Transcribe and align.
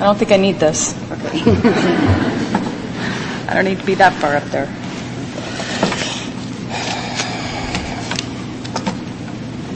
I 0.00 0.04
don't 0.04 0.16
think 0.16 0.32
I 0.32 0.38
need 0.38 0.56
this. 0.56 0.94
I 3.46 3.52
don't 3.52 3.66
need 3.66 3.80
to 3.80 3.84
be 3.84 3.96
that 3.96 4.14
far 4.14 4.34
up 4.34 4.44
there. 4.44 4.64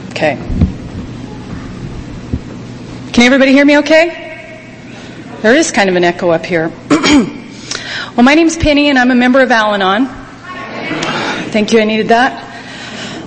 Okay. 0.09 0.35
Can 3.13 3.23
everybody 3.23 3.51
hear 3.51 3.65
me 3.65 3.77
okay? 3.77 4.23
There 5.43 5.53
is 5.55 5.71
kind 5.71 5.91
of 5.91 5.95
an 5.95 6.03
echo 6.03 6.31
up 6.31 6.43
here. 6.43 6.71
well, 6.89 8.23
my 8.23 8.33
name's 8.33 8.57
Penny 8.57 8.89
and 8.89 8.97
I'm 8.97 9.11
a 9.11 9.15
member 9.15 9.41
of 9.41 9.51
Al 9.51 9.75
Anon. 9.75 10.07
Thank 11.51 11.71
you, 11.71 11.79
I 11.81 11.83
needed 11.83 12.07
that. 12.07 12.41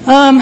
Um, 0.09 0.41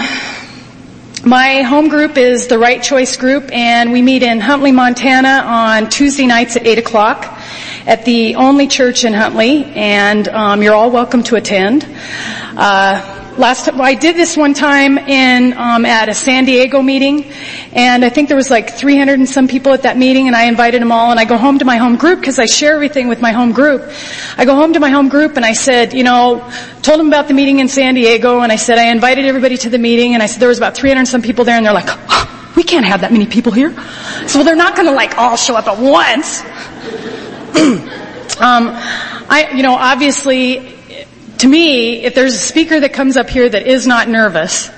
my 1.27 1.61
home 1.63 1.89
group 1.89 2.17
is 2.17 2.47
the 2.47 2.57
Right 2.57 2.81
Choice 2.81 3.17
Group 3.17 3.51
and 3.51 3.91
we 3.91 4.01
meet 4.01 4.23
in 4.23 4.39
Huntley, 4.39 4.71
Montana 4.71 5.43
on 5.45 5.89
Tuesday 5.89 6.25
nights 6.25 6.55
at 6.55 6.65
8 6.65 6.77
o'clock 6.77 7.25
at 7.85 8.05
the 8.05 8.35
only 8.35 8.67
church 8.67 9.03
in 9.03 9.13
Huntley 9.13 9.65
and 9.65 10.25
um, 10.29 10.63
you're 10.63 10.73
all 10.73 10.89
welcome 10.89 11.23
to 11.23 11.35
attend. 11.35 11.85
Uh, 12.55 13.16
last 13.37 13.65
time, 13.65 13.79
I 13.79 13.93
did 13.93 14.15
this 14.15 14.35
one 14.35 14.53
time 14.53 14.97
in 14.97 15.53
um, 15.53 15.85
at 15.85 16.09
a 16.09 16.13
San 16.13 16.45
Diego 16.45 16.81
meeting, 16.81 17.25
and 17.73 18.03
I 18.03 18.09
think 18.09 18.27
there 18.27 18.37
was 18.37 18.49
like 18.49 18.73
300 18.73 19.19
and 19.19 19.29
some 19.29 19.47
people 19.47 19.73
at 19.73 19.83
that 19.83 19.97
meeting, 19.97 20.27
and 20.27 20.35
I 20.35 20.45
invited 20.45 20.81
them 20.81 20.91
all. 20.91 21.11
And 21.11 21.19
I 21.19 21.25
go 21.25 21.37
home 21.37 21.59
to 21.59 21.65
my 21.65 21.77
home 21.77 21.95
group 21.95 22.19
because 22.19 22.39
I 22.39 22.45
share 22.45 22.73
everything 22.73 23.07
with 23.07 23.21
my 23.21 23.31
home 23.31 23.51
group. 23.51 23.89
I 24.37 24.45
go 24.45 24.55
home 24.55 24.73
to 24.73 24.79
my 24.79 24.89
home 24.89 25.09
group 25.09 25.37
and 25.37 25.45
I 25.45 25.53
said, 25.53 25.93
you 25.93 26.03
know, 26.03 26.51
told 26.81 26.99
them 26.99 27.07
about 27.07 27.27
the 27.27 27.33
meeting 27.33 27.59
in 27.59 27.67
San 27.67 27.93
Diego, 27.93 28.41
and 28.41 28.51
I 28.51 28.55
said 28.55 28.77
I 28.77 28.91
invited 28.91 29.25
everybody 29.25 29.57
to 29.57 29.69
the 29.69 29.79
meeting, 29.79 30.13
and 30.13 30.23
I 30.23 30.25
said 30.25 30.41
there 30.41 30.49
was 30.49 30.57
about 30.57 30.75
300 30.75 30.99
and 30.99 31.07
some 31.07 31.21
people 31.21 31.45
there, 31.45 31.55
and 31.55 31.65
they're 31.65 31.73
like. 31.73 31.89
Oh, 31.89 32.33
we 32.55 32.63
can't 32.63 32.85
have 32.85 33.01
that 33.01 33.11
many 33.11 33.27
people 33.27 33.51
here. 33.51 33.71
So 34.27 34.43
they're 34.43 34.55
not 34.55 34.75
gonna 34.75 34.91
like 34.91 35.15
all 35.15 35.35
show 35.35 35.55
up 35.55 35.67
at 35.67 35.77
once. 35.77 36.41
um, 38.41 38.73
I, 39.29 39.51
you 39.55 39.61
know, 39.61 39.75
obviously 39.75 40.76
to 41.39 41.47
me, 41.47 42.03
if 42.03 42.15
there's 42.15 42.33
a 42.33 42.39
speaker 42.39 42.79
that 42.79 42.93
comes 42.93 43.17
up 43.17 43.29
here 43.29 43.47
that 43.47 43.67
is 43.67 43.85
not 43.85 44.07
nervous, 44.07 44.69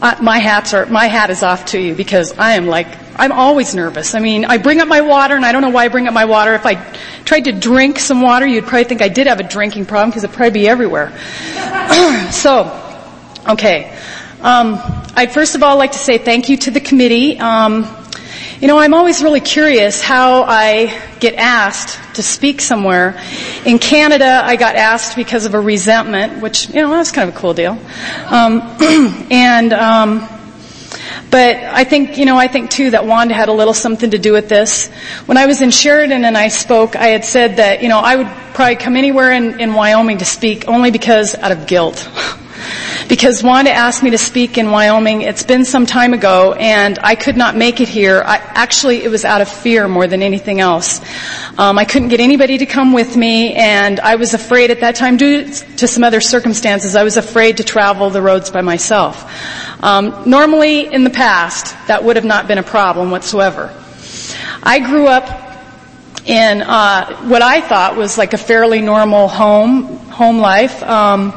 uh, 0.00 0.16
my 0.20 0.38
hats 0.38 0.72
are, 0.74 0.86
my 0.86 1.06
hat 1.06 1.30
is 1.30 1.42
off 1.42 1.66
to 1.66 1.80
you 1.80 1.94
because 1.94 2.36
I 2.38 2.52
am 2.52 2.66
like, 2.66 2.86
I'm 3.16 3.32
always 3.32 3.74
nervous. 3.74 4.14
I 4.14 4.20
mean, 4.20 4.46
I 4.46 4.56
bring 4.56 4.80
up 4.80 4.88
my 4.88 5.02
water 5.02 5.36
and 5.36 5.44
I 5.44 5.52
don't 5.52 5.60
know 5.60 5.68
why 5.70 5.84
I 5.84 5.88
bring 5.88 6.06
up 6.06 6.14
my 6.14 6.24
water. 6.24 6.54
If 6.54 6.64
I 6.64 6.74
tried 7.24 7.44
to 7.44 7.52
drink 7.52 7.98
some 7.98 8.22
water, 8.22 8.46
you'd 8.46 8.64
probably 8.64 8.84
think 8.84 9.02
I 9.02 9.08
did 9.08 9.26
have 9.26 9.40
a 9.40 9.42
drinking 9.42 9.86
problem 9.86 10.10
because 10.10 10.24
it'd 10.24 10.34
probably 10.34 10.60
be 10.60 10.68
everywhere. 10.68 11.10
so, 12.32 13.10
okay. 13.46 13.94
Um, 14.40 14.80
I'd 15.14 15.32
first 15.32 15.54
of 15.54 15.62
all 15.62 15.76
like 15.76 15.92
to 15.92 15.98
say 15.98 16.16
thank 16.16 16.48
you 16.48 16.56
to 16.58 16.70
the 16.70 16.80
committee. 16.80 17.38
Um, 17.38 17.84
you 18.60 18.68
know, 18.68 18.78
I'm 18.78 18.92
always 18.92 19.22
really 19.22 19.40
curious 19.40 20.02
how 20.02 20.42
I 20.42 21.00
get 21.18 21.34
asked 21.34 22.16
to 22.16 22.22
speak 22.22 22.60
somewhere. 22.60 23.18
In 23.64 23.78
Canada, 23.78 24.42
I 24.44 24.56
got 24.56 24.76
asked 24.76 25.16
because 25.16 25.46
of 25.46 25.54
a 25.54 25.60
resentment, 25.60 26.42
which, 26.42 26.68
you 26.68 26.74
know, 26.74 26.90
that 26.90 26.98
was 26.98 27.10
kind 27.10 27.30
of 27.30 27.34
a 27.34 27.38
cool 27.38 27.54
deal. 27.54 27.78
Um, 28.26 28.60
and, 29.30 29.72
um, 29.72 30.28
but 31.30 31.56
I 31.56 31.84
think, 31.84 32.18
you 32.18 32.26
know, 32.26 32.36
I 32.36 32.48
think 32.48 32.70
too 32.70 32.90
that 32.90 33.06
Wanda 33.06 33.32
had 33.32 33.48
a 33.48 33.52
little 33.52 33.72
something 33.72 34.10
to 34.10 34.18
do 34.18 34.34
with 34.34 34.50
this. 34.50 34.88
When 35.24 35.38
I 35.38 35.46
was 35.46 35.62
in 35.62 35.70
Sheridan 35.70 36.26
and 36.26 36.36
I 36.36 36.48
spoke, 36.48 36.96
I 36.96 37.06
had 37.06 37.24
said 37.24 37.56
that, 37.56 37.82
you 37.82 37.88
know, 37.88 37.98
I 37.98 38.16
would 38.16 38.26
probably 38.52 38.76
come 38.76 38.94
anywhere 38.94 39.32
in, 39.32 39.58
in 39.58 39.72
Wyoming 39.72 40.18
to 40.18 40.26
speak 40.26 40.68
only 40.68 40.90
because 40.90 41.34
out 41.34 41.52
of 41.52 41.66
guilt. 41.66 42.06
because 43.10 43.42
Wanda 43.42 43.72
asked 43.72 44.04
me 44.04 44.10
to 44.10 44.18
speak 44.18 44.56
in 44.56 44.70
Wyoming. 44.70 45.22
It's 45.22 45.42
been 45.42 45.64
some 45.64 45.84
time 45.84 46.14
ago 46.14 46.52
and 46.52 46.96
I 47.02 47.16
could 47.16 47.36
not 47.36 47.56
make 47.56 47.80
it 47.80 47.88
here. 47.88 48.22
I, 48.24 48.36
actually, 48.36 49.02
it 49.02 49.08
was 49.08 49.24
out 49.24 49.40
of 49.40 49.48
fear 49.48 49.88
more 49.88 50.06
than 50.06 50.22
anything 50.22 50.60
else. 50.60 51.00
Um, 51.58 51.76
I 51.76 51.84
couldn't 51.84 52.10
get 52.10 52.20
anybody 52.20 52.58
to 52.58 52.66
come 52.66 52.92
with 52.92 53.16
me 53.16 53.54
and 53.54 53.98
I 53.98 54.14
was 54.14 54.32
afraid 54.32 54.70
at 54.70 54.78
that 54.80 54.94
time 54.94 55.16
due 55.16 55.44
to 55.44 55.88
some 55.88 56.04
other 56.04 56.20
circumstances, 56.20 56.94
I 56.94 57.02
was 57.02 57.16
afraid 57.16 57.56
to 57.56 57.64
travel 57.64 58.10
the 58.10 58.22
roads 58.22 58.48
by 58.48 58.60
myself. 58.60 59.28
Um, 59.82 60.22
normally 60.24 60.86
in 60.86 61.02
the 61.02 61.10
past, 61.10 61.74
that 61.88 62.04
would 62.04 62.14
have 62.14 62.24
not 62.24 62.46
been 62.46 62.58
a 62.58 62.62
problem 62.62 63.10
whatsoever. 63.10 63.74
I 64.62 64.78
grew 64.78 65.08
up 65.08 65.26
in 66.26 66.62
uh, 66.62 67.26
what 67.26 67.42
I 67.42 67.60
thought 67.60 67.96
was 67.96 68.16
like 68.16 68.34
a 68.34 68.38
fairly 68.38 68.80
normal 68.80 69.26
home 69.26 69.96
home 70.10 70.38
life. 70.38 70.80
Um, 70.84 71.32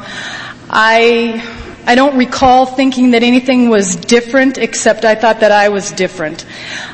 I 0.69 1.62
I 1.85 1.95
don't 1.95 2.17
recall 2.17 2.65
thinking 2.65 3.11
that 3.11 3.23
anything 3.23 3.69
was 3.69 3.95
different, 3.97 4.57
except 4.57 5.03
I 5.03 5.15
thought 5.15 5.41
that 5.41 5.51
I 5.51 5.69
was 5.69 5.91
different. 5.91 6.45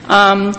Um, 0.08 0.54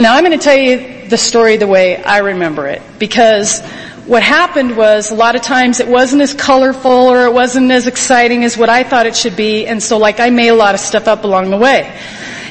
now 0.00 0.14
I'm 0.14 0.24
going 0.24 0.36
to 0.36 0.44
tell 0.44 0.56
you 0.56 1.08
the 1.08 1.16
story 1.16 1.56
the 1.56 1.68
way 1.68 2.02
I 2.02 2.18
remember 2.18 2.66
it, 2.66 2.82
because 2.98 3.62
what 4.06 4.22
happened 4.22 4.76
was 4.76 5.10
a 5.12 5.14
lot 5.14 5.36
of 5.36 5.42
times 5.42 5.78
it 5.78 5.86
wasn't 5.88 6.22
as 6.22 6.34
colorful 6.34 6.90
or 6.90 7.26
it 7.26 7.32
wasn't 7.32 7.70
as 7.70 7.86
exciting 7.86 8.44
as 8.44 8.56
what 8.56 8.68
I 8.68 8.82
thought 8.82 9.06
it 9.06 9.14
should 9.14 9.36
be, 9.36 9.66
and 9.66 9.80
so 9.80 9.98
like 9.98 10.18
I 10.18 10.30
made 10.30 10.48
a 10.48 10.54
lot 10.54 10.74
of 10.74 10.80
stuff 10.80 11.06
up 11.06 11.24
along 11.24 11.50
the 11.50 11.58
way. 11.58 11.96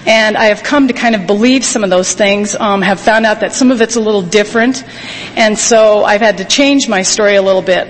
And 0.08 0.38
I 0.38 0.46
have 0.46 0.64
come 0.64 0.88
to 0.88 0.94
kind 0.94 1.16
of 1.16 1.28
believe 1.28 1.66
some 1.66 1.84
of 1.84 1.90
those 1.90 2.14
things, 2.14 2.56
um, 2.56 2.82
have 2.82 3.00
found 3.00 3.26
out 3.26 3.42
that 3.42 3.54
some 3.54 3.72
of 3.72 3.82
it's 3.82 3.96
a 3.96 4.02
little 4.02 4.22
different, 4.22 4.86
and 5.36 5.58
so 5.58 6.06
I've 6.06 6.22
had 6.22 6.38
to 6.38 6.46
change 6.46 6.88
my 6.88 7.02
story 7.02 7.36
a 7.36 7.42
little 7.42 7.62
bit. 7.62 7.88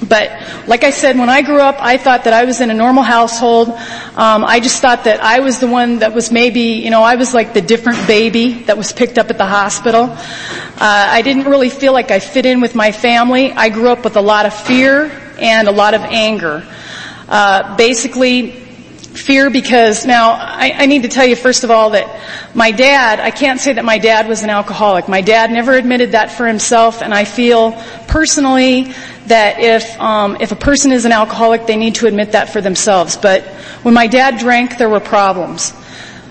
But 0.00 0.68
like 0.68 0.82
I 0.82 0.90
said, 0.90 1.16
when 1.16 1.30
I 1.30 1.42
grew 1.42 1.60
up, 1.60 1.76
I 1.78 1.96
thought 1.96 2.24
that 2.24 2.32
I 2.32 2.44
was 2.44 2.60
in 2.60 2.70
a 2.70 2.74
normal 2.74 3.02
household. 3.02 3.68
Um, 3.68 4.44
I 4.44 4.60
just 4.60 4.82
thought 4.82 5.04
that 5.04 5.22
I 5.22 5.40
was 5.40 5.60
the 5.60 5.68
one 5.68 6.00
that 6.00 6.12
was 6.12 6.32
maybe, 6.32 6.82
you 6.82 6.90
know, 6.90 7.02
I 7.02 7.14
was 7.14 7.32
like 7.32 7.54
the 7.54 7.62
different 7.62 8.06
baby 8.06 8.54
that 8.64 8.76
was 8.76 8.92
picked 8.92 9.18
up 9.18 9.30
at 9.30 9.38
the 9.38 9.46
hospital. 9.46 10.04
Uh, 10.10 10.76
I 10.80 11.22
didn't 11.22 11.44
really 11.44 11.70
feel 11.70 11.92
like 11.92 12.10
I 12.10 12.18
fit 12.18 12.44
in 12.44 12.60
with 12.60 12.74
my 12.74 12.92
family. 12.92 13.52
I 13.52 13.68
grew 13.68 13.88
up 13.88 14.04
with 14.04 14.16
a 14.16 14.20
lot 14.20 14.46
of 14.46 14.54
fear 14.54 15.10
and 15.38 15.68
a 15.68 15.72
lot 15.72 15.94
of 15.94 16.00
anger. 16.02 16.66
Uh, 17.28 17.76
basically, 17.76 18.64
fear 19.14 19.48
because 19.48 20.04
now 20.04 20.32
I, 20.32 20.72
I, 20.76 20.86
need 20.86 21.02
to 21.02 21.08
tell 21.08 21.24
you 21.24 21.36
first 21.36 21.62
of 21.62 21.70
all 21.70 21.90
that 21.90 22.20
my 22.52 22.72
dad 22.72 23.20
i 23.20 23.30
can't 23.30 23.60
say 23.60 23.72
that 23.72 23.84
my 23.84 23.98
dad 23.98 24.26
was 24.26 24.42
an 24.42 24.50
alcoholic 24.50 25.08
my 25.08 25.20
dad 25.20 25.52
never 25.52 25.72
admitted 25.74 26.12
that 26.12 26.32
for 26.32 26.48
himself 26.48 27.00
and 27.00 27.14
i 27.14 27.24
feel 27.24 27.72
personally 28.08 28.92
that 29.26 29.58
if 29.60 30.00
um, 30.00 30.36
if 30.40 30.52
a 30.52 30.56
person 30.56 30.92
is 30.92 31.04
an 31.04 31.12
alcoholic 31.12 31.66
they 31.66 31.76
need 31.76 31.96
to 31.96 32.06
admit 32.06 32.32
that 32.32 32.50
for 32.50 32.60
themselves. 32.60 33.16
But 33.16 33.42
when 33.82 33.94
my 33.94 34.06
dad 34.06 34.38
drank 34.38 34.78
there 34.78 34.88
were 34.88 35.00
problems. 35.00 35.72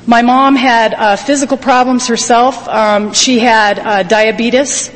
My 0.05 0.21
mom 0.21 0.55
had 0.55 0.93
uh, 0.93 1.15
physical 1.15 1.55
problems 1.55 2.07
herself. 2.07 2.67
Um, 2.67 3.13
she 3.13 3.39
had 3.39 3.79
uh, 3.79 4.03
diabetes. 4.03 4.91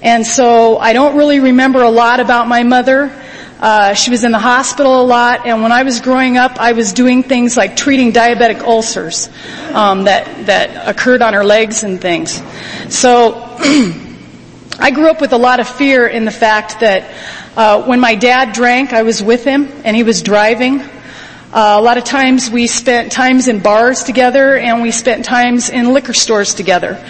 And 0.00 0.24
so 0.24 0.78
i 0.78 0.92
don't 0.92 1.16
really 1.16 1.40
remember 1.40 1.82
a 1.82 1.90
lot 1.90 2.20
about 2.20 2.46
my 2.48 2.62
mother. 2.62 3.12
Uh, 3.60 3.92
she 3.94 4.12
was 4.12 4.22
in 4.22 4.30
the 4.30 4.38
hospital 4.38 5.02
a 5.02 5.02
lot, 5.02 5.44
and 5.44 5.62
when 5.62 5.72
I 5.72 5.82
was 5.82 5.98
growing 5.98 6.36
up, 6.36 6.60
I 6.60 6.72
was 6.72 6.92
doing 6.92 7.24
things 7.24 7.56
like 7.56 7.74
treating 7.74 8.12
diabetic 8.12 8.60
ulcers 8.60 9.28
um, 9.74 10.04
that 10.04 10.46
that 10.46 10.88
occurred 10.88 11.22
on 11.22 11.34
her 11.34 11.44
legs 11.44 11.82
and 11.82 12.00
things. 12.00 12.40
So 12.88 13.34
I 14.78 14.92
grew 14.92 15.10
up 15.10 15.20
with 15.20 15.32
a 15.32 15.38
lot 15.38 15.58
of 15.58 15.68
fear 15.68 16.06
in 16.06 16.24
the 16.24 16.30
fact 16.30 16.78
that 16.80 17.10
uh, 17.58 17.82
when 17.82 17.98
my 17.98 18.14
dad 18.14 18.52
drank, 18.52 18.92
I 18.92 19.02
was 19.02 19.20
with 19.20 19.42
him, 19.42 19.68
and 19.84 19.96
he 19.96 20.04
was 20.04 20.22
driving. 20.22 20.80
Uh, 20.80 21.74
a 21.76 21.80
lot 21.80 21.98
of 21.98 22.04
times 22.04 22.48
we 22.48 22.68
spent 22.68 23.10
times 23.10 23.48
in 23.48 23.58
bars 23.58 24.04
together, 24.04 24.56
and 24.56 24.80
we 24.80 24.92
spent 24.92 25.24
times 25.24 25.68
in 25.68 25.92
liquor 25.92 26.12
stores 26.12 26.54
together. 26.54 27.04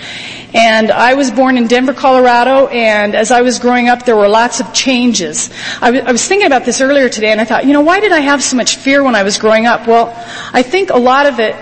And 0.54 0.90
I 0.90 1.12
was 1.12 1.30
born 1.30 1.58
in 1.58 1.66
Denver, 1.66 1.92
Colorado, 1.92 2.66
and 2.68 3.14
as 3.14 3.30
I 3.30 3.42
was 3.42 3.58
growing 3.58 3.88
up, 3.90 4.06
there 4.06 4.16
were 4.16 4.26
lots 4.26 4.60
of 4.60 4.72
changes. 4.72 5.50
I, 5.82 5.88
w- 5.88 6.02
I 6.02 6.12
was 6.12 6.26
thinking 6.26 6.46
about 6.46 6.64
this 6.64 6.80
earlier 6.80 7.10
today, 7.10 7.30
and 7.30 7.42
I 7.42 7.44
thought, 7.44 7.66
you 7.66 7.74
know, 7.74 7.82
why 7.82 8.00
did 8.00 8.12
I 8.12 8.20
have 8.20 8.42
so 8.42 8.56
much 8.56 8.76
fear 8.76 9.04
when 9.04 9.14
I 9.14 9.24
was 9.24 9.36
growing 9.36 9.66
up? 9.66 9.86
Well, 9.86 10.14
I 10.54 10.62
think 10.62 10.88
a 10.88 10.96
lot 10.96 11.26
of 11.26 11.40
it, 11.40 11.56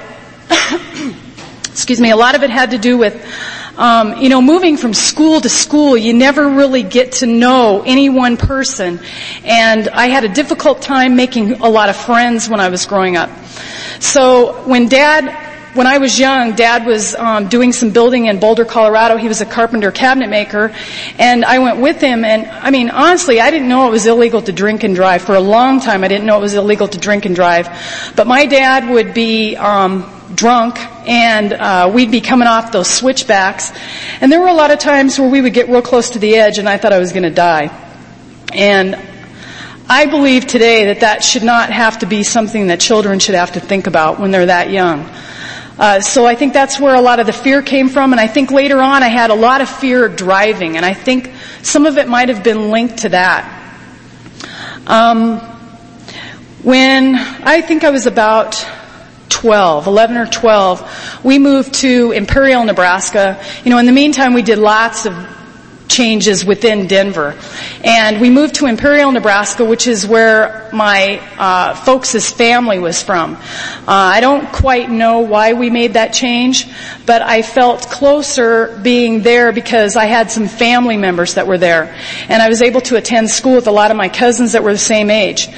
excuse 1.65 2.01
me, 2.01 2.13
a 2.13 2.17
lot 2.17 2.37
of 2.37 2.45
it 2.45 2.51
had 2.51 2.71
to 2.71 2.79
do 2.79 2.97
with 2.97 3.21
um, 3.77 4.19
you 4.19 4.29
know, 4.29 4.41
moving 4.41 4.77
from 4.77 4.95
school 4.95 5.41
to 5.41 5.49
school, 5.49 5.97
you 5.97 6.15
never 6.15 6.49
really 6.49 6.83
get 6.83 7.13
to 7.13 7.27
know 7.27 7.83
any 7.87 8.09
one 8.09 8.37
person. 8.37 9.01
And 9.45 9.89
I 9.89 10.09
had 10.09 10.25
a 10.25 10.29
difficult 10.29 10.83
time 10.83 11.17
making 11.17 11.61
a 11.61 11.69
lot 11.69 11.89
of 11.89 11.97
friends 11.97 12.49
when 12.49 12.61
I 12.61 12.69
was 12.69 12.87
growing 12.87 13.17
up. 13.17 13.31
So 14.01 14.63
when 14.67 14.89
dad 14.89 15.45
when 15.77 15.87
I 15.87 15.99
was 15.99 16.19
young, 16.19 16.55
Dad 16.55 16.87
was 16.87 17.15
um, 17.15 17.49
doing 17.49 17.71
some 17.71 17.91
building 17.91 18.27
in 18.27 18.41
Boulder, 18.41 18.65
Colorado. 18.65 19.19
He 19.19 19.29
was 19.29 19.43
a 19.43 19.47
carpenter 19.47 19.93
cabinet 19.93 20.31
maker, 20.31 20.75
and 21.19 21.45
I 21.45 21.59
went 21.59 21.81
with 21.81 22.01
him. 22.01 22.25
And 22.25 22.47
I 22.47 22.71
mean, 22.71 22.89
honestly, 22.89 23.41
I 23.41 23.51
didn't 23.51 23.69
know 23.69 23.87
it 23.87 23.91
was 23.91 24.07
illegal 24.07 24.41
to 24.41 24.53
drink 24.53 24.85
and 24.85 24.95
drive 24.95 25.21
for 25.21 25.35
a 25.35 25.41
long 25.41 25.81
time. 25.81 26.03
I 26.03 26.09
didn't 26.09 26.25
know 26.25 26.39
it 26.39 26.41
was 26.41 26.55
illegal 26.55 26.89
to 26.89 26.99
drink 26.99 27.27
and 27.27 27.37
drive, 27.37 27.69
but 28.17 28.27
my 28.27 28.47
dad 28.47 28.89
would 28.89 29.13
be 29.13 29.55
um, 29.57 30.11
drunk, 30.35 30.79
and 31.09 31.53
uh, 31.53 31.91
we'd 31.93 32.11
be 32.11 32.21
coming 32.21 32.49
off 32.49 32.73
those 32.73 32.89
switchbacks, 32.89 33.73
and 34.21 34.31
there 34.31 34.41
were 34.41 34.49
a 34.49 34.55
lot 34.55 34.71
of 34.71 34.79
times 34.79 35.19
where 35.19 35.29
we 35.29 35.41
would 35.41 35.55
get 35.55 35.69
real 35.69 35.83
close 35.83 36.11
to 36.11 36.19
the 36.19 36.37
edge, 36.37 36.59
and 36.59 36.69
I 36.69 36.79
thought 36.79 36.93
I 36.93 36.99
was 36.99 37.13
going 37.13 37.23
to 37.23 37.31
die. 37.31 37.71
And 38.53 38.97
I 39.89 40.07
believe 40.07 40.47
today 40.47 40.87
that 40.87 41.01
that 41.01 41.23
should 41.23 41.45
not 41.45 41.71
have 41.71 42.01
to 42.01 42.07
be 42.07 42.23
something 42.25 42.69
that 42.69 42.81
children 42.81 43.19
should 43.19 43.37
have 43.37 43.53
to 43.53 43.61
think 43.61 43.87
about 43.87 44.19
when 44.19 44.31
they're 44.33 44.47
that 44.47 44.71
young. 44.71 45.09
Uh, 45.79 46.01
so 46.01 46.27
I 46.27 46.35
think 46.35 46.55
that's 46.55 46.81
where 46.81 46.95
a 46.95 47.01
lot 47.01 47.21
of 47.21 47.27
the 47.27 47.33
fear 47.33 47.63
came 47.63 47.89
from, 47.89 48.13
and 48.13 48.21
I 48.21 48.27
think 48.27 48.51
later 48.51 48.81
on 48.81 49.03
I 49.03 49.09
had 49.09 49.31
a 49.31 49.35
lot 49.35 49.61
of 49.61 49.69
fear 49.69 50.09
driving, 50.09 50.77
and 50.77 50.85
I 50.85 50.95
think 50.95 51.31
some 51.63 51.87
of 51.87 51.99
it 51.99 52.09
might 52.09 52.31
have 52.31 52.43
been 52.43 52.71
linked 52.71 52.99
to 52.99 53.11
that. 53.11 53.53
Um, 54.87 55.39
when 56.63 57.15
I 57.15 57.61
think 57.61 57.85
I 57.85 57.91
was 57.91 58.07
about 58.07 58.55
12, 59.37 59.87
11 59.87 60.17
or 60.17 60.27
12, 60.27 61.21
we 61.23 61.39
moved 61.39 61.75
to 61.75 62.13
Imperial, 62.13 62.65
Nebraska. 62.65 63.39
You 63.65 63.71
know, 63.71 63.77
in 63.77 63.85
the 63.85 63.93
meantime, 63.93 64.33
we 64.33 64.41
did 64.41 64.57
lots 64.57 65.05
of 65.05 65.13
changes 65.89 66.43
within 66.43 66.87
Denver. 66.87 67.39
And 67.85 68.19
we 68.19 68.31
moved 68.31 68.57
to 68.57 68.67
Imperial, 68.67 69.13
Nebraska, 69.13 69.63
which 69.63 69.87
is 69.87 70.07
where 70.07 70.71
my 70.73 71.21
uh, 71.39 71.75
folks' 71.75 72.33
family 72.33 72.79
was 72.79 73.03
from. 73.03 73.35
Uh, 73.37 73.43
I 73.87 74.21
don't 74.21 74.51
quite 74.53 74.91
know 74.91 75.21
why 75.21 75.53
we 75.53 75.69
made 75.69 75.95
that 75.95 76.15
change, 76.15 76.67
but 77.07 77.23
I 77.23 77.43
felt 77.43 77.89
closer 77.89 78.79
being 78.83 79.23
there 79.23 79.53
because 79.53 79.97
I 79.97 80.07
had 80.07 80.31
some 80.31 80.49
family 80.49 80.97
members 80.97 81.35
that 81.35 81.47
were 81.47 81.57
there. 81.57 81.97
And 82.29 82.43
I 82.43 82.49
was 82.49 82.63
able 82.63 82.81
to 82.83 82.97
attend 82.97 83.31
school 83.31 83.55
with 83.55 83.69
a 83.69 83.73
lot 83.73 83.93
of 83.93 83.97
my 83.97 84.09
cousins 84.09 84.53
that 84.53 84.65
were 84.65 84.73
the 84.73 84.79
same 84.79 85.09
age. 85.09 85.49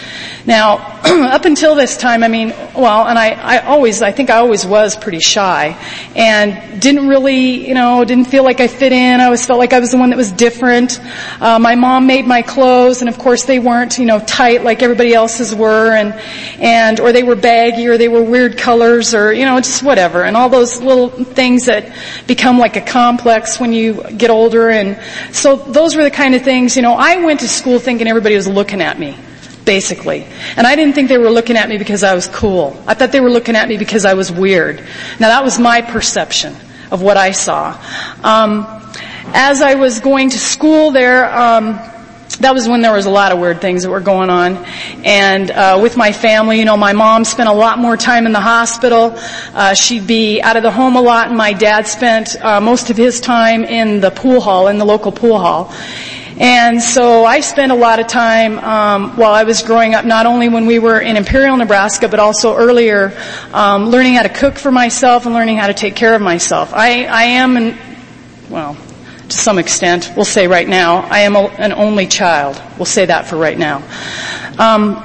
Now, 0.45 0.77
up 1.05 1.45
until 1.45 1.75
this 1.75 1.97
time, 1.97 2.23
I 2.23 2.29
mean, 2.29 2.51
well, 2.75 3.07
and 3.07 3.19
I, 3.19 3.31
I 3.31 3.59
always, 3.67 4.03
I 4.03 4.13
think 4.13 4.31
I 4.31 4.37
always 4.37 4.65
was 4.65 4.97
pretty 4.97 5.21
shy 5.21 5.77
and 6.17 6.81
didn't 6.81 7.09
really, 7.09 7.67
you 7.69 7.75
know, 7.75 8.05
didn't 8.05 8.29
feel 8.29 8.45
like 8.45 8.61
I 8.61 8.67
fit 8.67 8.93
in. 8.93 9.21
I 9.21 9.25
always 9.25 9.45
felt 9.45 9.59
like 9.59 9.73
I 9.73 9.81
was 9.81 9.91
the 9.91 9.99
one 9.99 10.11
that 10.11 10.17
was 10.17 10.33
different. 10.33 11.01
Uh, 11.41 11.59
my 11.59 11.75
mom 11.75 12.07
made 12.07 12.27
my 12.27 12.43
clothes 12.43 13.01
and 13.01 13.09
of 13.09 13.19
course 13.19 13.45
they 13.45 13.59
weren't, 13.59 13.99
you 13.99 14.07
know, 14.07 14.21
tight 14.21 14.65
like 14.65 14.83
everybody 14.83 15.15
else's 15.15 15.55
were 15.55 15.93
and, 15.93 16.15
and, 16.61 17.01
or 17.01 17.13
they 17.13 17.23
were 17.23 17.37
baggy 17.37 17.87
or 17.87 17.99
they 17.99 18.09
were 18.09 18.23
weird 18.23 18.57
colors 18.59 19.15
or, 19.15 19.33
you 19.33 19.45
know, 19.45 19.61
just 19.61 19.83
whatever. 19.83 20.25
And 20.25 20.37
all 20.37 20.49
those 20.49 20.81
little 20.81 21.11
things 21.39 21.67
that 21.67 21.95
become 22.27 22.59
like 22.59 22.75
a 22.75 22.81
complex 22.81 23.61
when 23.61 23.73
you 23.73 24.03
get 24.11 24.29
older 24.29 24.71
and 24.71 24.99
so 25.33 25.55
those 25.55 25.95
were 25.95 26.03
the 26.03 26.11
kind 26.11 26.35
of 26.35 26.43
things, 26.43 26.75
you 26.75 26.83
know, 26.83 26.95
I 26.95 27.25
went 27.25 27.39
to 27.41 27.49
school 27.49 27.79
thinking 27.79 28.09
everybody 28.09 28.35
was 28.35 28.49
looking 28.49 28.81
at 28.83 28.99
me 28.99 29.17
basically. 29.65 30.27
And 30.57 30.67
I 30.67 30.75
didn't 30.75 30.95
think 30.95 31.09
they 31.09 31.19
were 31.19 31.31
looking 31.31 31.57
at 31.57 31.69
me 31.69 31.77
because 31.79 32.03
I 32.03 32.15
was 32.15 32.27
cool. 32.27 32.83
I 32.89 32.95
thought 32.95 33.13
they 33.13 33.21
were 33.21 33.31
looking 33.31 33.55
at 33.55 33.69
me 33.69 33.77
because 33.77 34.05
I 34.05 34.15
was 34.15 34.33
weird. 34.33 34.81
Now 35.21 35.29
that 35.29 35.45
was 35.45 35.61
my 35.61 35.83
perception 35.83 36.57
of 36.91 37.03
what 37.03 37.17
I 37.17 37.31
saw. 37.31 37.79
Um, 38.25 38.67
as 39.35 39.63
I 39.63 39.75
was 39.75 40.01
going 40.01 40.31
to 40.31 40.39
school 40.39 40.91
there, 40.91 41.31
um, 41.31 41.79
that 42.37 42.55
was 42.55 42.69
when 42.69 42.83
there 42.83 42.93
was 42.93 43.07
a 43.07 43.11
lot 43.11 43.33
of 43.33 43.39
weird 43.39 43.61
things 43.61 43.83
that 43.83 43.91
were 43.91 44.01
going 44.01 44.31
on. 44.31 44.57
And 45.05 45.51
uh, 45.51 45.81
with 45.83 45.97
my 45.97 46.13
family, 46.13 46.59
you 46.59 46.65
know, 46.65 46.77
my 46.77 46.93
mom 46.93 47.25
spent 47.25 47.49
a 47.49 47.53
lot 47.53 47.79
more 47.79 47.97
time 47.97 48.27
in 48.27 48.33
the 48.33 48.41
hospital. 48.41 49.15
Uh, 49.55 49.75
she'd 49.75 50.07
be 50.07 50.41
out 50.41 50.57
of 50.57 50.63
the 50.63 50.71
home 50.71 50.97
a 50.97 51.01
lot, 51.01 51.29
and 51.29 51.37
my 51.37 51.53
dad 51.53 51.87
spent 51.87 52.37
uh, 52.43 52.61
most 52.61 52.91
of 52.91 52.97
his 52.97 53.21
time 53.21 53.65
in 53.65 54.01
the 54.01 54.11
pool 54.11 54.41
hall, 54.41 54.69
in 54.69 54.79
the 54.79 54.85
local 54.85 55.11
pool 55.11 55.39
hall. 55.39 55.75
And 56.41 56.81
so 56.81 57.25
I 57.25 57.41
spent 57.41 57.73
a 57.73 57.75
lot 57.75 57.99
of 57.99 58.07
time 58.07 58.61
um, 58.61 59.17
while 59.17 59.33
I 59.33 59.43
was 59.43 59.63
growing 59.63 59.97
up, 59.97 60.05
not 60.05 60.25
only 60.25 60.49
when 60.49 60.67
we 60.67 60.79
were 60.79 61.01
in 61.01 61.17
Imperial, 61.17 61.57
Nebraska, 61.57 62.09
but 62.09 62.21
also 62.21 62.55
earlier, 62.55 63.13
um, 63.53 63.87
learning 63.87 64.15
how 64.15 64.23
to 64.23 64.29
cook 64.29 64.57
for 64.57 64.71
myself 64.71 65.27
and 65.27 65.35
learning 65.35 65.57
how 65.57 65.67
to 65.67 65.75
take 65.75 65.97
care 65.97 66.15
of 66.15 66.23
myself. 66.23 66.73
I, 66.73 67.07
I 67.07 67.25
am, 67.25 67.57
an, 67.57 67.77
well, 68.49 68.77
to 69.29 69.37
some 69.37 69.59
extent, 69.59 70.13
we'll 70.17 70.25
say 70.25 70.47
right 70.47 70.69
now, 70.69 70.99
I 70.99 71.21
am 71.21 71.37
a, 71.37 71.45
an 71.59 71.73
only 71.73 72.07
child. 72.07 72.61
We'll 72.79 72.87
say 72.87 73.07
that 73.07 73.27
for 73.27 73.37
right 73.37 73.59
now. 73.59 73.79
Um, 74.59 75.05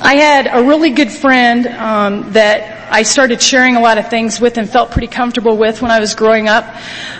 I 0.00 0.16
had 0.16 0.48
a 0.50 0.66
really 0.66 0.90
good 0.90 1.12
friend 1.12 1.66
um, 1.66 2.32
that 2.32 2.90
I 2.90 3.04
started 3.04 3.40
sharing 3.40 3.76
a 3.76 3.80
lot 3.80 3.98
of 3.98 4.08
things 4.08 4.40
with 4.40 4.58
and 4.58 4.68
felt 4.68 4.90
pretty 4.90 5.06
comfortable 5.06 5.56
with 5.56 5.80
when 5.80 5.90
I 5.90 6.00
was 6.00 6.14
growing 6.14 6.48
up. 6.48 6.64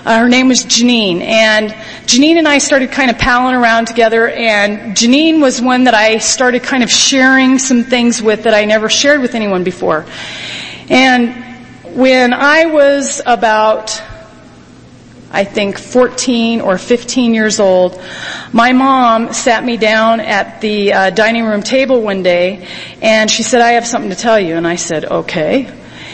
Uh, 0.04 0.18
her 0.18 0.28
name 0.28 0.48
was 0.48 0.64
Janine, 0.64 1.20
and 1.20 1.70
Janine 2.06 2.36
and 2.36 2.48
I 2.48 2.58
started 2.58 2.90
kind 2.90 3.10
of 3.10 3.18
palling 3.18 3.54
around 3.54 3.86
together. 3.86 4.28
And 4.28 4.96
Janine 4.96 5.40
was 5.40 5.62
one 5.62 5.84
that 5.84 5.94
I 5.94 6.18
started 6.18 6.62
kind 6.62 6.82
of 6.82 6.90
sharing 6.90 7.58
some 7.58 7.84
things 7.84 8.20
with 8.20 8.42
that 8.44 8.52
I 8.52 8.64
never 8.64 8.88
shared 8.88 9.20
with 9.20 9.34
anyone 9.34 9.64
before. 9.64 10.04
And 10.88 11.34
when 11.94 12.32
I 12.32 12.66
was 12.66 13.22
about 13.24 14.02
I 15.32 15.44
think 15.44 15.78
14 15.78 16.60
or 16.60 16.76
15 16.76 17.32
years 17.32 17.58
old, 17.58 17.98
my 18.52 18.72
mom 18.74 19.32
sat 19.32 19.64
me 19.64 19.78
down 19.78 20.20
at 20.20 20.60
the 20.60 20.92
uh, 20.92 21.10
dining 21.10 21.44
room 21.44 21.62
table 21.62 22.02
one 22.02 22.22
day 22.22 22.68
and 23.00 23.30
she 23.30 23.42
said, 23.42 23.62
I 23.62 23.72
have 23.72 23.86
something 23.86 24.10
to 24.10 24.16
tell 24.16 24.38
you. 24.38 24.56
And 24.56 24.66
I 24.66 24.76
said, 24.76 25.06
okay. 25.06 25.72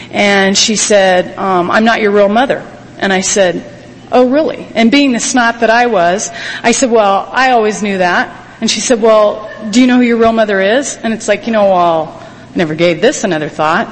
And 0.09 0.57
she 0.57 0.77
said, 0.77 1.37
um, 1.37 1.69
I'm 1.69 1.83
not 1.83 2.01
your 2.01 2.11
real 2.11 2.29
mother. 2.29 2.59
And 2.97 3.11
I 3.11 3.19
said, 3.19 3.63
oh 4.09 4.29
really? 4.29 4.65
And 4.73 4.89
being 4.89 5.11
the 5.11 5.19
snot 5.19 5.59
that 5.59 5.69
I 5.69 5.87
was, 5.87 6.29
I 6.63 6.71
said, 6.71 6.89
well, 6.89 7.29
I 7.29 7.51
always 7.51 7.83
knew 7.83 7.97
that. 7.97 8.47
And 8.61 8.71
she 8.71 8.79
said, 8.79 9.01
well, 9.01 9.51
do 9.69 9.81
you 9.81 9.87
know 9.87 9.97
who 9.97 10.03
your 10.03 10.17
real 10.17 10.33
mother 10.33 10.61
is? 10.61 10.95
And 10.95 11.13
it's 11.13 11.27
like, 11.27 11.45
you 11.45 11.51
know, 11.51 11.65
well, 11.65 12.25
I 12.53 12.55
never 12.55 12.73
gave 12.73 13.01
this 13.01 13.25
another 13.25 13.49
thought. 13.49 13.87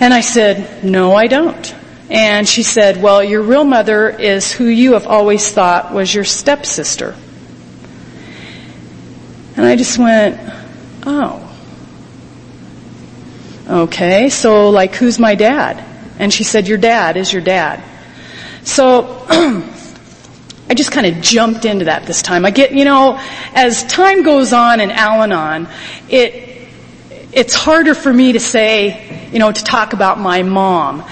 And 0.00 0.12
I 0.12 0.22
said, 0.22 0.84
no, 0.84 1.14
I 1.14 1.28
don't. 1.28 1.74
And 2.10 2.46
she 2.46 2.62
said, 2.62 3.02
well, 3.02 3.24
your 3.24 3.42
real 3.42 3.64
mother 3.64 4.08
is 4.08 4.52
who 4.52 4.66
you 4.66 4.92
have 4.92 5.06
always 5.06 5.50
thought 5.50 5.92
was 5.92 6.14
your 6.14 6.24
stepsister. 6.24 7.16
And 9.56 9.64
I 9.64 9.76
just 9.76 9.98
went, 9.98 10.38
oh. 11.06 11.40
Okay, 13.68 14.28
so 14.28 14.70
like 14.70 14.94
who's 14.94 15.18
my 15.18 15.34
dad? 15.34 15.82
And 16.18 16.32
she 16.32 16.44
said, 16.44 16.68
your 16.68 16.78
dad 16.78 17.16
is 17.16 17.32
your 17.32 17.42
dad. 17.42 17.82
So, 18.64 19.26
I 20.68 20.74
just 20.74 20.92
kind 20.92 21.06
of 21.06 21.22
jumped 21.22 21.66
into 21.66 21.86
that 21.86 22.06
this 22.06 22.22
time. 22.22 22.46
I 22.46 22.50
get, 22.50 22.72
you 22.72 22.84
know, 22.84 23.20
as 23.54 23.84
time 23.84 24.22
goes 24.22 24.52
on 24.52 24.80
in 24.80 24.90
Al-Anon, 24.90 25.68
it, 26.08 26.68
it's 27.32 27.54
harder 27.54 27.94
for 27.94 28.12
me 28.12 28.32
to 28.32 28.40
say, 28.40 29.28
you 29.30 29.38
know, 29.38 29.52
to 29.52 29.64
talk 29.64 29.92
about 29.92 30.18
my 30.18 30.42
mom. 30.42 31.04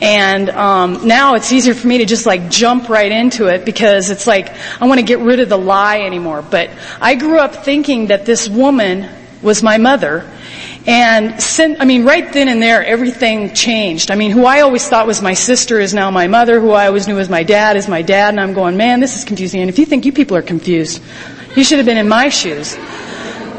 And 0.00 0.48
um, 0.50 1.06
now 1.06 1.34
it's 1.34 1.52
easier 1.52 1.74
for 1.74 1.86
me 1.86 1.98
to 1.98 2.06
just 2.06 2.24
like 2.24 2.50
jump 2.50 2.88
right 2.88 3.12
into 3.12 3.46
it 3.46 3.64
because 3.64 4.10
it's 4.10 4.26
like 4.26 4.50
I 4.80 4.86
want 4.86 4.98
to 5.00 5.06
get 5.06 5.18
rid 5.18 5.40
of 5.40 5.48
the 5.48 5.58
lie 5.58 6.00
anymore. 6.00 6.42
But 6.42 6.70
I 7.00 7.16
grew 7.16 7.38
up 7.38 7.64
thinking 7.64 8.06
that 8.06 8.24
this 8.24 8.48
woman 8.48 9.08
was 9.42 9.62
my 9.62 9.78
mother. 9.78 10.30
And 10.86 11.34
I 11.78 11.84
mean, 11.84 12.04
right 12.04 12.32
then 12.32 12.48
and 12.48 12.62
there, 12.62 12.84
everything 12.84 13.52
changed. 13.52 14.10
I 14.10 14.14
mean, 14.14 14.30
who 14.30 14.46
I 14.46 14.60
always 14.60 14.88
thought 14.88 15.06
was 15.06 15.20
my 15.20 15.34
sister 15.34 15.78
is 15.78 15.92
now 15.92 16.10
my 16.10 16.26
mother. 16.26 16.58
Who 16.60 16.70
I 16.70 16.86
always 16.86 17.06
knew 17.06 17.16
was 17.16 17.28
my 17.28 17.42
dad 17.42 17.76
is 17.76 17.86
my 17.86 18.00
dad. 18.00 18.30
And 18.30 18.40
I'm 18.40 18.54
going, 18.54 18.78
man, 18.78 19.00
this 19.00 19.16
is 19.16 19.24
confusing. 19.24 19.60
And 19.60 19.68
if 19.68 19.78
you 19.78 19.84
think 19.84 20.06
you 20.06 20.12
people 20.12 20.36
are 20.38 20.42
confused, 20.42 21.02
you 21.54 21.64
should 21.64 21.78
have 21.78 21.86
been 21.86 21.98
in 21.98 22.08
my 22.08 22.30
shoes. 22.30 22.78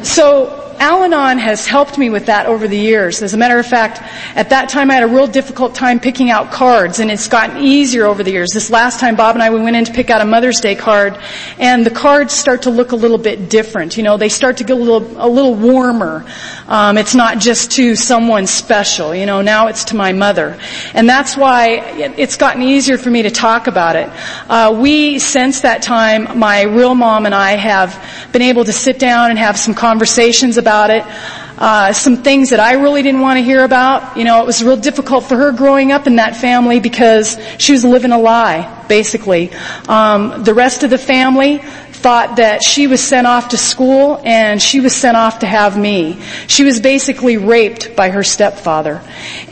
So 0.02 0.61
Al-Anon 0.82 1.38
has 1.38 1.68
helped 1.68 2.00
me 2.00 2.10
with 2.10 2.26
that 2.26 2.48
over 2.48 2.68
the 2.68 2.76
years. 2.76 3.22
As 3.22 3.36
a 3.36 3.38
matter 3.38 3.60
of 3.60 3.68
fact, 3.68 4.02
at 4.36 4.50
that 4.50 4.68
time 4.68 4.90
I 4.90 4.96
had 4.96 5.04
a 5.04 5.08
real 5.08 5.28
difficult 5.28 5.76
time 5.76 6.00
picking 6.00 6.32
out 6.32 6.52
cards 6.52 7.00
and 7.00 7.12
it's 7.12 7.28
gotten 7.28 7.64
easier 7.64 8.08
over 8.08 8.24
the 8.24 8.32
years. 8.32 8.50
This 8.50 8.72
last 8.72 9.00
time 9.00 9.16
Bob 9.16 9.36
and 9.36 9.44
I, 9.44 9.52
we 9.52 9.62
went 9.62 9.76
in 9.76 9.86
to 9.86 9.94
pick 9.94 10.10
out 10.10 10.22
a 10.22 10.26
Mother's 10.26 10.60
Day 10.60 10.74
card 10.74 11.20
and 11.60 11.86
the 11.86 11.92
cards 11.92 12.34
start 12.34 12.64
to 12.64 12.72
look 12.72 12.94
a 12.94 12.96
little 12.96 13.20
bit 13.20 13.48
different. 13.48 13.96
You 13.96 14.02
know, 14.02 14.18
they 14.18 14.30
start 14.30 14.58
to 14.58 14.64
get 14.64 14.76
a 14.76 14.80
little, 14.80 15.24
a 15.24 15.30
little 15.30 15.54
warmer. 15.54 16.26
Um, 16.68 16.98
it's 16.98 17.14
not 17.14 17.38
just 17.38 17.74
to 17.74 17.96
someone 17.96 18.48
special. 18.48 19.14
You 19.14 19.28
know, 19.28 19.44
now 19.44 19.68
it's 19.68 19.84
to 19.86 19.96
my 19.96 20.14
mother. 20.14 20.58
And 20.96 21.08
that's 21.08 21.38
why 21.38 21.76
it's 22.18 22.38
gotten 22.38 22.64
easier 22.64 22.98
for 22.98 23.12
me 23.12 23.22
to 23.22 23.30
talk 23.30 23.68
about 23.68 23.96
it. 23.98 24.10
Uh, 24.50 24.76
we, 24.82 25.20
since 25.20 25.62
that 25.62 25.84
time, 25.84 26.40
my 26.40 26.64
real 26.64 26.96
mom 26.96 27.28
and 27.28 27.36
I 27.36 27.52
have 27.52 28.04
been 28.32 28.42
able 28.42 28.66
to 28.66 28.74
sit 28.74 28.98
down 28.98 29.30
and 29.30 29.38
have 29.38 29.60
some 29.60 29.76
conversations 29.76 30.58
about 30.58 30.71
about 30.72 30.90
it. 30.90 31.04
Uh, 31.58 31.92
some 31.92 32.24
things 32.24 32.52
that 32.52 32.62
I 32.62 32.74
really 32.74 33.04
didn't 33.04 33.20
want 33.20 33.38
to 33.38 33.44
hear 33.44 33.66
about. 33.66 34.16
You 34.18 34.24
know, 34.24 34.42
it 34.42 34.46
was 34.46 34.64
real 34.64 34.78
difficult 34.78 35.26
for 35.26 35.36
her 35.36 35.52
growing 35.52 35.92
up 35.92 36.08
in 36.08 36.16
that 36.16 36.38
family 36.38 36.80
because 36.80 37.38
she 37.60 37.74
was 37.74 37.84
living 37.84 38.14
a 38.14 38.18
lie, 38.18 38.86
basically. 38.88 39.52
Um, 39.90 40.44
the 40.46 40.54
rest 40.54 40.84
of 40.84 40.90
the 40.90 40.98
family 40.98 41.58
thought 41.58 42.38
that 42.38 42.64
she 42.64 42.88
was 42.88 43.04
sent 43.04 43.28
off 43.28 43.50
to 43.50 43.58
school 43.58 44.22
and 44.24 44.62
she 44.62 44.80
was 44.80 44.96
sent 44.96 45.18
off 45.18 45.40
to 45.40 45.46
have 45.46 45.78
me. 45.78 46.20
She 46.48 46.64
was 46.64 46.80
basically 46.80 47.36
raped 47.36 47.98
by 47.98 48.10
her 48.10 48.24
stepfather. 48.24 49.02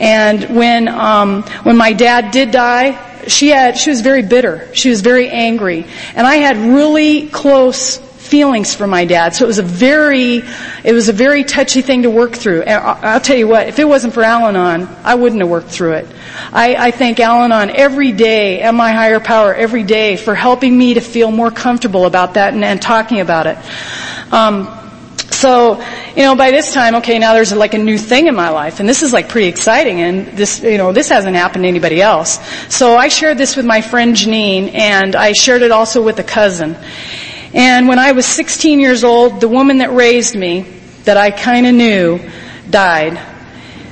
And 0.00 0.56
when 0.56 0.88
um, 0.88 1.42
when 1.64 1.76
my 1.76 1.92
dad 1.92 2.30
did 2.32 2.50
die, 2.50 2.98
she 3.28 3.48
had 3.48 3.76
she 3.76 3.90
was 3.90 4.00
very 4.00 4.22
bitter. 4.22 4.74
She 4.74 4.88
was 4.88 5.02
very 5.02 5.28
angry, 5.28 5.84
and 6.16 6.26
I 6.26 6.36
had 6.36 6.56
really 6.56 7.28
close 7.28 8.00
feelings 8.30 8.74
for 8.74 8.86
my 8.86 9.04
dad. 9.04 9.34
So 9.34 9.44
it 9.44 9.48
was 9.48 9.58
a 9.58 9.62
very, 9.62 10.42
it 10.84 10.92
was 10.92 11.08
a 11.08 11.12
very 11.12 11.42
touchy 11.44 11.82
thing 11.82 12.02
to 12.02 12.10
work 12.10 12.32
through. 12.32 12.62
And 12.62 12.82
I'll 12.82 13.20
tell 13.20 13.36
you 13.36 13.48
what, 13.48 13.66
if 13.66 13.78
it 13.78 13.84
wasn't 13.84 14.14
for 14.14 14.22
Al-Anon, 14.22 14.88
I 15.04 15.16
wouldn't 15.16 15.40
have 15.40 15.50
worked 15.50 15.70
through 15.70 15.94
it. 15.94 16.06
I, 16.52 16.76
I 16.76 16.90
thank 16.92 17.18
Al-Anon 17.18 17.70
every 17.70 18.12
day 18.12 18.60
and 18.60 18.76
my 18.76 18.92
higher 18.92 19.20
power 19.20 19.52
every 19.52 19.82
day 19.82 20.16
for 20.16 20.34
helping 20.34 20.78
me 20.78 20.94
to 20.94 21.00
feel 21.00 21.30
more 21.30 21.50
comfortable 21.50 22.06
about 22.06 22.34
that 22.34 22.54
and, 22.54 22.64
and 22.64 22.80
talking 22.80 23.20
about 23.20 23.46
it. 23.46 23.58
Um, 24.32 24.76
So, 25.30 25.80
you 26.16 26.22
know, 26.22 26.34
by 26.36 26.50
this 26.50 26.74
time, 26.74 26.96
okay, 26.96 27.18
now 27.18 27.32
there's 27.32 27.52
like 27.52 27.72
a 27.72 27.78
new 27.78 27.96
thing 27.96 28.26
in 28.26 28.34
my 28.34 28.50
life, 28.50 28.80
and 28.80 28.88
this 28.88 29.02
is 29.02 29.12
like 29.12 29.28
pretty 29.28 29.48
exciting, 29.48 30.00
and 30.00 30.26
this, 30.36 30.60
you 30.60 30.76
know, 30.76 30.92
this 30.92 31.08
hasn't 31.08 31.36
happened 31.36 31.64
to 31.64 31.68
anybody 31.68 32.02
else. 32.02 32.40
So 32.68 32.96
I 32.96 33.08
shared 33.08 33.38
this 33.38 33.56
with 33.56 33.64
my 33.64 33.80
friend 33.80 34.14
Janine, 34.14 34.74
and 34.74 35.16
I 35.16 35.32
shared 35.32 35.62
it 35.62 35.70
also 35.70 36.02
with 36.02 36.18
a 36.18 36.24
cousin. 36.24 36.76
And 37.52 37.88
when 37.88 37.98
I 37.98 38.12
was 38.12 38.26
16 38.26 38.78
years 38.80 39.02
old, 39.02 39.40
the 39.40 39.48
woman 39.48 39.78
that 39.78 39.92
raised 39.92 40.36
me, 40.36 40.62
that 41.04 41.16
I 41.16 41.30
kind 41.30 41.66
of 41.66 41.74
knew, 41.74 42.20
died. 42.68 43.18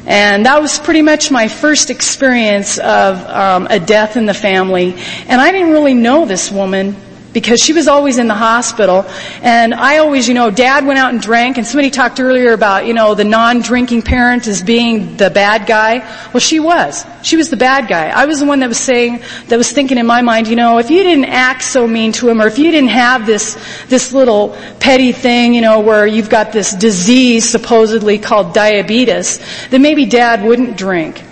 And 0.07 0.47
that 0.47 0.63
was 0.63 0.79
pretty 0.79 1.03
much 1.03 1.31
my 1.31 1.49
first 1.49 1.91
experience 1.91 2.79
of 2.79 3.19
um, 3.27 3.67
a 3.69 3.79
death 3.79 4.17
in 4.17 4.27
the 4.27 4.35
family. 4.35 4.95
And 5.27 5.41
I 5.41 5.53
didn't 5.53 5.71
really 5.71 5.95
know 5.95 6.25
this 6.25 6.51
woman 6.51 6.97
because 7.41 7.61
she 7.61 7.73
was 7.73 7.87
always 7.87 8.19
in 8.19 8.27
the 8.27 8.35
hospital. 8.35 9.05
And 9.43 9.73
I 9.73 9.99
always, 9.99 10.27
you 10.27 10.35
know, 10.35 10.51
dad 10.51 10.85
went 10.85 10.99
out 10.99 11.13
and 11.13 11.23
drank 11.23 11.57
and 11.57 11.67
somebody 11.67 11.91
talked 11.91 12.19
earlier 12.19 12.53
about, 12.53 12.87
you 12.87 12.95
know, 12.95 13.15
the 13.15 13.25
non-drinking 13.25 14.03
parent 14.03 14.47
as 14.49 14.63
being 14.63 15.17
the 15.17 15.31
bad 15.31 15.67
guy. 15.67 15.99
Well, 16.33 16.41
she 16.41 16.59
was. 16.59 17.05
She 17.23 17.37
was 17.37 17.49
the 17.49 17.57
bad 17.57 17.89
guy. 17.89 18.09
I 18.09 18.27
was 18.27 18.41
the 18.41 18.47
one 18.47 18.61
that 18.61 18.69
was 18.69 18.79
saying, 18.79 19.23
that 19.47 19.57
was 19.57 19.71
thinking 19.71 19.99
in 19.99 20.07
my 20.07 20.21
mind, 20.21 20.49
you 20.49 20.57
know, 20.57 20.79
if 20.79 20.91
you 20.91 21.03
didn't 21.03 21.27
act 21.27 21.63
so 21.63 21.87
mean 21.87 22.13
to 22.13 22.29
him 22.29 22.43
or 22.43 22.49
if 22.49 22.59
you 22.59 22.71
didn't 22.73 22.91
have 22.91 23.25
this, 23.25 23.57
this 23.87 24.13
little 24.13 24.57
petty 24.81 25.13
thing, 25.13 25.55
you 25.55 25.61
know, 25.61 25.81
where 25.81 26.07
you've 26.07 26.31
got 26.31 26.53
this 26.53 26.75
disease 26.75 27.49
supposedly 27.49 28.19
called 28.19 28.53
diabetes, 28.53 29.41
then 29.71 29.83
maybe 29.83 30.07
dad 30.07 30.43
wouldn't 30.43 30.77
drink. 30.77 31.23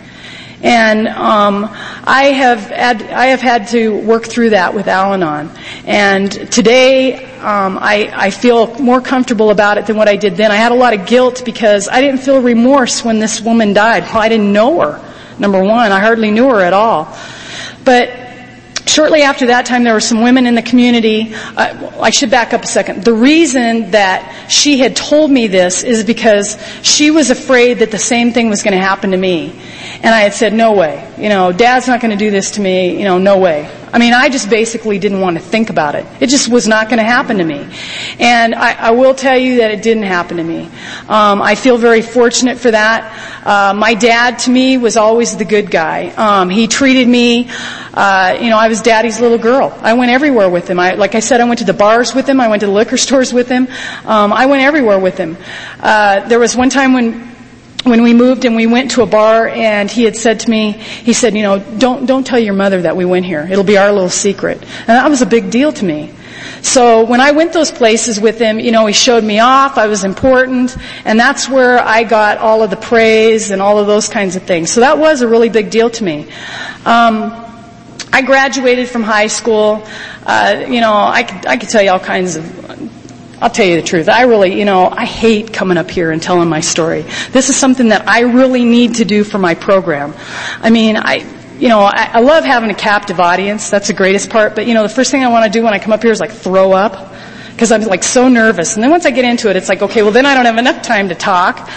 And 0.62 1.06
um, 1.08 1.68
I 2.04 2.32
have 2.34 2.60
had 2.60 3.02
I 3.02 3.26
have 3.26 3.40
had 3.40 3.68
to 3.68 4.00
work 4.00 4.24
through 4.24 4.50
that 4.50 4.74
with 4.74 4.88
Al-Anon. 4.88 5.50
And 5.84 6.32
today 6.50 7.24
um, 7.40 7.78
I, 7.80 8.10
I 8.14 8.30
feel 8.30 8.74
more 8.80 9.00
comfortable 9.00 9.50
about 9.50 9.78
it 9.78 9.86
than 9.86 9.96
what 9.96 10.08
I 10.08 10.16
did 10.16 10.36
then. 10.36 10.50
I 10.50 10.56
had 10.56 10.72
a 10.72 10.76
lot 10.76 10.94
of 10.94 11.06
guilt 11.06 11.42
because 11.44 11.88
I 11.88 12.00
didn't 12.00 12.20
feel 12.20 12.40
remorse 12.40 13.04
when 13.04 13.18
this 13.18 13.40
woman 13.40 13.72
died. 13.72 14.04
Well, 14.04 14.18
I 14.18 14.28
didn't 14.28 14.52
know 14.52 14.80
her. 14.80 15.14
Number 15.38 15.62
one, 15.62 15.92
I 15.92 16.00
hardly 16.00 16.30
knew 16.30 16.48
her 16.48 16.60
at 16.60 16.72
all. 16.72 17.14
But 17.84 18.25
Shortly 18.86 19.22
after 19.22 19.46
that 19.46 19.66
time, 19.66 19.82
there 19.82 19.94
were 19.94 20.00
some 20.00 20.22
women 20.22 20.46
in 20.46 20.54
the 20.54 20.62
community. 20.62 21.34
Uh, 21.34 21.90
I 22.00 22.10
should 22.10 22.30
back 22.30 22.54
up 22.54 22.62
a 22.62 22.66
second. 22.68 23.04
The 23.04 23.12
reason 23.12 23.90
that 23.90 24.46
she 24.48 24.78
had 24.78 24.94
told 24.94 25.30
me 25.30 25.48
this 25.48 25.82
is 25.82 26.04
because 26.04 26.56
she 26.82 27.10
was 27.10 27.30
afraid 27.30 27.80
that 27.80 27.90
the 27.90 27.98
same 27.98 28.32
thing 28.32 28.48
was 28.48 28.62
going 28.62 28.74
to 28.74 28.80
happen 28.80 29.10
to 29.10 29.16
me. 29.16 29.52
And 30.02 30.14
I 30.14 30.20
had 30.20 30.34
said, 30.34 30.52
no 30.52 30.72
way. 30.72 31.12
You 31.18 31.28
know, 31.28 31.50
dad's 31.50 31.88
not 31.88 32.00
going 32.00 32.12
to 32.12 32.16
do 32.16 32.30
this 32.30 32.52
to 32.52 32.60
me. 32.60 32.96
You 32.96 33.04
know, 33.04 33.18
no 33.18 33.38
way. 33.38 33.68
I 33.92 33.98
mean, 33.98 34.14
I 34.14 34.28
just 34.28 34.50
basically 34.50 34.98
didn't 34.98 35.20
want 35.20 35.36
to 35.36 35.42
think 35.42 35.70
about 35.70 35.94
it. 35.94 36.04
It 36.20 36.26
just 36.26 36.48
was 36.48 36.66
not 36.66 36.88
going 36.88 36.98
to 36.98 37.04
happen 37.04 37.38
to 37.38 37.44
me. 37.44 37.66
And 38.18 38.54
I, 38.54 38.72
I, 38.72 38.90
will 38.90 39.14
tell 39.14 39.38
you 39.38 39.58
that 39.58 39.70
it 39.70 39.82
didn't 39.82 40.02
happen 40.02 40.38
to 40.38 40.44
me. 40.44 40.64
Um, 41.08 41.40
I 41.40 41.54
feel 41.54 41.78
very 41.78 42.02
fortunate 42.02 42.58
for 42.58 42.70
that. 42.70 43.46
Uh, 43.46 43.74
my 43.74 43.94
dad, 43.94 44.40
to 44.40 44.50
me, 44.50 44.76
was 44.76 44.96
always 44.96 45.36
the 45.36 45.44
good 45.44 45.70
guy. 45.70 46.08
Um, 46.08 46.50
he 46.50 46.66
treated 46.66 47.06
me, 47.06 47.48
uh, 47.94 48.36
you 48.40 48.50
know, 48.50 48.58
I 48.58 48.68
was 48.68 48.82
daddy's 48.82 49.20
little 49.20 49.38
girl. 49.38 49.76
I 49.80 49.94
went 49.94 50.10
everywhere 50.10 50.50
with 50.50 50.68
him. 50.68 50.80
I, 50.80 50.94
like 50.94 51.14
I 51.14 51.20
said, 51.20 51.40
I 51.40 51.44
went 51.44 51.60
to 51.60 51.64
the 51.64 51.74
bars 51.74 52.14
with 52.14 52.28
him. 52.28 52.40
I 52.40 52.48
went 52.48 52.60
to 52.60 52.66
the 52.66 52.72
liquor 52.72 52.96
stores 52.96 53.32
with 53.32 53.48
him. 53.48 53.68
Um, 54.04 54.32
I 54.32 54.46
went 54.46 54.62
everywhere 54.62 54.98
with 54.98 55.16
him. 55.16 55.36
Uh, 55.78 56.26
there 56.28 56.38
was 56.38 56.56
one 56.56 56.70
time 56.70 56.92
when 56.92 57.35
when 57.84 58.02
we 58.02 58.14
moved 58.14 58.44
and 58.44 58.56
we 58.56 58.66
went 58.66 58.92
to 58.92 59.02
a 59.02 59.06
bar 59.06 59.48
and 59.48 59.90
he 59.90 60.04
had 60.04 60.16
said 60.16 60.40
to 60.40 60.50
me, 60.50 60.72
he 60.72 61.12
said, 61.12 61.36
you 61.36 61.42
know, 61.42 61.58
don't, 61.58 62.06
don't 62.06 62.26
tell 62.26 62.38
your 62.38 62.54
mother 62.54 62.82
that 62.82 62.96
we 62.96 63.04
went 63.04 63.26
here. 63.26 63.46
It'll 63.48 63.64
be 63.64 63.78
our 63.78 63.92
little 63.92 64.10
secret. 64.10 64.58
And 64.60 64.88
that 64.88 65.08
was 65.08 65.22
a 65.22 65.26
big 65.26 65.50
deal 65.50 65.72
to 65.72 65.84
me. 65.84 66.12
So 66.62 67.04
when 67.04 67.20
I 67.20 67.30
went 67.30 67.52
those 67.52 67.70
places 67.70 68.20
with 68.20 68.40
him, 68.40 68.58
you 68.58 68.72
know, 68.72 68.86
he 68.86 68.92
showed 68.92 69.22
me 69.22 69.38
off, 69.38 69.78
I 69.78 69.86
was 69.86 70.04
important, 70.04 70.76
and 71.04 71.18
that's 71.18 71.48
where 71.48 71.78
I 71.78 72.02
got 72.02 72.38
all 72.38 72.62
of 72.62 72.70
the 72.70 72.76
praise 72.76 73.52
and 73.52 73.62
all 73.62 73.78
of 73.78 73.86
those 73.86 74.08
kinds 74.08 74.34
of 74.36 74.42
things. 74.42 74.70
So 74.70 74.80
that 74.80 74.98
was 74.98 75.22
a 75.22 75.28
really 75.28 75.48
big 75.48 75.70
deal 75.70 75.88
to 75.90 76.04
me. 76.04 76.28
Um, 76.84 77.44
I 78.12 78.22
graduated 78.22 78.88
from 78.88 79.02
high 79.02 79.28
school. 79.28 79.86
Uh, 80.24 80.64
you 80.66 80.80
know, 80.80 80.92
I 80.92 81.22
could, 81.22 81.46
I 81.46 81.56
could 81.56 81.68
tell 81.68 81.82
you 81.82 81.90
all 81.90 82.00
kinds 82.00 82.36
of 82.36 82.95
I'll 83.40 83.50
tell 83.50 83.66
you 83.66 83.76
the 83.76 83.86
truth. 83.86 84.08
I 84.08 84.22
really, 84.22 84.58
you 84.58 84.64
know, 84.64 84.88
I 84.88 85.04
hate 85.04 85.52
coming 85.52 85.76
up 85.76 85.90
here 85.90 86.10
and 86.10 86.22
telling 86.22 86.48
my 86.48 86.60
story. 86.60 87.02
This 87.32 87.50
is 87.50 87.56
something 87.56 87.88
that 87.88 88.08
I 88.08 88.20
really 88.20 88.64
need 88.64 88.96
to 88.96 89.04
do 89.04 89.24
for 89.24 89.38
my 89.38 89.54
program. 89.54 90.14
I 90.62 90.70
mean, 90.70 90.96
I, 90.96 91.16
you 91.58 91.68
know, 91.68 91.80
I, 91.80 92.10
I 92.14 92.20
love 92.20 92.44
having 92.44 92.70
a 92.70 92.74
captive 92.74 93.20
audience. 93.20 93.68
That's 93.68 93.88
the 93.88 93.94
greatest 93.94 94.30
part. 94.30 94.54
But 94.54 94.66
you 94.66 94.72
know, 94.72 94.82
the 94.82 94.88
first 94.88 95.10
thing 95.10 95.22
I 95.22 95.28
want 95.28 95.44
to 95.44 95.50
do 95.50 95.62
when 95.62 95.74
I 95.74 95.78
come 95.78 95.92
up 95.92 96.02
here 96.02 96.12
is 96.12 96.20
like 96.20 96.32
throw 96.32 96.72
up. 96.72 97.12
Because 97.56 97.72
I'm 97.72 97.80
like 97.84 98.02
so 98.02 98.28
nervous. 98.28 98.74
And 98.74 98.84
then 98.84 98.90
once 98.90 99.06
I 99.06 99.10
get 99.10 99.24
into 99.24 99.48
it, 99.48 99.56
it's 99.56 99.70
like, 99.70 99.80
okay, 99.80 100.02
well 100.02 100.12
then 100.12 100.26
I 100.26 100.34
don't 100.34 100.44
have 100.44 100.58
enough 100.58 100.82
time 100.82 101.08
to 101.08 101.14
talk. 101.14 101.70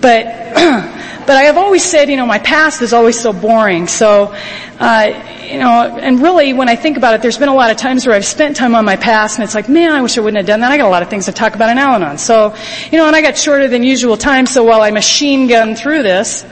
But, 0.00 0.24
but 0.54 1.36
I 1.36 1.42
have 1.44 1.56
always 1.56 1.84
said, 1.84 2.10
you 2.10 2.16
know, 2.16 2.26
my 2.26 2.40
past 2.40 2.82
is 2.82 2.92
always 2.92 3.18
so 3.18 3.32
boring. 3.32 3.86
So, 3.86 4.34
uh, 4.80 5.38
you 5.48 5.58
know, 5.58 5.96
and 6.00 6.20
really 6.20 6.52
when 6.52 6.68
I 6.68 6.74
think 6.74 6.96
about 6.96 7.14
it, 7.14 7.22
there's 7.22 7.38
been 7.38 7.48
a 7.48 7.54
lot 7.54 7.70
of 7.70 7.76
times 7.76 8.06
where 8.06 8.16
I've 8.16 8.24
spent 8.24 8.56
time 8.56 8.74
on 8.74 8.84
my 8.84 8.96
past 8.96 9.38
and 9.38 9.44
it's 9.44 9.54
like, 9.54 9.68
man, 9.68 9.92
I 9.92 10.02
wish 10.02 10.18
I 10.18 10.20
wouldn't 10.20 10.38
have 10.38 10.46
done 10.46 10.60
that. 10.62 10.72
I 10.72 10.76
got 10.76 10.86
a 10.86 10.90
lot 10.90 11.04
of 11.04 11.10
things 11.10 11.26
to 11.26 11.32
talk 11.32 11.54
about 11.54 11.70
in 11.70 11.78
Al-Anon. 11.78 12.18
So, 12.18 12.56
you 12.90 12.98
know, 12.98 13.06
and 13.06 13.14
I 13.14 13.22
got 13.22 13.38
shorter 13.38 13.68
than 13.68 13.84
usual 13.84 14.16
time, 14.16 14.46
so 14.46 14.64
while 14.64 14.82
I 14.82 14.90
machine 14.90 15.46
gun 15.46 15.76
through 15.76 16.02
this, 16.02 16.44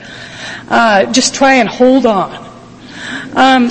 uh, 0.69 1.11
just 1.13 1.35
try 1.35 1.55
and 1.55 1.69
hold 1.69 2.07
on. 2.07 2.47
Um, 3.35 3.71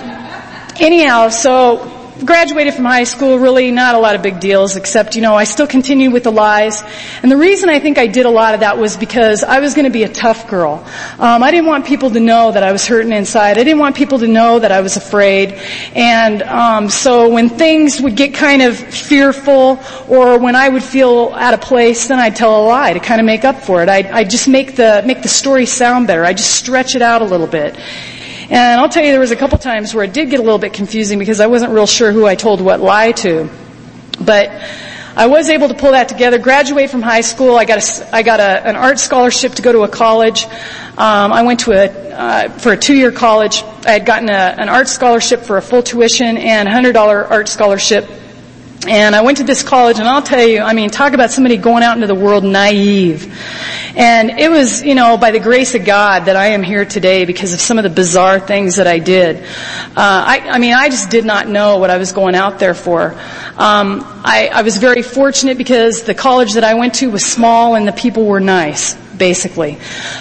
anyhow, 0.79 1.29
so 1.29 1.97
graduated 2.25 2.74
from 2.74 2.86
high 2.86 3.03
school, 3.03 3.39
really 3.39 3.71
not 3.71 3.95
a 3.95 4.00
lot 4.00 4.15
of 4.15 4.21
big 4.21 4.39
deals, 4.39 4.75
except, 4.75 5.15
you 5.15 5.21
know, 5.21 5.36
I 5.36 5.43
still 5.43 5.67
continued 5.67 6.13
with 6.13 6.24
the 6.24 6.31
lies. 6.31 6.83
And 7.21 7.31
the 7.31 7.38
reason 7.38 7.69
I 7.69 7.79
think 7.79 7.97
I 7.97 8.07
did 8.07 8.25
a 8.25 8.29
lot 8.29 8.53
of 8.53 8.62
that 8.62 8.77
was 8.77 8.97
because 8.97 9.43
I 9.43 9.59
was 9.59 9.74
going 9.74 9.86
to 9.86 9.91
be 9.91 10.03
a 10.03 10.09
tough 10.09 10.50
girl. 10.50 10.83
Um, 11.19 11.43
I 11.43 11.51
didn't 11.51 11.67
want 11.67 11.86
people 11.86 12.09
to 12.12 12.19
know 12.19 12.51
that 12.51 12.63
I 12.63 12.71
was 12.71 12.86
hurting 12.86 13.12
inside. 13.12 13.57
I 13.57 13.63
didn't 13.63 13.79
want 13.79 13.95
people 13.95 14.19
to 14.19 14.27
know 14.27 14.59
that 14.59 14.71
I 14.71 14.81
was 14.81 14.97
afraid. 14.97 15.53
And 15.95 16.43
um, 16.43 16.89
so 16.89 17.29
when 17.29 17.50
things 17.50 18.01
would 18.01 18.15
get 18.15 18.33
kind 18.33 18.62
of 18.62 18.77
fearful, 18.77 19.79
or 20.07 20.39
when 20.39 20.55
I 20.55 20.69
would 20.69 20.83
feel 20.83 21.33
out 21.36 21.53
of 21.53 21.62
place, 21.62 22.07
then 22.07 22.19
I'd 22.19 22.36
tell 22.36 22.62
a 22.62 22.63
lie 22.65 22.93
to 22.93 23.00
kind 23.00 23.19
of 23.19 23.25
make 23.25 23.45
up 23.45 23.57
for 23.62 23.83
it. 23.83 23.89
I'd, 23.89 24.07
I'd 24.07 24.29
just 24.29 24.47
make 24.47 24.75
the 24.75 25.03
make 25.05 25.21
the 25.21 25.29
story 25.29 25.65
sound 25.65 26.07
better. 26.07 26.24
I'd 26.25 26.38
just 26.38 26.55
stretch 26.55 26.95
it 26.95 27.01
out 27.01 27.21
a 27.21 27.25
little 27.25 27.47
bit. 27.47 27.77
And 28.50 28.80
I'll 28.80 28.88
tell 28.88 29.04
you, 29.04 29.12
there 29.12 29.20
was 29.20 29.32
a 29.32 29.36
couple 29.36 29.58
times 29.58 29.94
where 29.94 30.06
it 30.06 30.13
did 30.13 30.30
get 30.30 30.39
a 30.39 30.44
little 30.44 30.58
bit 30.58 30.72
confusing 30.72 31.20
because 31.20 31.42
I 31.42 31.48
wasn't 31.48 31.74
real 31.74 31.86
sure 31.86 32.13
who 32.13 32.25
I 32.25 32.36
told 32.36 32.62
what 32.62 32.80
lie 32.80 33.12
to. 33.12 33.50
But 34.22 34.50
I 35.18 35.27
was 35.27 35.50
able 35.50 35.68
to 35.68 35.74
pull 35.74 35.92
that 35.92 36.08
together, 36.08 36.38
graduate 36.38 36.89
from 36.89 37.01
high 37.01 37.22
school. 37.22 37.58
I 37.58 37.66
got 37.66 37.80
a, 37.80 38.16
I 38.16 38.24
got 38.24 38.39
a, 38.39 38.68
an 38.68 38.75
art 38.75 39.00
scholarship 39.00 39.54
to 39.54 39.62
go 39.62 39.74
to 39.74 39.82
a 39.82 39.89
college. 39.89 40.46
Um, 40.46 41.34
I 41.34 41.42
went 41.42 41.62
to 41.62 41.74
a, 41.74 41.88
uh, 41.88 42.50
for 42.50 42.72
a 42.72 42.77
two-year 42.77 43.12
college. 43.12 43.63
I 43.86 43.92
had 43.92 44.06
gotten 44.06 44.30
a, 44.30 44.34
an 44.34 44.70
art 44.70 44.88
scholarship 44.88 45.42
for 45.42 45.58
a 45.58 45.62
full 45.62 45.84
tuition 45.84 46.38
and 46.38 46.70
$100 46.70 46.96
art 47.30 47.50
scholarship 47.50 48.10
and 48.89 49.15
I 49.15 49.22
went 49.22 49.38
to 49.38 49.44
this 49.44 49.63
college 49.63 50.00
and 50.00 50.08
I'll 50.08 50.22
tell 50.22 50.46
you, 50.46 50.62
I 50.62 50.74
mean, 50.74 50.89
talk 50.89 51.13
about 51.13 51.32
somebody 51.32 51.58
going 51.58 51.84
out 51.84 51.96
into 51.96 52.08
the 52.08 52.15
world 52.15 52.44
naive. 52.44 53.34
And 53.96 54.29
it 54.29 54.51
was, 54.51 54.84
you 54.84 54.96
know, 54.96 55.17
by 55.17 55.32
the 55.32 55.39
grace 55.39 55.74
of 55.75 55.84
God 55.84 56.25
that 56.25 56.36
I 56.36 56.48
am 56.48 56.62
here 56.63 56.86
today 56.86 57.25
because 57.25 57.53
of 57.53 57.60
some 57.60 57.77
of 57.77 57.84
the 57.84 57.89
bizarre 57.89 58.39
things 58.39 58.75
that 58.75 58.88
I 58.88 59.00
did. 59.00 59.38
Uh, 59.38 59.44
I, 59.96 60.50
I 60.51 60.60
mean, 60.60 60.74
I 60.74 60.89
just 60.89 61.10
did 61.10 61.25
not 61.25 61.48
know 61.48 61.79
what 61.79 61.89
I 61.89 61.98
was 61.98 62.12
going 62.12 62.36
out 62.36 62.60
there 62.60 62.75
for. 62.75 63.13
Um, 63.58 64.03
I, 64.24 64.50
I 64.53 64.62
was 64.62 64.77
very 64.77 65.01
fortunate 65.01 65.58
because 65.58 66.03
the 66.03 66.13
college 66.13 66.53
that 66.53 66.63
I 66.63 66.75
went 66.75 66.96
to 66.96 67.10
was 67.10 67.25
small 67.25 67.75
and 67.75 67.88
the 67.88 67.91
people 67.91 68.25
were 68.25 68.39
nice, 68.39 68.94
basically. 68.94 69.79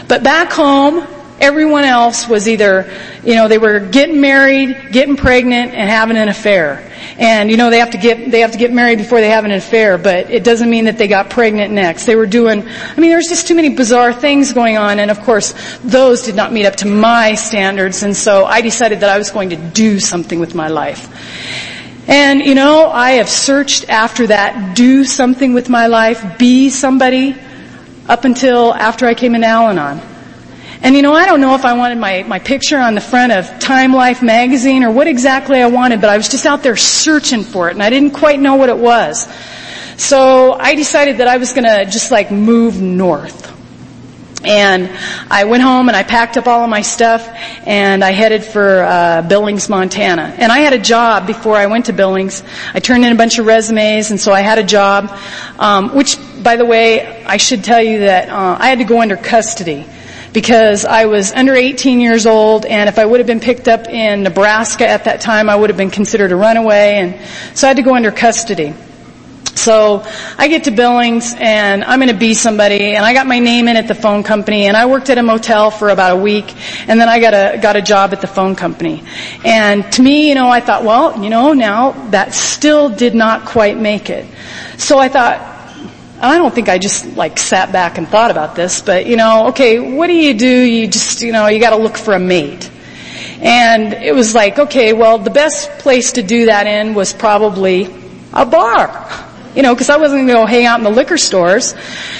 But 0.08 0.22
back 0.22 0.52
home, 0.52 1.06
everyone 1.40 1.84
else 1.84 2.28
was 2.28 2.48
either, 2.48 2.90
you 3.24 3.34
know, 3.34 3.48
they 3.48 3.58
were 3.58 3.80
getting 3.80 4.20
married, 4.20 4.92
getting 4.92 5.16
pregnant, 5.16 5.74
and 5.74 5.88
having 5.88 6.16
an 6.16 6.28
affair. 6.28 6.90
And 7.18 7.50
you 7.50 7.56
know 7.56 7.70
they 7.70 7.78
have 7.78 7.90
to 7.90 7.98
get 7.98 8.30
they 8.30 8.40
have 8.40 8.52
to 8.52 8.58
get 8.58 8.72
married 8.72 8.98
before 8.98 9.20
they 9.20 9.30
have 9.30 9.44
an 9.44 9.50
affair, 9.50 9.96
but 9.96 10.30
it 10.30 10.44
doesn't 10.44 10.68
mean 10.68 10.84
that 10.84 10.98
they 10.98 11.08
got 11.08 11.30
pregnant 11.30 11.72
next. 11.72 12.04
They 12.04 12.16
were 12.16 12.26
doing 12.26 12.62
I 12.62 13.00
mean 13.00 13.08
there 13.08 13.16
was 13.16 13.28
just 13.28 13.46
too 13.46 13.54
many 13.54 13.70
bizarre 13.70 14.12
things 14.12 14.52
going 14.52 14.76
on 14.76 14.98
and 14.98 15.10
of 15.10 15.20
course 15.20 15.54
those 15.82 16.22
did 16.22 16.34
not 16.34 16.52
meet 16.52 16.66
up 16.66 16.76
to 16.76 16.86
my 16.86 17.34
standards 17.34 18.02
and 18.02 18.14
so 18.14 18.44
I 18.44 18.60
decided 18.60 19.00
that 19.00 19.08
I 19.08 19.16
was 19.16 19.30
going 19.30 19.50
to 19.50 19.56
do 19.56 19.98
something 19.98 20.40
with 20.40 20.54
my 20.54 20.68
life. 20.68 21.08
And 22.08 22.40
you 22.40 22.54
know, 22.54 22.90
I 22.90 23.12
have 23.12 23.30
searched 23.30 23.88
after 23.88 24.26
that 24.26 24.76
do 24.76 25.04
something 25.04 25.54
with 25.54 25.70
my 25.70 25.86
life, 25.86 26.38
be 26.38 26.68
somebody 26.68 27.34
up 28.08 28.24
until 28.24 28.74
after 28.74 29.06
I 29.06 29.14
came 29.14 29.34
in 29.34 29.42
Al-Anon. 29.42 30.15
And 30.82 30.94
you 30.94 31.02
know, 31.02 31.14
I 31.14 31.26
don't 31.26 31.40
know 31.40 31.54
if 31.54 31.64
I 31.64 31.72
wanted 31.72 31.98
my, 31.98 32.22
my 32.24 32.38
picture 32.38 32.78
on 32.78 32.94
the 32.94 33.00
front 33.00 33.32
of 33.32 33.58
Time 33.58 33.92
Life 33.92 34.22
magazine 34.22 34.84
or 34.84 34.90
what 34.90 35.08
exactly 35.08 35.60
I 35.60 35.66
wanted, 35.66 36.00
but 36.00 36.10
I 36.10 36.16
was 36.16 36.28
just 36.28 36.44
out 36.46 36.62
there 36.62 36.76
searching 36.76 37.42
for 37.42 37.68
it 37.68 37.72
and 37.72 37.82
I 37.82 37.90
didn't 37.90 38.12
quite 38.12 38.38
know 38.38 38.56
what 38.56 38.68
it 38.68 38.76
was. 38.76 39.26
So 39.96 40.52
I 40.52 40.74
decided 40.74 41.18
that 41.18 41.28
I 41.28 41.38
was 41.38 41.52
gonna 41.52 41.86
just 41.86 42.10
like 42.10 42.30
move 42.30 42.80
north. 42.80 43.44
And 44.44 44.90
I 45.28 45.44
went 45.44 45.62
home 45.62 45.88
and 45.88 45.96
I 45.96 46.04
packed 46.04 46.36
up 46.36 46.46
all 46.46 46.62
of 46.62 46.70
my 46.70 46.82
stuff 46.82 47.26
and 47.66 48.04
I 48.04 48.12
headed 48.12 48.44
for 48.44 48.84
uh, 48.84 49.22
Billings, 49.22 49.68
Montana. 49.68 50.34
And 50.36 50.52
I 50.52 50.58
had 50.58 50.72
a 50.72 50.78
job 50.78 51.26
before 51.26 51.56
I 51.56 51.66
went 51.66 51.86
to 51.86 51.92
Billings. 51.92 52.44
I 52.72 52.78
turned 52.78 53.04
in 53.04 53.10
a 53.10 53.16
bunch 53.16 53.38
of 53.38 53.46
resumes 53.46 54.10
and 54.10 54.20
so 54.20 54.32
I 54.32 54.42
had 54.42 54.58
a 54.58 54.62
job, 54.62 55.10
um, 55.58 55.96
which, 55.96 56.16
by 56.44 56.54
the 56.56 56.66
way, 56.66 57.24
I 57.24 57.38
should 57.38 57.64
tell 57.64 57.82
you 57.82 58.00
that 58.00 58.28
uh, 58.28 58.56
I 58.60 58.68
had 58.68 58.78
to 58.78 58.84
go 58.84 59.00
under 59.00 59.16
custody 59.16 59.86
because 60.36 60.84
I 60.84 61.06
was 61.06 61.32
under 61.32 61.54
18 61.54 61.98
years 61.98 62.26
old 62.26 62.66
and 62.66 62.90
if 62.90 62.98
I 62.98 63.06
would 63.06 63.20
have 63.20 63.26
been 63.26 63.40
picked 63.40 63.68
up 63.68 63.88
in 63.88 64.22
Nebraska 64.22 64.86
at 64.86 65.04
that 65.04 65.22
time, 65.22 65.48
I 65.48 65.56
would 65.56 65.70
have 65.70 65.78
been 65.78 65.90
considered 65.90 66.30
a 66.30 66.36
runaway 66.36 66.96
and 66.96 67.56
so 67.56 67.66
I 67.66 67.70
had 67.70 67.78
to 67.78 67.82
go 67.82 67.94
under 67.94 68.12
custody. 68.12 68.74
So 69.54 70.04
I 70.36 70.48
get 70.48 70.64
to 70.64 70.72
Billings 70.72 71.34
and 71.38 71.82
I'm 71.82 72.00
going 72.00 72.12
to 72.12 72.18
be 72.18 72.34
somebody 72.34 72.94
and 72.94 73.02
I 73.02 73.14
got 73.14 73.26
my 73.26 73.38
name 73.38 73.66
in 73.66 73.78
at 73.78 73.88
the 73.88 73.94
phone 73.94 74.24
company 74.24 74.66
and 74.66 74.76
I 74.76 74.84
worked 74.84 75.08
at 75.08 75.16
a 75.16 75.22
motel 75.22 75.70
for 75.70 75.88
about 75.88 76.18
a 76.18 76.20
week 76.20 76.54
and 76.86 77.00
then 77.00 77.08
I 77.08 77.18
got 77.18 77.32
a, 77.32 77.58
got 77.58 77.76
a 77.76 77.80
job 77.80 78.12
at 78.12 78.20
the 78.20 78.26
phone 78.26 78.56
company. 78.56 79.04
And 79.42 79.90
to 79.92 80.02
me, 80.02 80.28
you 80.28 80.34
know, 80.34 80.50
I 80.50 80.60
thought, 80.60 80.84
well, 80.84 81.24
you 81.24 81.30
know, 81.30 81.54
now 81.54 81.92
that 82.10 82.34
still 82.34 82.90
did 82.90 83.14
not 83.14 83.46
quite 83.46 83.78
make 83.78 84.10
it. 84.10 84.26
So 84.76 84.98
I 84.98 85.08
thought, 85.08 85.55
I 86.20 86.38
don't 86.38 86.54
think 86.54 86.68
I 86.68 86.78
just 86.78 87.16
like 87.16 87.38
sat 87.38 87.72
back 87.72 87.98
and 87.98 88.08
thought 88.08 88.30
about 88.30 88.54
this, 88.54 88.80
but 88.80 89.06
you 89.06 89.16
know, 89.16 89.48
okay, 89.48 89.78
what 89.78 90.06
do 90.06 90.14
you 90.14 90.34
do? 90.34 90.48
You 90.48 90.86
just, 90.86 91.22
you 91.22 91.32
know, 91.32 91.46
you 91.46 91.60
gotta 91.60 91.76
look 91.76 91.96
for 91.96 92.14
a 92.14 92.18
mate. 92.18 92.70
And 93.40 93.92
it 93.92 94.14
was 94.14 94.34
like, 94.34 94.58
okay, 94.58 94.94
well, 94.94 95.18
the 95.18 95.30
best 95.30 95.70
place 95.78 96.12
to 96.12 96.22
do 96.22 96.46
that 96.46 96.66
in 96.66 96.94
was 96.94 97.12
probably 97.12 97.88
a 98.32 98.46
bar 98.46 99.24
you 99.56 99.62
know, 99.62 99.74
because 99.74 99.88
I 99.88 99.96
wasn't 99.96 100.28
to 100.28 100.34
go 100.34 100.44
hang 100.44 100.66
out 100.66 100.78
in 100.78 100.84
the 100.84 100.90
liquor 100.90 101.16
stores. 101.16 101.74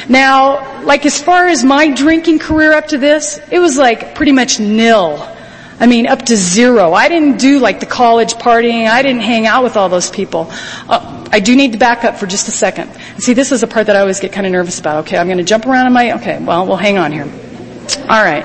Now, 0.08 0.82
like 0.82 1.04
as 1.04 1.22
far 1.22 1.46
as 1.46 1.62
my 1.62 1.92
drinking 1.92 2.38
career 2.38 2.72
up 2.72 2.88
to 2.88 2.98
this, 2.98 3.38
it 3.52 3.58
was 3.58 3.76
like 3.76 4.14
pretty 4.14 4.32
much 4.32 4.58
nil. 4.58 5.35
I 5.78 5.86
mean, 5.86 6.06
up 6.06 6.22
to 6.22 6.36
zero. 6.36 6.92
I 6.92 7.08
didn't 7.08 7.38
do 7.38 7.58
like 7.58 7.80
the 7.80 7.86
college 7.86 8.34
partying. 8.34 8.88
I 8.88 9.02
didn't 9.02 9.22
hang 9.22 9.46
out 9.46 9.62
with 9.62 9.76
all 9.76 9.88
those 9.88 10.10
people. 10.10 10.48
Uh, 10.88 11.28
I 11.30 11.40
do 11.40 11.54
need 11.54 11.72
to 11.72 11.78
back 11.78 12.04
up 12.04 12.16
for 12.16 12.26
just 12.26 12.48
a 12.48 12.50
second. 12.50 12.90
See, 13.18 13.34
this 13.34 13.52
is 13.52 13.62
a 13.62 13.66
part 13.66 13.88
that 13.88 13.96
I 13.96 14.00
always 14.00 14.20
get 14.20 14.32
kind 14.32 14.46
of 14.46 14.52
nervous 14.52 14.80
about. 14.80 15.04
Okay, 15.04 15.18
I'm 15.18 15.26
going 15.26 15.38
to 15.38 15.44
jump 15.44 15.66
around 15.66 15.86
in 15.86 15.92
my. 15.92 16.12
Okay, 16.12 16.42
well, 16.42 16.66
we'll 16.66 16.76
hang 16.76 16.96
on 16.96 17.12
here. 17.12 17.24
All 17.24 18.22
right. 18.22 18.44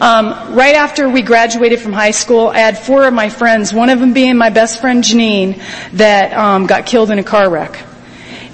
Um, 0.00 0.54
right 0.54 0.74
after 0.74 1.08
we 1.08 1.22
graduated 1.22 1.80
from 1.80 1.92
high 1.92 2.10
school, 2.10 2.48
I 2.48 2.58
had 2.58 2.78
four 2.78 3.06
of 3.06 3.14
my 3.14 3.30
friends, 3.30 3.72
one 3.72 3.88
of 3.88 3.98
them 3.98 4.12
being 4.12 4.36
my 4.36 4.50
best 4.50 4.80
friend 4.80 5.02
Janine, 5.02 5.62
that 5.92 6.34
um, 6.34 6.66
got 6.66 6.84
killed 6.84 7.10
in 7.10 7.18
a 7.18 7.24
car 7.24 7.48
wreck. 7.48 7.82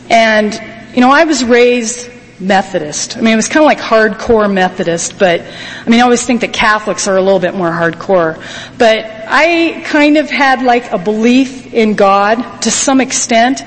And, 0.09 0.55
you 0.95 1.01
know, 1.01 1.11
I 1.11 1.25
was 1.25 1.45
raised 1.45 2.12
Methodist. 2.43 3.17
I 3.17 3.21
mean, 3.21 3.33
it 3.33 3.37
was 3.37 3.49
kind 3.49 3.65
of 3.65 3.67
like 3.67 3.79
hardcore 3.79 4.53
Methodist, 4.53 5.19
but 5.19 5.41
I 5.41 5.89
mean, 5.89 6.01
I 6.01 6.03
always 6.03 6.25
think 6.25 6.41
that 6.41 6.53
Catholics 6.53 7.07
are 7.07 7.17
a 7.17 7.23
little 7.23 7.39
bit 7.39 7.55
more 7.55 7.71
hardcore. 7.71 8.37
But 8.79 9.07
I 9.07 9.83
kind 9.87 10.17
of 10.17 10.29
had 10.29 10.63
like 10.63 10.91
a 10.93 10.99
belief 10.99 11.73
in 11.73 11.95
God 11.95 12.63
to 12.63 12.71
some 12.71 13.01
extent. 13.01 13.63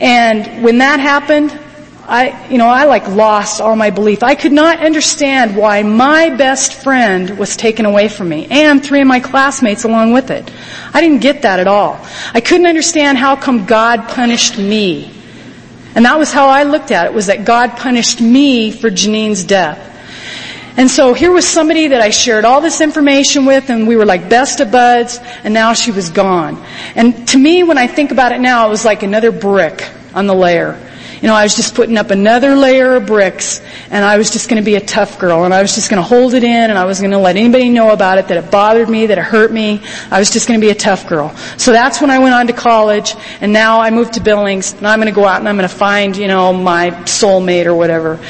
And 0.00 0.64
when 0.64 0.78
that 0.78 1.00
happened, 1.00 1.58
I, 2.06 2.48
you 2.50 2.58
know, 2.58 2.66
I 2.66 2.84
like 2.84 3.08
lost 3.08 3.60
all 3.60 3.76
my 3.76 3.90
belief. 3.90 4.22
I 4.22 4.34
could 4.34 4.52
not 4.52 4.80
understand 4.80 5.56
why 5.56 5.82
my 5.82 6.30
best 6.30 6.74
friend 6.74 7.38
was 7.38 7.56
taken 7.56 7.86
away 7.86 8.08
from 8.08 8.28
me 8.28 8.46
and 8.50 8.84
three 8.84 9.00
of 9.00 9.06
my 9.06 9.20
classmates 9.20 9.84
along 9.84 10.12
with 10.12 10.30
it. 10.30 10.50
I 10.92 11.00
didn't 11.00 11.20
get 11.20 11.42
that 11.42 11.60
at 11.60 11.66
all. 11.66 11.98
I 12.34 12.40
couldn't 12.40 12.66
understand 12.66 13.16
how 13.16 13.36
come 13.36 13.64
God 13.64 14.08
punished 14.08 14.58
me. 14.58 15.10
And 15.94 16.04
that 16.04 16.18
was 16.18 16.32
how 16.32 16.48
I 16.48 16.64
looked 16.64 16.90
at 16.90 17.06
it, 17.06 17.14
was 17.14 17.26
that 17.26 17.44
God 17.44 17.76
punished 17.76 18.20
me 18.20 18.70
for 18.70 18.90
Janine's 18.90 19.44
death. 19.44 19.92
And 20.76 20.90
so 20.90 21.14
here 21.14 21.30
was 21.30 21.46
somebody 21.46 21.88
that 21.88 22.00
I 22.00 22.10
shared 22.10 22.44
all 22.44 22.60
this 22.60 22.80
information 22.80 23.46
with 23.46 23.70
and 23.70 23.86
we 23.86 23.94
were 23.94 24.04
like 24.04 24.28
best 24.28 24.58
of 24.58 24.72
buds 24.72 25.20
and 25.44 25.54
now 25.54 25.72
she 25.72 25.92
was 25.92 26.10
gone. 26.10 26.64
And 26.96 27.28
to 27.28 27.38
me, 27.38 27.62
when 27.62 27.78
I 27.78 27.86
think 27.86 28.10
about 28.10 28.32
it 28.32 28.40
now, 28.40 28.66
it 28.66 28.70
was 28.70 28.84
like 28.84 29.04
another 29.04 29.30
brick 29.30 29.88
on 30.14 30.26
the 30.26 30.34
layer. 30.34 30.80
You 31.24 31.30
know, 31.30 31.36
I 31.36 31.44
was 31.44 31.56
just 31.56 31.74
putting 31.74 31.96
up 31.96 32.10
another 32.10 32.54
layer 32.54 32.96
of 32.96 33.06
bricks 33.06 33.62
and 33.88 34.04
I 34.04 34.18
was 34.18 34.30
just 34.30 34.50
going 34.50 34.60
to 34.60 34.64
be 34.64 34.74
a 34.74 34.80
tough 34.80 35.18
girl 35.18 35.44
and 35.44 35.54
I 35.54 35.62
was 35.62 35.74
just 35.74 35.88
going 35.88 35.96
to 35.96 36.06
hold 36.06 36.34
it 36.34 36.44
in 36.44 36.68
and 36.68 36.76
I 36.76 36.84
was 36.84 37.00
going 37.00 37.12
to 37.12 37.18
let 37.18 37.38
anybody 37.38 37.70
know 37.70 37.92
about 37.92 38.18
it, 38.18 38.28
that 38.28 38.36
it 38.44 38.50
bothered 38.50 38.90
me, 38.90 39.06
that 39.06 39.16
it 39.16 39.24
hurt 39.24 39.50
me. 39.50 39.80
I 40.10 40.18
was 40.18 40.30
just 40.30 40.46
going 40.46 40.60
to 40.60 40.66
be 40.66 40.70
a 40.70 40.74
tough 40.74 41.08
girl. 41.08 41.34
So 41.56 41.72
that's 41.72 41.98
when 42.02 42.10
I 42.10 42.18
went 42.18 42.34
on 42.34 42.48
to 42.48 42.52
college 42.52 43.14
and 43.40 43.54
now 43.54 43.80
I 43.80 43.88
moved 43.88 44.12
to 44.14 44.20
Billings 44.20 44.74
and 44.74 44.86
I'm 44.86 45.00
going 45.00 45.10
to 45.10 45.18
go 45.18 45.24
out 45.24 45.38
and 45.38 45.48
I'm 45.48 45.56
going 45.56 45.66
to 45.66 45.74
find, 45.74 46.14
you 46.14 46.28
know, 46.28 46.52
my 46.52 46.90
soulmate 46.90 47.64
or 47.64 47.74
whatever. 47.74 48.20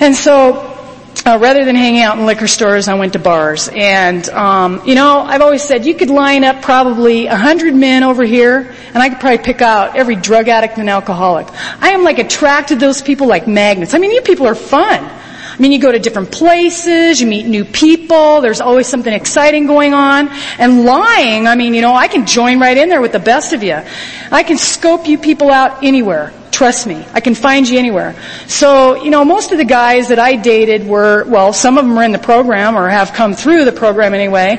And 0.00 0.16
so 0.16 0.73
uh, 1.26 1.38
rather 1.38 1.64
than 1.64 1.76
hanging 1.76 2.02
out 2.02 2.18
in 2.18 2.26
liquor 2.26 2.46
stores, 2.46 2.88
I 2.88 2.94
went 2.94 3.14
to 3.14 3.18
bars. 3.18 3.68
And, 3.72 4.28
um, 4.30 4.82
you 4.86 4.94
know, 4.94 5.20
I've 5.20 5.40
always 5.40 5.62
said 5.62 5.86
you 5.86 5.94
could 5.94 6.10
line 6.10 6.44
up 6.44 6.62
probably 6.62 7.26
a 7.26 7.36
hundred 7.36 7.74
men 7.74 8.02
over 8.02 8.24
here, 8.24 8.74
and 8.88 8.96
I 8.96 9.08
could 9.08 9.20
probably 9.20 9.38
pick 9.38 9.62
out 9.62 9.96
every 9.96 10.16
drug 10.16 10.48
addict 10.48 10.78
and 10.78 10.90
alcoholic. 10.90 11.48
I 11.80 11.90
am 11.90 12.04
like 12.04 12.18
attracted 12.18 12.80
to 12.80 12.86
those 12.86 13.02
people 13.02 13.26
like 13.26 13.46
magnets. 13.46 13.94
I 13.94 13.98
mean, 13.98 14.10
you 14.10 14.22
people 14.22 14.46
are 14.46 14.54
fun. 14.54 15.02
I 15.54 15.56
mean, 15.62 15.70
you 15.70 15.78
go 15.78 15.92
to 15.92 16.00
different 16.00 16.32
places, 16.32 17.20
you 17.20 17.28
meet 17.28 17.46
new 17.46 17.64
people, 17.64 18.40
there's 18.40 18.60
always 18.60 18.88
something 18.88 19.12
exciting 19.12 19.68
going 19.68 19.94
on. 19.94 20.28
And 20.58 20.84
lying, 20.84 21.46
I 21.46 21.54
mean, 21.54 21.74
you 21.74 21.80
know, 21.80 21.94
I 21.94 22.08
can 22.08 22.26
join 22.26 22.58
right 22.58 22.76
in 22.76 22.88
there 22.88 23.00
with 23.00 23.12
the 23.12 23.20
best 23.20 23.52
of 23.52 23.62
you. 23.62 23.78
I 24.32 24.42
can 24.42 24.58
scope 24.58 25.06
you 25.06 25.16
people 25.16 25.52
out 25.52 25.84
anywhere. 25.84 26.32
Trust 26.54 26.86
me, 26.86 27.04
I 27.12 27.18
can 27.18 27.34
find 27.34 27.68
you 27.68 27.80
anywhere. 27.80 28.14
So, 28.46 29.02
you 29.02 29.10
know, 29.10 29.24
most 29.24 29.50
of 29.50 29.58
the 29.58 29.64
guys 29.64 30.06
that 30.06 30.20
I 30.20 30.36
dated 30.36 30.86
were, 30.86 31.24
well, 31.24 31.52
some 31.52 31.78
of 31.78 31.84
them 31.84 31.96
were 31.96 32.04
in 32.04 32.12
the 32.12 32.18
program 32.20 32.76
or 32.76 32.88
have 32.88 33.12
come 33.12 33.34
through 33.34 33.64
the 33.64 33.72
program 33.72 34.14
anyway. 34.14 34.58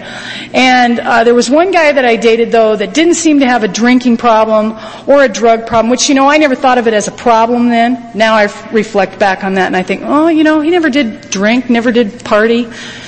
And 0.53 0.99
uh, 0.99 1.23
there 1.23 1.33
was 1.33 1.49
one 1.49 1.71
guy 1.71 1.93
that 1.93 2.03
I 2.03 2.17
dated 2.17 2.51
though 2.51 2.75
that 2.75 2.93
didn't 2.93 3.13
seem 3.13 3.39
to 3.39 3.47
have 3.47 3.63
a 3.63 3.69
drinking 3.69 4.17
problem 4.17 4.77
or 5.07 5.23
a 5.23 5.29
drug 5.29 5.67
problem, 5.67 5.89
which, 5.89 6.09
you 6.09 6.15
know, 6.15 6.27
I 6.27 6.35
never 6.35 6.53
thought 6.53 6.77
of 6.77 6.85
it 6.89 6.93
as 6.93 7.07
a 7.07 7.13
problem 7.13 7.69
then. 7.69 8.11
Now 8.13 8.35
I 8.35 8.49
reflect 8.73 9.17
back 9.17 9.45
on 9.45 9.53
that 9.53 9.67
and 9.67 9.77
I 9.77 9.83
think, 9.83 10.01
oh, 10.03 10.27
you 10.27 10.43
know, 10.43 10.59
he 10.59 10.71
never 10.71 10.89
did 10.89 11.29
drink, 11.29 11.69
never 11.69 11.93
did 11.93 12.25
party. 12.25 12.67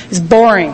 It's 0.09 0.21
boring. 0.21 0.73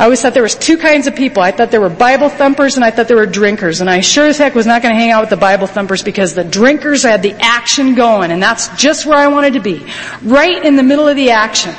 I 0.00 0.04
always 0.04 0.22
thought 0.22 0.32
there 0.32 0.42
was 0.42 0.54
two 0.54 0.78
kinds 0.78 1.06
of 1.06 1.14
people. 1.14 1.42
I 1.42 1.50
thought 1.50 1.70
there 1.70 1.80
were 1.82 1.90
Bible 1.90 2.30
thumpers 2.30 2.76
and 2.76 2.84
I 2.86 2.90
thought 2.90 3.06
there 3.06 3.18
were 3.18 3.26
drinkers. 3.26 3.82
And 3.82 3.90
I 3.90 4.00
sure 4.00 4.24
as 4.24 4.38
heck 4.38 4.54
was 4.54 4.64
not 4.64 4.80
going 4.80 4.94
to 4.94 4.98
hang 4.98 5.10
out 5.10 5.20
with 5.20 5.28
the 5.28 5.36
Bible 5.36 5.66
thumpers 5.66 6.02
because 6.02 6.32
the 6.32 6.42
drinkers 6.42 7.02
had 7.02 7.20
the 7.20 7.34
action 7.34 7.94
going 7.94 8.30
and 8.30 8.42
that's 8.42 8.68
just 8.80 9.04
where 9.04 9.18
I 9.18 9.26
wanted 9.26 9.52
to 9.52 9.60
be. 9.60 9.86
Right 10.22 10.64
in 10.64 10.76
the 10.76 10.82
middle 10.82 11.06
of 11.06 11.16
the 11.16 11.32
action. 11.32 11.74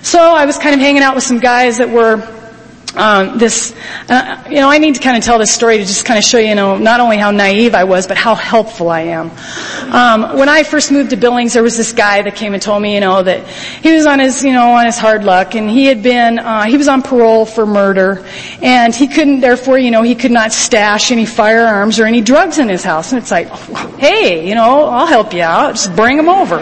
So 0.00 0.18
I 0.18 0.46
was 0.46 0.56
kind 0.56 0.74
of 0.74 0.80
hanging 0.80 1.02
out 1.02 1.14
with 1.14 1.24
some 1.24 1.38
guys 1.38 1.76
that 1.76 1.90
were 1.90 2.16
um, 2.96 3.38
this, 3.38 3.74
uh, 4.08 4.44
you 4.48 4.56
know, 4.56 4.70
I 4.70 4.78
need 4.78 4.94
to 4.94 5.00
kind 5.00 5.16
of 5.16 5.24
tell 5.24 5.38
this 5.38 5.52
story 5.52 5.78
to 5.78 5.84
just 5.84 6.04
kind 6.04 6.18
of 6.18 6.24
show 6.24 6.38
you, 6.38 6.48
you 6.48 6.54
know, 6.54 6.78
not 6.78 7.00
only 7.00 7.16
how 7.16 7.30
naive 7.30 7.74
I 7.74 7.84
was, 7.84 8.06
but 8.06 8.16
how 8.16 8.34
helpful 8.34 8.88
I 8.88 9.00
am. 9.00 9.30
Um, 9.92 10.38
when 10.38 10.48
I 10.48 10.62
first 10.62 10.92
moved 10.92 11.10
to 11.10 11.16
Billings, 11.16 11.54
there 11.54 11.62
was 11.62 11.76
this 11.76 11.92
guy 11.92 12.22
that 12.22 12.36
came 12.36 12.54
and 12.54 12.62
told 12.62 12.82
me, 12.82 12.94
you 12.94 13.00
know, 13.00 13.22
that 13.22 13.46
he 13.48 13.92
was 13.92 14.06
on 14.06 14.20
his, 14.20 14.44
you 14.44 14.52
know, 14.52 14.72
on 14.72 14.86
his 14.86 14.96
hard 14.96 15.24
luck, 15.24 15.54
and 15.54 15.68
he 15.68 15.86
had 15.86 16.02
been, 16.02 16.38
uh, 16.38 16.64
he 16.64 16.76
was 16.76 16.88
on 16.88 17.02
parole 17.02 17.46
for 17.46 17.66
murder, 17.66 18.24
and 18.62 18.94
he 18.94 19.08
couldn't, 19.08 19.40
therefore, 19.40 19.78
you 19.78 19.90
know, 19.90 20.02
he 20.02 20.14
could 20.14 20.32
not 20.32 20.52
stash 20.52 21.10
any 21.10 21.26
firearms 21.26 21.98
or 21.98 22.06
any 22.06 22.20
drugs 22.20 22.58
in 22.58 22.68
his 22.68 22.84
house. 22.84 23.12
And 23.12 23.20
it's 23.20 23.30
like, 23.30 23.48
hey, 23.98 24.48
you 24.48 24.54
know, 24.54 24.84
I'll 24.84 25.06
help 25.06 25.34
you 25.34 25.42
out. 25.42 25.74
Just 25.74 25.94
bring 25.96 26.16
them 26.16 26.28
over. 26.28 26.58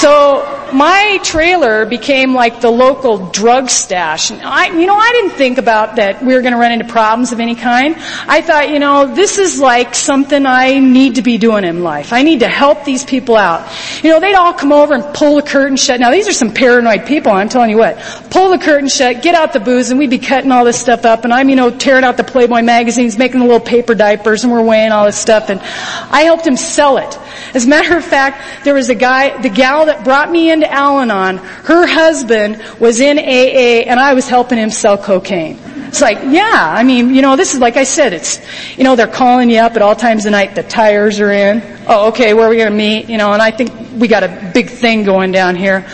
So 0.00 0.59
my 0.74 1.18
trailer 1.22 1.84
became 1.86 2.34
like 2.34 2.60
the 2.60 2.70
local 2.70 3.30
drug 3.30 3.68
stash. 3.70 4.30
And 4.30 4.42
I, 4.42 4.66
you 4.68 4.86
know, 4.86 4.96
I 4.96 5.12
didn't 5.12 5.36
think 5.36 5.58
about 5.58 5.96
that 5.96 6.22
we 6.22 6.34
were 6.34 6.42
going 6.42 6.52
to 6.52 6.58
run 6.58 6.72
into 6.72 6.86
problems 6.86 7.32
of 7.32 7.40
any 7.40 7.54
kind. 7.54 7.96
I 8.26 8.42
thought, 8.42 8.70
you 8.70 8.78
know, 8.78 9.14
this 9.14 9.38
is 9.38 9.60
like 9.60 9.94
something 9.94 10.46
I 10.46 10.78
need 10.78 11.16
to 11.16 11.22
be 11.22 11.38
doing 11.38 11.64
in 11.64 11.82
life. 11.82 12.12
I 12.12 12.22
need 12.22 12.40
to 12.40 12.48
help 12.48 12.84
these 12.84 13.04
people 13.04 13.36
out. 13.36 13.70
You 14.02 14.10
know, 14.10 14.20
they'd 14.20 14.34
all 14.34 14.52
come 14.52 14.72
over 14.72 14.94
and 14.94 15.14
pull 15.14 15.36
the 15.36 15.42
curtain 15.42 15.76
shut. 15.76 16.00
Now 16.00 16.10
these 16.10 16.28
are 16.28 16.32
some 16.32 16.52
paranoid 16.52 17.06
people, 17.06 17.32
I'm 17.32 17.48
telling 17.48 17.70
you 17.70 17.78
what. 17.78 17.98
Pull 18.30 18.50
the 18.50 18.58
curtain 18.58 18.88
shut, 18.88 19.22
get 19.22 19.34
out 19.34 19.52
the 19.52 19.60
booze, 19.60 19.90
and 19.90 19.98
we'd 19.98 20.10
be 20.10 20.18
cutting 20.18 20.52
all 20.52 20.64
this 20.64 20.78
stuff 20.78 21.04
up, 21.04 21.24
and 21.24 21.32
I'm, 21.32 21.48
you 21.48 21.56
know, 21.56 21.70
tearing 21.70 22.04
out 22.04 22.16
the 22.16 22.24
Playboy 22.24 22.62
magazines, 22.62 23.18
making 23.18 23.40
the 23.40 23.46
little 23.46 23.60
paper 23.60 23.94
diapers, 23.94 24.44
and 24.44 24.52
we're 24.52 24.62
weighing 24.62 24.92
all 24.92 25.06
this 25.06 25.18
stuff, 25.18 25.50
and 25.50 25.60
I 25.60 26.22
helped 26.22 26.46
him 26.46 26.56
sell 26.56 26.98
it. 26.98 27.18
As 27.54 27.66
a 27.66 27.68
matter 27.68 27.96
of 27.96 28.04
fact, 28.04 28.64
there 28.64 28.74
was 28.74 28.90
a 28.90 28.94
guy, 28.94 29.40
the 29.42 29.48
gal 29.48 29.86
that 29.86 30.04
brought 30.04 30.30
me 30.30 30.50
Al-Anon, 30.64 31.38
her 31.38 31.86
husband 31.86 32.62
was 32.78 33.00
in 33.00 33.18
AA 33.18 33.88
and 33.88 33.98
I 33.98 34.14
was 34.14 34.28
helping 34.28 34.58
him 34.58 34.70
sell 34.70 34.98
cocaine. 34.98 35.58
It's 35.88 36.00
like, 36.00 36.18
yeah, 36.28 36.72
I 36.72 36.84
mean, 36.84 37.14
you 37.14 37.20
know, 37.20 37.34
this 37.34 37.54
is 37.54 37.60
like 37.60 37.76
I 37.76 37.84
said, 37.84 38.12
it's, 38.12 38.40
you 38.78 38.84
know, 38.84 38.94
they're 38.94 39.08
calling 39.08 39.50
you 39.50 39.58
up 39.58 39.74
at 39.74 39.82
all 39.82 39.96
times 39.96 40.24
of 40.24 40.32
night, 40.32 40.54
the 40.54 40.62
tires 40.62 41.18
are 41.18 41.32
in. 41.32 41.62
Oh, 41.88 42.08
okay, 42.08 42.32
where 42.32 42.46
are 42.46 42.50
we 42.50 42.58
gonna 42.58 42.70
meet? 42.70 43.08
You 43.08 43.18
know, 43.18 43.32
and 43.32 43.42
I 43.42 43.50
think 43.50 43.72
we 44.00 44.06
got 44.06 44.22
a 44.22 44.50
big 44.54 44.70
thing 44.70 45.02
going 45.02 45.32
down 45.32 45.56
here. 45.56 45.88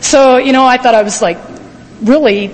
So, 0.00 0.38
you 0.38 0.52
know, 0.52 0.64
I 0.64 0.78
thought 0.78 0.94
I 0.94 1.02
was 1.02 1.20
like 1.20 1.38
really 2.00 2.46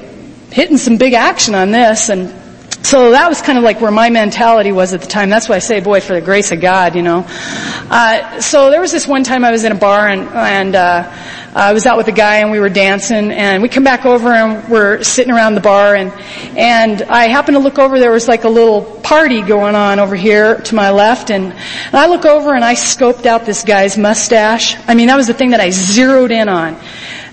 hitting 0.50 0.76
some 0.76 0.96
big 0.96 1.12
action 1.12 1.54
on 1.54 1.70
this 1.70 2.08
and 2.08 2.41
So 2.82 3.12
that 3.12 3.28
was 3.28 3.40
kind 3.40 3.58
of 3.58 3.64
like 3.64 3.80
where 3.80 3.92
my 3.92 4.10
mentality 4.10 4.72
was 4.72 4.92
at 4.92 5.00
the 5.00 5.06
time. 5.06 5.30
That's 5.30 5.48
why 5.48 5.54
I 5.54 5.60
say, 5.60 5.78
boy, 5.78 6.00
for 6.00 6.14
the 6.14 6.20
grace 6.20 6.50
of 6.50 6.60
God, 6.60 6.96
you 6.96 7.02
know. 7.02 7.24
Uh, 7.28 8.40
so 8.40 8.70
there 8.70 8.80
was 8.80 8.90
this 8.90 9.06
one 9.06 9.22
time 9.22 9.44
I 9.44 9.52
was 9.52 9.62
in 9.62 9.70
a 9.70 9.76
bar 9.76 10.08
and, 10.08 10.22
and 10.28 10.74
uh, 10.74 11.12
I 11.54 11.74
was 11.74 11.86
out 11.86 11.96
with 11.96 12.08
a 12.08 12.12
guy 12.12 12.38
and 12.38 12.50
we 12.50 12.58
were 12.58 12.68
dancing 12.68 13.30
and 13.30 13.62
we 13.62 13.68
come 13.68 13.84
back 13.84 14.04
over 14.04 14.30
and 14.32 14.68
we're 14.68 15.02
sitting 15.04 15.32
around 15.32 15.54
the 15.54 15.60
bar 15.60 15.94
and 15.94 16.10
and 16.58 17.02
I 17.02 17.28
happened 17.28 17.56
to 17.56 17.62
look 17.62 17.78
over. 17.78 18.00
There 18.00 18.10
was 18.10 18.26
like 18.26 18.44
a 18.44 18.48
little 18.48 18.82
party 18.82 19.42
going 19.42 19.76
on 19.76 20.00
over 20.00 20.16
here 20.16 20.58
to 20.62 20.74
my 20.74 20.90
left 20.90 21.30
and, 21.30 21.52
and 21.52 21.94
I 21.94 22.06
look 22.06 22.24
over 22.24 22.52
and 22.52 22.64
I 22.64 22.74
scoped 22.74 23.26
out 23.26 23.46
this 23.46 23.62
guy's 23.62 23.96
mustache. 23.96 24.76
I 24.88 24.94
mean, 24.94 25.06
that 25.06 25.16
was 25.16 25.28
the 25.28 25.34
thing 25.34 25.50
that 25.50 25.60
I 25.60 25.70
zeroed 25.70 26.32
in 26.32 26.48
on, 26.48 26.76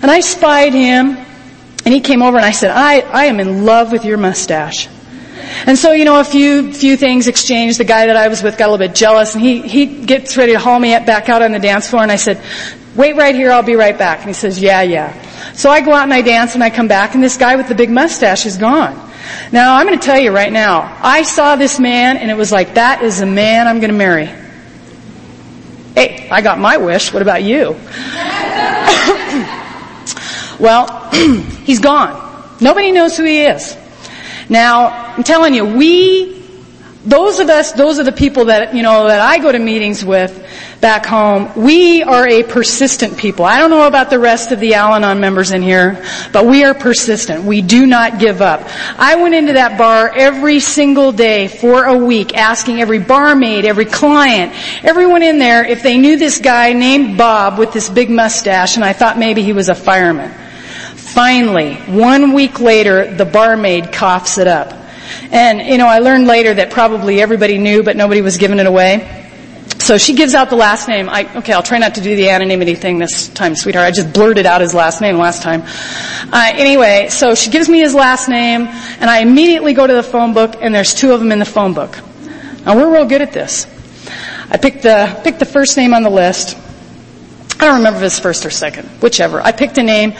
and 0.00 0.10
I 0.10 0.20
spied 0.20 0.74
him. 0.74 1.16
And 1.82 1.94
he 1.94 2.02
came 2.02 2.22
over 2.22 2.36
and 2.36 2.44
I 2.44 2.50
said, 2.50 2.70
I, 2.70 3.00
I 3.00 3.24
am 3.24 3.40
in 3.40 3.64
love 3.64 3.90
with 3.90 4.04
your 4.04 4.18
mustache. 4.18 4.86
And 5.66 5.78
so, 5.78 5.92
you 5.92 6.04
know, 6.04 6.20
a 6.20 6.24
few, 6.24 6.72
few 6.72 6.96
things 6.96 7.28
exchanged. 7.28 7.78
The 7.78 7.84
guy 7.84 8.06
that 8.06 8.16
I 8.16 8.28
was 8.28 8.42
with 8.42 8.56
got 8.58 8.68
a 8.68 8.72
little 8.72 8.86
bit 8.86 8.96
jealous 8.96 9.34
and 9.34 9.42
he, 9.42 9.60
he 9.62 9.86
gets 9.86 10.36
ready 10.36 10.52
to 10.52 10.58
haul 10.58 10.78
me 10.78 10.90
back 10.98 11.28
out 11.28 11.42
on 11.42 11.52
the 11.52 11.58
dance 11.58 11.88
floor 11.88 12.02
and 12.02 12.12
I 12.12 12.16
said, 12.16 12.42
wait 12.94 13.16
right 13.16 13.34
here, 13.34 13.50
I'll 13.50 13.62
be 13.62 13.76
right 13.76 13.96
back. 13.96 14.18
And 14.18 14.28
he 14.28 14.32
says, 14.34 14.60
yeah, 14.60 14.82
yeah. 14.82 15.12
So 15.52 15.70
I 15.70 15.80
go 15.80 15.92
out 15.92 16.04
and 16.04 16.14
I 16.14 16.22
dance 16.22 16.54
and 16.54 16.62
I 16.62 16.70
come 16.70 16.88
back 16.88 17.14
and 17.14 17.22
this 17.22 17.36
guy 17.36 17.56
with 17.56 17.68
the 17.68 17.74
big 17.74 17.90
mustache 17.90 18.46
is 18.46 18.56
gone. 18.56 19.10
Now 19.52 19.76
I'm 19.76 19.86
going 19.86 19.98
to 19.98 20.04
tell 20.04 20.18
you 20.18 20.32
right 20.32 20.52
now, 20.52 20.98
I 21.02 21.22
saw 21.22 21.56
this 21.56 21.78
man 21.78 22.16
and 22.16 22.30
it 22.30 22.36
was 22.36 22.52
like, 22.52 22.74
that 22.74 23.02
is 23.02 23.20
the 23.20 23.26
man 23.26 23.66
I'm 23.68 23.80
going 23.80 23.90
to 23.90 23.96
marry. 23.96 24.26
Hey, 25.94 26.28
I 26.30 26.40
got 26.40 26.58
my 26.58 26.76
wish. 26.76 27.12
What 27.12 27.22
about 27.22 27.42
you? 27.42 27.70
well, 30.60 31.10
he's 31.64 31.80
gone. 31.80 32.56
Nobody 32.60 32.92
knows 32.92 33.16
who 33.16 33.24
he 33.24 33.42
is. 33.42 33.76
Now, 34.50 35.14
I'm 35.16 35.22
telling 35.22 35.54
you, 35.54 35.64
we, 35.64 36.42
those 37.04 37.38
of 37.38 37.48
us, 37.48 37.70
those 37.70 38.00
are 38.00 38.02
the 38.04 38.10
people 38.10 38.46
that, 38.46 38.74
you 38.74 38.82
know, 38.82 39.06
that 39.06 39.20
I 39.20 39.38
go 39.38 39.52
to 39.52 39.58
meetings 39.60 40.04
with 40.04 40.44
back 40.80 41.06
home, 41.06 41.52
we 41.54 42.02
are 42.02 42.26
a 42.26 42.42
persistent 42.42 43.16
people. 43.16 43.44
I 43.44 43.58
don't 43.58 43.70
know 43.70 43.86
about 43.86 44.10
the 44.10 44.18
rest 44.18 44.50
of 44.50 44.58
the 44.58 44.74
Al-Anon 44.74 45.20
members 45.20 45.52
in 45.52 45.62
here, 45.62 46.04
but 46.32 46.46
we 46.46 46.64
are 46.64 46.74
persistent. 46.74 47.44
We 47.44 47.62
do 47.62 47.86
not 47.86 48.18
give 48.18 48.42
up. 48.42 48.68
I 48.98 49.22
went 49.22 49.36
into 49.36 49.52
that 49.52 49.78
bar 49.78 50.12
every 50.12 50.58
single 50.58 51.12
day 51.12 51.46
for 51.46 51.84
a 51.84 51.96
week 51.96 52.36
asking 52.36 52.80
every 52.80 52.98
barmaid, 52.98 53.64
every 53.64 53.84
client, 53.84 54.52
everyone 54.84 55.22
in 55.22 55.38
there 55.38 55.64
if 55.64 55.84
they 55.84 55.96
knew 55.96 56.16
this 56.16 56.38
guy 56.38 56.72
named 56.72 57.16
Bob 57.16 57.56
with 57.56 57.72
this 57.72 57.88
big 57.88 58.10
mustache 58.10 58.74
and 58.74 58.84
I 58.84 58.94
thought 58.94 59.16
maybe 59.16 59.42
he 59.42 59.52
was 59.52 59.68
a 59.68 59.76
fireman. 59.76 60.34
Finally, 61.12 61.74
one 61.74 62.32
week 62.32 62.60
later, 62.60 63.12
the 63.12 63.24
barmaid 63.24 63.92
coughs 63.92 64.38
it 64.38 64.46
up. 64.46 64.72
And, 65.32 65.60
you 65.60 65.76
know, 65.76 65.86
I 65.86 65.98
learned 65.98 66.26
later 66.26 66.54
that 66.54 66.70
probably 66.70 67.20
everybody 67.20 67.58
knew, 67.58 67.82
but 67.82 67.96
nobody 67.96 68.22
was 68.22 68.36
giving 68.36 68.60
it 68.60 68.66
away. 68.66 69.16
So 69.80 69.98
she 69.98 70.14
gives 70.14 70.34
out 70.34 70.50
the 70.50 70.56
last 70.56 70.88
name. 70.88 71.08
I, 71.08 71.28
okay, 71.38 71.52
I'll 71.52 71.64
try 71.64 71.78
not 71.78 71.96
to 71.96 72.00
do 72.00 72.14
the 72.14 72.30
anonymity 72.30 72.76
thing 72.76 72.98
this 72.98 73.28
time, 73.28 73.56
sweetheart. 73.56 73.86
I 73.86 73.90
just 73.90 74.12
blurted 74.12 74.46
out 74.46 74.60
his 74.60 74.72
last 74.72 75.00
name 75.00 75.16
last 75.16 75.42
time. 75.42 75.62
Uh, 76.32 76.52
anyway, 76.54 77.08
so 77.08 77.34
she 77.34 77.50
gives 77.50 77.68
me 77.68 77.80
his 77.80 77.94
last 77.94 78.28
name, 78.28 78.66
and 78.68 79.10
I 79.10 79.18
immediately 79.20 79.72
go 79.72 79.86
to 79.86 79.94
the 79.94 80.02
phone 80.02 80.32
book, 80.32 80.56
and 80.60 80.72
there's 80.72 80.94
two 80.94 81.12
of 81.12 81.18
them 81.18 81.32
in 81.32 81.40
the 81.40 81.44
phone 81.44 81.74
book. 81.74 81.98
Now 82.64 82.76
we're 82.76 82.92
real 82.92 83.06
good 83.06 83.22
at 83.22 83.32
this. 83.32 83.66
I 84.50 84.58
picked 84.58 84.82
the 84.82 85.20
picked 85.24 85.38
the 85.38 85.46
first 85.46 85.76
name 85.76 85.94
on 85.94 86.02
the 86.02 86.10
list. 86.10 86.56
I 87.60 87.66
don't 87.66 87.76
remember 87.76 87.98
if 87.98 88.04
it's 88.04 88.18
first 88.18 88.46
or 88.46 88.50
second, 88.50 88.88
whichever. 89.02 89.42
I 89.42 89.52
picked 89.52 89.76
a 89.76 89.82
name 89.82 90.14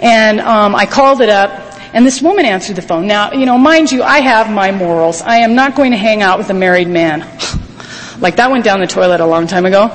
and 0.00 0.40
um, 0.40 0.74
I 0.74 0.86
called 0.86 1.20
it 1.20 1.28
up 1.28 1.50
and 1.92 2.06
this 2.06 2.22
woman 2.22 2.46
answered 2.46 2.76
the 2.76 2.82
phone. 2.82 3.06
Now, 3.06 3.32
you 3.32 3.44
know, 3.44 3.58
mind 3.58 3.92
you, 3.92 4.02
I 4.02 4.20
have 4.20 4.50
my 4.50 4.72
morals. 4.72 5.20
I 5.20 5.38
am 5.38 5.54
not 5.54 5.76
going 5.76 5.90
to 5.90 5.98
hang 5.98 6.22
out 6.22 6.38
with 6.38 6.48
a 6.48 6.54
married 6.54 6.88
man. 6.88 7.20
like 8.18 8.36
that 8.36 8.50
went 8.50 8.64
down 8.64 8.80
the 8.80 8.86
toilet 8.86 9.20
a 9.20 9.26
long 9.26 9.46
time 9.46 9.66
ago. 9.66 9.88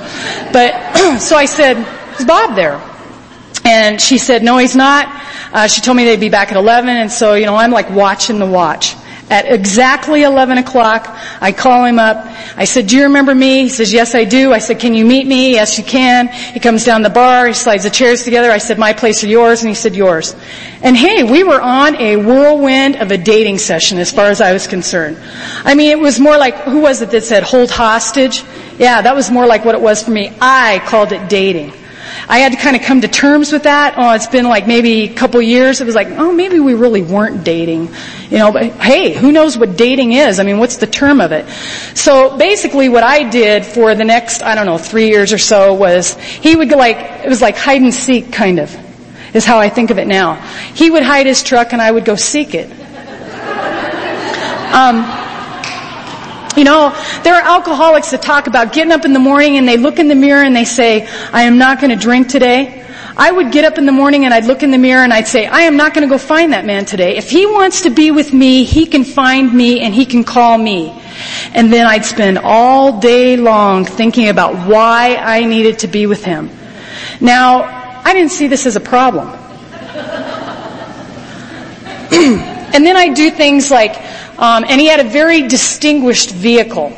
But, 0.54 1.18
so 1.20 1.36
I 1.36 1.46
said, 1.46 1.78
is 2.20 2.26
Bob 2.26 2.56
there? 2.56 2.80
And 3.66 4.00
she 4.00 4.20
said, 4.20 4.44
no, 4.44 4.60
he's 4.60 4.76
not. 4.76 5.08
Uh, 5.52 5.66
she 5.66 5.82
told 5.82 5.98
me 5.98 6.06
they'd 6.06 6.20
be 6.20 6.30
back 6.30 6.52
at 6.52 6.58
11 6.58 6.88
and 6.88 7.12
so, 7.12 7.34
you 7.34 7.48
know, 7.48 7.56
I'm 7.56 7.72
like 7.72 7.90
watching 7.90 8.38
the 8.38 8.46
watch. 8.46 8.96
At 9.32 9.46
exactly 9.46 10.24
11 10.24 10.58
o'clock, 10.58 11.08
I 11.40 11.54
call 11.54 11.86
him 11.86 12.00
up. 12.00 12.26
I 12.58 12.66
said, 12.66 12.88
do 12.88 12.98
you 12.98 13.04
remember 13.04 13.34
me? 13.34 13.62
He 13.62 13.70
says, 13.70 13.94
yes, 13.94 14.14
I 14.14 14.26
do. 14.26 14.52
I 14.52 14.60
said, 14.60 14.78
can 14.78 14.94
you 14.94 15.06
meet 15.06 15.26
me? 15.26 15.54
Yes, 15.54 15.78
you 15.78 15.86
can. 15.86 16.28
He 16.28 16.60
comes 16.60 16.84
down 16.84 17.02
the 17.02 17.10
bar. 17.10 17.48
He 17.48 17.54
slides 17.54 17.86
the 17.86 17.90
chairs 17.90 18.24
together. 18.24 18.52
I 18.52 18.58
said, 18.58 18.78
my 18.78 18.92
place 18.92 19.24
or 19.24 19.28
yours? 19.28 19.62
And 19.62 19.70
he 19.70 19.76
said, 19.76 19.96
yours. 19.96 20.36
And 20.82 20.98
hey, 20.98 21.24
we 21.24 21.46
were 21.46 21.62
on 21.62 21.96
a 21.96 22.18
whirlwind 22.18 22.98
of 22.98 23.12
a 23.12 23.18
dating 23.18 23.60
session 23.60 24.00
as 24.00 24.12
far 24.12 24.26
as 24.26 24.42
I 24.42 24.52
was 24.52 24.68
concerned. 24.68 25.18
I 25.64 25.76
mean, 25.76 25.92
it 25.92 26.00
was 26.00 26.20
more 26.20 26.38
like, 26.38 26.56
who 26.64 26.82
was 26.82 27.02
it 27.02 27.12
that 27.12 27.24
said 27.24 27.44
hold 27.44 27.72
hostage? 27.72 28.44
Yeah, 28.78 29.02
that 29.02 29.16
was 29.16 29.32
more 29.32 29.46
like 29.46 29.64
what 29.64 29.76
it 29.76 29.82
was 29.82 30.04
for 30.04 30.12
me. 30.12 30.34
I 30.42 30.82
called 30.86 31.14
it 31.14 31.30
dating. 31.30 31.72
I 32.28 32.40
had 32.40 32.52
to 32.54 32.58
kind 32.58 32.76
of 32.76 32.82
come 32.82 33.02
to 33.02 33.08
terms 33.08 33.52
with 33.52 33.64
that. 33.64 33.96
Oh, 33.98 34.14
it's 34.14 34.28
been 34.28 34.46
like 34.46 34.68
maybe 34.68 35.04
a 35.04 35.14
couple 35.14 35.42
years. 35.42 35.82
It 35.82 35.86
was 35.86 35.96
like, 35.96 36.08
oh, 36.08 36.32
maybe 36.32 36.60
we 36.60 36.74
really 36.74 37.02
weren't 37.02 37.44
dating. 37.44 37.90
You 38.30 38.38
know, 38.38 38.52
but 38.52 38.72
hey, 38.74 39.14
who 39.14 39.32
knows 39.32 39.58
what 39.58 39.78
dating 39.78 40.14
is? 40.14 40.40
I 40.40 40.44
mean, 40.44 40.58
what's 40.58 40.78
the 40.78 40.88
term 40.88 41.20
of 41.20 41.32
it? 41.32 41.48
So 41.96 42.38
basically 42.38 42.90
what 42.90 43.04
I 43.04 43.30
did 43.30 43.66
for 43.66 43.94
the 43.96 44.06
next, 44.06 44.42
I 44.42 44.56
don't 44.56 44.66
know, 44.66 44.78
three 44.78 45.10
years 45.10 45.34
or 45.34 45.38
so 45.38 45.74
was 45.74 46.16
he 46.18 46.56
would 46.56 46.70
go 46.70 46.78
like, 46.78 46.98
it 46.98 47.30
was 47.30 47.42
like 47.42 47.58
hide 47.58 47.82
and 47.82 47.94
seek 47.94 48.32
kind 48.32 48.60
of, 48.60 48.76
is 49.36 49.46
how 49.46 49.60
I 49.60 49.70
think 49.70 49.92
of 49.92 49.98
it 49.98 50.08
now. 50.08 50.36
He 50.74 50.90
would 50.90 51.04
hide 51.04 51.26
his 51.26 51.44
truck 51.44 51.74
and 51.74 51.82
I 51.82 51.92
would 51.92 52.06
go 52.06 52.16
seek 52.16 52.56
it. 52.56 52.72
Um, 54.74 55.21
you 56.58 56.64
know, 56.64 56.90
there 57.24 57.36
are 57.36 57.42
alcoholics 57.42 58.12
that 58.12 58.22
talk 58.22 58.48
about 58.48 58.74
getting 58.74 58.92
up 58.92 59.06
in 59.06 59.14
the 59.14 59.20
morning 59.20 59.58
and 59.58 59.68
they 59.68 59.78
look 59.78 60.00
in 60.00 60.08
the 60.08 60.16
mirror 60.16 60.44
and 60.44 60.56
they 60.56 60.66
say, 60.66 61.08
I 61.32 61.44
am 61.44 61.58
not 61.58 61.80
going 61.80 61.92
to 61.92 61.96
drink 61.96 62.30
today. 62.30 62.86
I 63.18 63.32
would 63.32 63.52
get 63.52 63.66
up 63.66 63.78
in 63.78 63.86
the 63.86 63.92
morning 63.92 64.26
and 64.26 64.34
I'd 64.34 64.46
look 64.46 64.64
in 64.64 64.72
the 64.72 64.78
mirror 64.78 65.04
and 65.04 65.14
I'd 65.14 65.28
say, 65.28 65.46
I 65.46 65.62
am 65.62 65.78
not 65.78 65.94
going 65.94 66.08
to 66.08 66.12
go 66.12 66.18
find 66.18 66.54
that 66.54 66.66
man 66.66 66.86
today. 66.86 67.18
If 67.18 67.30
he 67.30 67.46
wants 67.46 67.82
to 67.82 67.90
be 67.90 68.12
with 68.12 68.34
me, 68.34 68.64
he 68.64 68.86
can 68.86 69.04
find 69.04 69.54
me 69.54 69.82
and 69.82 69.94
he 69.94 70.06
can 70.06 70.24
call 70.24 70.58
me. 70.58 70.92
And 71.54 71.72
then 71.72 71.86
I'd 71.86 72.06
spend 72.06 72.40
all 72.40 73.00
day 73.00 73.38
long 73.38 73.86
thinking 73.86 74.30
about 74.30 74.68
why 74.68 75.18
I 75.18 75.44
needed 75.44 75.80
to 75.80 75.88
be 75.88 76.08
with 76.08 76.24
him. 76.24 76.50
Now, 77.20 77.64
I 78.04 78.14
didn't 78.14 78.32
see 78.32 78.48
this 78.48 78.66
as 78.66 78.76
a 78.76 78.80
problem. 78.80 79.28
and 82.12 82.86
then 82.86 82.98
I 82.98 83.14
do 83.14 83.30
things 83.30 83.70
like 83.70 83.96
um, 84.42 84.66
and 84.68 84.82
he 84.82 84.88
had 84.88 85.00
a 85.00 85.08
very 85.08 85.48
distinguished 85.48 86.32
vehicle. 86.32 86.92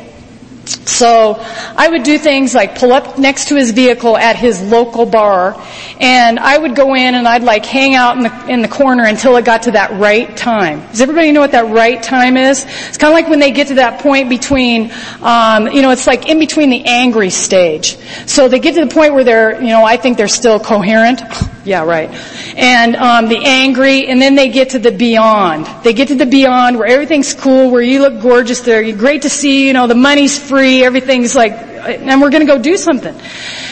So 0.66 1.36
I 1.76 1.88
would 1.88 2.02
do 2.02 2.18
things 2.18 2.54
like 2.54 2.78
pull 2.78 2.92
up 2.92 3.18
next 3.18 3.48
to 3.48 3.56
his 3.56 3.72
vehicle 3.72 4.16
at 4.16 4.36
his 4.36 4.62
local 4.62 5.06
bar, 5.06 5.60
and 6.00 6.38
I 6.38 6.56
would 6.56 6.74
go 6.76 6.94
in 6.94 7.14
and 7.14 7.26
I'd 7.26 7.42
like 7.42 7.66
hang 7.66 7.94
out 7.94 8.16
in 8.16 8.22
the 8.22 8.46
in 8.48 8.62
the 8.62 8.68
corner 8.68 9.04
until 9.04 9.36
it 9.36 9.44
got 9.44 9.64
to 9.64 9.72
that 9.72 9.98
right 10.00 10.34
time. 10.36 10.80
Does 10.88 11.00
everybody 11.00 11.32
know 11.32 11.40
what 11.40 11.52
that 11.52 11.72
right 11.72 12.02
time 12.02 12.36
is? 12.36 12.64
It's 12.64 12.98
kind 12.98 13.12
of 13.12 13.14
like 13.14 13.28
when 13.28 13.40
they 13.40 13.50
get 13.50 13.68
to 13.68 13.74
that 13.74 14.00
point 14.00 14.28
between, 14.28 14.92
um, 15.20 15.68
you 15.68 15.82
know, 15.82 15.90
it's 15.90 16.06
like 16.06 16.28
in 16.28 16.38
between 16.38 16.70
the 16.70 16.84
angry 16.84 17.30
stage. 17.30 17.96
So 18.26 18.48
they 18.48 18.58
get 18.58 18.74
to 18.74 18.84
the 18.84 18.94
point 18.94 19.14
where 19.14 19.24
they're, 19.24 19.60
you 19.60 19.68
know, 19.68 19.84
I 19.84 19.96
think 19.96 20.16
they're 20.16 20.28
still 20.28 20.60
coherent. 20.60 21.20
yeah, 21.64 21.84
right. 21.84 22.10
And 22.56 22.96
um, 22.96 23.28
the 23.28 23.40
angry, 23.44 24.06
and 24.06 24.20
then 24.20 24.34
they 24.34 24.48
get 24.48 24.70
to 24.70 24.78
the 24.78 24.92
beyond. 24.92 25.66
They 25.82 25.92
get 25.92 26.08
to 26.08 26.14
the 26.14 26.26
beyond 26.26 26.78
where 26.78 26.86
everything's 26.86 27.34
cool, 27.34 27.70
where 27.70 27.82
you 27.82 28.00
look 28.00 28.22
gorgeous. 28.22 28.60
They're 28.60 28.92
great 28.96 29.22
to 29.22 29.30
see. 29.30 29.66
You 29.66 29.72
know, 29.72 29.86
the 29.86 29.94
money's 29.94 30.38
free. 30.38 30.53
Everything's 30.58 31.34
like, 31.34 31.52
and 31.52 32.20
we're 32.20 32.30
going 32.30 32.46
to 32.46 32.52
go 32.52 32.60
do 32.60 32.76
something. 32.76 33.14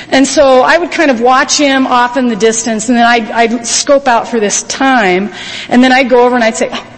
And 0.08 0.26
so 0.26 0.60
I 0.60 0.78
would 0.78 0.92
kind 0.92 1.10
of 1.10 1.20
watch 1.20 1.56
him 1.56 1.86
off 1.86 2.16
in 2.16 2.28
the 2.28 2.36
distance, 2.36 2.88
and 2.88 2.98
then 2.98 3.06
I'd, 3.06 3.30
I'd 3.30 3.66
scope 3.66 4.08
out 4.08 4.28
for 4.28 4.40
this 4.40 4.62
time, 4.64 5.30
and 5.68 5.82
then 5.82 5.92
I'd 5.92 6.10
go 6.10 6.26
over 6.26 6.34
and 6.34 6.44
I'd 6.44 6.56
say, 6.56 6.68
oh, 6.70 6.92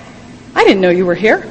"I 0.55 0.64
didn't 0.64 0.81
know 0.81 0.90
you 0.90 1.07
were 1.07 1.14
here." 1.14 1.47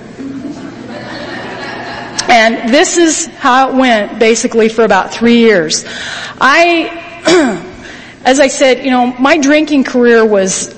And 2.29 2.73
this 2.73 2.97
is 2.97 3.27
how 3.27 3.69
it 3.69 3.75
went 3.75 4.17
basically 4.17 4.69
for 4.69 4.83
about 4.83 5.13
three 5.13 5.37
years. 5.37 5.85
I 6.41 7.69
as 8.23 8.39
I 8.39 8.47
said, 8.47 8.83
you 8.83 8.91
know, 8.91 9.07
my 9.19 9.37
drinking 9.37 9.83
career 9.83 10.25
was, 10.25 10.73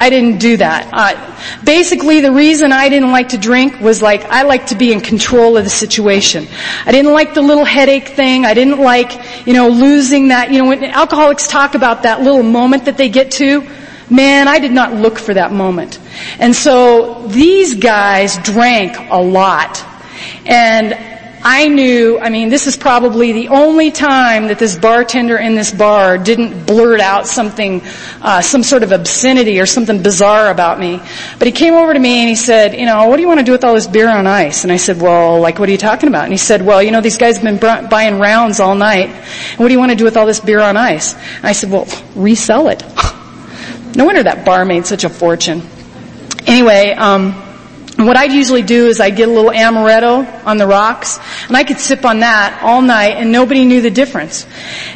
I 0.00 0.10
didn't 0.10 0.38
do 0.38 0.56
that. 0.58 0.88
Uh, 0.92 1.64
basically, 1.64 2.20
the 2.20 2.30
reason 2.30 2.72
I 2.72 2.88
didn't 2.88 3.10
like 3.10 3.30
to 3.30 3.38
drink 3.38 3.80
was 3.80 4.00
like, 4.00 4.24
I 4.26 4.42
like 4.42 4.66
to 4.66 4.76
be 4.76 4.92
in 4.92 5.00
control 5.00 5.56
of 5.56 5.64
the 5.64 5.70
situation. 5.70 6.46
I 6.86 6.92
didn't 6.92 7.12
like 7.12 7.34
the 7.34 7.42
little 7.42 7.64
headache 7.64 8.08
thing. 8.08 8.44
I 8.44 8.54
didn't 8.54 8.78
like, 8.78 9.46
you 9.46 9.54
know, 9.54 9.68
losing 9.68 10.28
that, 10.28 10.52
you 10.52 10.62
know, 10.62 10.68
when 10.68 10.84
alcoholics 10.84 11.48
talk 11.48 11.74
about 11.74 12.04
that 12.04 12.22
little 12.22 12.44
moment 12.44 12.84
that 12.84 12.96
they 12.96 13.08
get 13.08 13.32
to, 13.32 13.68
man, 14.08 14.46
I 14.46 14.60
did 14.60 14.72
not 14.72 14.94
look 14.94 15.18
for 15.18 15.34
that 15.34 15.52
moment. 15.52 15.98
And 16.38 16.54
so 16.54 17.26
these 17.26 17.74
guys 17.74 18.38
drank 18.38 18.96
a 19.10 19.20
lot. 19.20 19.84
And 20.46 21.17
I 21.42 21.68
knew, 21.68 22.18
I 22.18 22.30
mean, 22.30 22.48
this 22.48 22.66
is 22.66 22.76
probably 22.76 23.32
the 23.32 23.48
only 23.48 23.90
time 23.90 24.48
that 24.48 24.58
this 24.58 24.76
bartender 24.76 25.36
in 25.36 25.54
this 25.54 25.72
bar 25.72 26.18
didn't 26.18 26.66
blurt 26.66 27.00
out 27.00 27.26
something, 27.26 27.82
uh, 28.20 28.40
some 28.40 28.62
sort 28.62 28.82
of 28.82 28.92
obscenity 28.92 29.60
or 29.60 29.66
something 29.66 30.02
bizarre 30.02 30.50
about 30.50 30.80
me. 30.80 31.00
But 31.38 31.46
he 31.46 31.52
came 31.52 31.74
over 31.74 31.94
to 31.94 31.98
me 31.98 32.20
and 32.20 32.28
he 32.28 32.34
said, 32.34 32.74
you 32.74 32.86
know, 32.86 33.06
what 33.06 33.16
do 33.16 33.22
you 33.22 33.28
want 33.28 33.40
to 33.40 33.46
do 33.46 33.52
with 33.52 33.64
all 33.64 33.74
this 33.74 33.86
beer 33.86 34.08
on 34.08 34.26
ice? 34.26 34.64
And 34.64 34.72
I 34.72 34.76
said, 34.76 35.00
well, 35.00 35.40
like, 35.40 35.58
what 35.58 35.68
are 35.68 35.72
you 35.72 35.78
talking 35.78 36.08
about? 36.08 36.24
And 36.24 36.32
he 36.32 36.38
said, 36.38 36.64
well, 36.64 36.82
you 36.82 36.90
know, 36.90 37.00
these 37.00 37.18
guys 37.18 37.38
have 37.38 37.60
been 37.60 37.88
buying 37.88 38.18
rounds 38.18 38.60
all 38.60 38.74
night. 38.74 39.08
And 39.08 39.58
what 39.58 39.68
do 39.68 39.72
you 39.72 39.78
want 39.78 39.92
to 39.92 39.96
do 39.96 40.04
with 40.04 40.16
all 40.16 40.26
this 40.26 40.40
beer 40.40 40.60
on 40.60 40.76
ice? 40.76 41.14
And 41.14 41.46
I 41.46 41.52
said, 41.52 41.70
well, 41.70 41.86
resell 42.14 42.68
it. 42.68 42.82
no 43.96 44.04
wonder 44.04 44.22
that 44.22 44.44
bar 44.44 44.64
made 44.64 44.86
such 44.86 45.04
a 45.04 45.08
fortune. 45.08 45.62
Anyway, 46.46 46.92
um, 46.92 47.47
what 48.06 48.16
I'd 48.16 48.32
usually 48.32 48.62
do 48.62 48.86
is 48.86 49.00
I'd 49.00 49.16
get 49.16 49.28
a 49.28 49.32
little 49.32 49.50
amaretto 49.50 50.46
on 50.46 50.56
the 50.56 50.66
rocks, 50.66 51.18
and 51.48 51.56
I 51.56 51.64
could 51.64 51.78
sip 51.78 52.04
on 52.04 52.20
that 52.20 52.60
all 52.62 52.80
night, 52.80 53.16
and 53.16 53.32
nobody 53.32 53.64
knew 53.64 53.80
the 53.80 53.90
difference. 53.90 54.46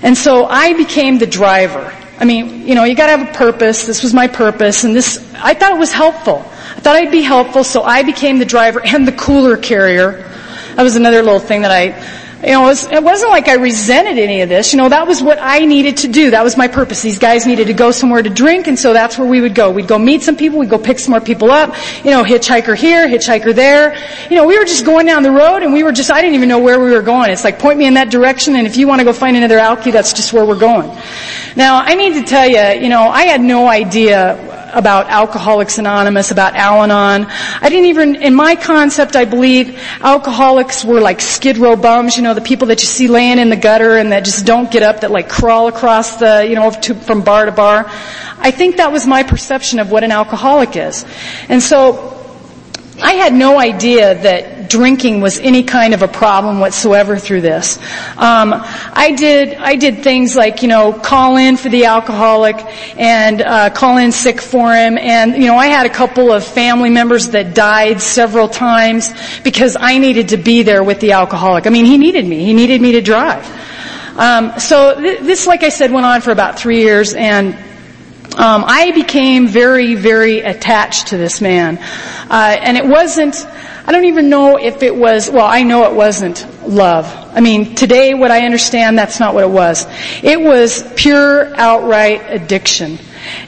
And 0.03 0.17
so 0.17 0.45
I 0.45 0.75
became 0.75 1.19
the 1.19 1.27
driver. 1.27 1.93
I 2.19 2.25
mean, 2.25 2.69
you 2.69 2.77
know, 2.77 2.85
you 2.85 2.95
gotta 2.95 3.17
have 3.17 3.29
a 3.29 3.33
purpose. 3.33 3.87
This 3.87 4.03
was 4.03 4.15
my 4.15 4.29
purpose, 4.29 4.85
and 4.85 4.95
this, 4.95 5.19
I 5.35 5.55
thought 5.55 5.73
it 5.73 5.79
was 5.79 5.93
helpful. 5.93 6.45
I 6.77 6.81
thought 6.81 6.97
I'd 6.97 7.11
be 7.11 7.23
helpful, 7.23 7.65
so 7.65 7.83
I 7.83 8.05
became 8.05 8.39
the 8.39 8.45
driver 8.45 8.81
and 8.85 9.07
the 9.07 9.13
cooler 9.13 9.57
carrier. 9.57 10.29
That 10.77 10.83
was 10.83 10.97
another 10.97 11.23
little 11.23 11.41
thing 11.41 11.63
that 11.63 11.73
I 11.73 12.22
you 12.43 12.49
know, 12.49 12.65
it, 12.65 12.67
was, 12.67 12.91
it 12.91 13.03
wasn't 13.03 13.31
like 13.31 13.47
I 13.47 13.55
resented 13.55 14.19
any 14.19 14.41
of 14.41 14.49
this. 14.49 14.73
You 14.73 14.79
know, 14.79 14.89
that 14.89 15.07
was 15.07 15.23
what 15.23 15.39
I 15.41 15.61
needed 15.61 15.99
to 15.99 16.09
do. 16.09 16.31
That 16.31 16.43
was 16.43 16.57
my 16.57 16.67
purpose. 16.67 17.01
These 17.01 17.19
guys 17.19 17.47
needed 17.47 17.69
to 17.69 17.73
go 17.73 17.93
somewhere 17.93 18.21
to 18.21 18.29
drink, 18.29 18.67
and 18.67 18.77
so 18.77 18.93
that's 18.93 19.17
where 19.17 19.29
we 19.29 19.41
would 19.41 19.55
go. 19.55 19.71
We'd 19.71 19.87
go 19.87 19.99
meet 19.99 20.23
some 20.23 20.37
people, 20.37 20.59
we'd 20.59 20.71
go 20.71 20.79
pick 20.79 20.99
some 20.99 21.13
more 21.13 21.21
people 21.21 21.53
up, 21.53 21.75
you 22.05 22.11
know, 22.11 22.25
hitchhiker 22.25 22.77
here, 22.77 23.07
hitchhiker 23.07 23.55
there. 23.55 23.97
You 24.29 24.37
know, 24.37 24.47
we 24.47 24.59
were 24.59 24.65
just 24.65 24.85
going 24.85 25.07
down 25.07 25.23
the 25.23 25.31
road, 25.31 25.63
and 25.63 25.73
we 25.73 25.85
were 25.85 25.93
just, 25.93 26.11
I 26.11 26.21
didn't 26.21 26.35
even 26.35 26.49
know 26.49 26.59
where 26.59 26.81
we 26.81 26.91
were 26.91 27.03
going. 27.03 27.31
It's 27.31 27.45
like, 27.45 27.61
point 27.61 27.79
me 27.79 27.87
in 27.87 27.95
that 27.95 28.11
direction, 28.11 28.57
and 28.57 28.67
if 28.67 28.77
you 28.77 28.89
want 28.89 28.99
to 28.99 29.05
go 29.05 29.13
find 29.13 29.37
another 29.37 29.59
alky, 29.59 29.93
that's 29.93 30.13
just 30.13 30.33
where 30.33 30.45
we're 30.45 30.59
going. 30.59 30.91
Now, 31.55 31.81
I 31.81 31.95
need 31.95 32.15
to 32.15 32.23
tell 32.23 32.49
you, 32.49 32.83
you 32.83 32.89
know, 32.89 33.03
I 33.03 33.23
had 33.25 33.41
no 33.41 33.69
idea 33.69 34.52
about 34.73 35.09
Alcoholics 35.09 35.79
Anonymous, 35.79 36.31
about 36.31 36.55
Al-Anon. 36.55 37.27
I 37.27 37.69
didn't 37.69 37.87
even, 37.87 38.17
in 38.17 38.35
my 38.35 38.57
concept, 38.57 39.17
I 39.17 39.25
believe 39.25 39.79
alcoholics 40.01 40.85
were 40.85 41.01
like 41.01 41.21
skid 41.21 41.59
row 41.59 41.77
bums, 41.77 42.17
you 42.17 42.23
know, 42.23 42.35
the 42.35 42.41
people 42.41 42.69
that 42.69 42.81
you 42.81 42.87
see 42.87 43.09
laying 43.09 43.39
in 43.39 43.51
the 43.51 43.57
gutter 43.57 43.97
and 43.97 44.13
that 44.13 44.25
just 44.25 44.47
don't 44.47 44.71
get 44.71 44.83
up, 44.83 45.01
that 45.01 45.11
like 45.11 45.29
crawl 45.29 45.69
across 45.69 46.17
the, 46.17 46.47
you 46.49 46.55
know, 46.55 46.71
to, 46.71 46.95
from 46.95 47.23
bar 47.23 47.47
to 47.47 47.53
bar. 47.53 47.85
I 48.39 48.51
think 48.51 48.77
that 48.79 48.91
was 48.91 49.07
my 49.07 49.23
perception 49.23 49.79
of 49.79 49.91
what 49.91 50.05
an 50.05 50.11
alcoholic 50.11 50.77
is. 50.77 51.05
And 51.49 51.63
so, 51.63 52.22
I 53.03 53.15
had 53.15 53.35
no 53.35 53.59
idea 53.59 54.15
that 54.15 54.71
drinking 54.71 55.21
was 55.21 55.39
any 55.39 55.65
kind 55.65 55.93
of 55.93 56.03
a 56.03 56.09
problem 56.09 56.61
whatsoever 56.61 57.19
through 57.19 57.41
this. 57.41 57.79
Um, 58.17 58.55
I 58.55 59.15
did 59.17 59.55
I 59.55 59.75
did 59.75 60.03
things 60.03 60.37
like 60.37 60.63
you 60.63 60.69
know 60.69 60.93
call 60.93 61.37
in 61.37 61.57
for 61.57 61.69
the 61.69 61.87
alcoholic 61.87 62.57
and 62.97 63.43
uh, 63.43 63.71
call 63.71 63.99
in 63.99 64.13
sick 64.13 64.41
for 64.41 64.73
him, 64.73 64.97
and 64.99 65.35
you 65.35 65.49
know 65.49 65.57
I 65.57 65.67
had 65.67 65.85
a 65.85 65.91
couple 65.91 66.33
of 66.33 66.45
family 66.45 66.91
members 66.91 67.31
that 67.31 67.55
died 67.55 68.01
several 68.01 68.49
times 68.49 69.13
because 69.43 69.77
I 69.79 69.99
needed 69.99 70.29
to 70.29 70.37
be 70.37 70.63
there 70.63 70.85
with 70.85 71.01
the 71.01 71.13
alcoholic. 71.13 71.67
I 71.67 71.71
mean 71.71 71.85
he 71.85 71.99
needed 71.99 72.27
me. 72.27 72.45
He 72.45 72.55
needed 72.55 72.81
me 72.81 72.93
to 72.93 73.03
drive. 73.03 73.45
Um, 74.17 74.59
so 74.61 74.95
th- 74.95 75.21
this, 75.21 75.47
like 75.47 75.63
I 75.63 75.71
said, 75.71 75.91
went 75.91 76.07
on 76.07 76.21
for 76.21 76.31
about 76.31 76.59
three 76.59 76.81
years 76.81 77.15
and. 77.15 77.57
Um, 78.39 78.65
I 78.67 78.93
became 78.93 79.47
very, 79.47 79.95
very 79.95 80.41
attached 80.41 81.09
to 81.09 81.17
this 81.17 81.41
man, 81.41 81.79
uh, 81.79 82.57
and 82.61 82.77
it 82.77 82.87
wasn't. 82.87 83.35
I 83.85 83.93
don't 83.93 84.07
even 84.07 84.31
know 84.31 84.57
if 84.57 84.83
it 84.83 84.95
was. 84.95 85.31
Well, 85.31 85.47
I 85.47 85.65
know 85.65 85.85
it 85.91 85.95
wasn't 85.95 86.47
love. 86.67 87.07
I 87.35 87.41
mean, 87.41 87.75
today, 87.75 88.15
what 88.15 88.31
I 88.31 88.47
understand, 88.47 88.99
that's 88.99 89.21
not 89.21 89.35
what 89.35 89.45
it 89.45 89.51
was. 89.51 89.87
It 90.23 90.41
was 90.41 90.83
pure, 90.95 91.55
outright 91.57 92.23
addiction. 92.29 92.99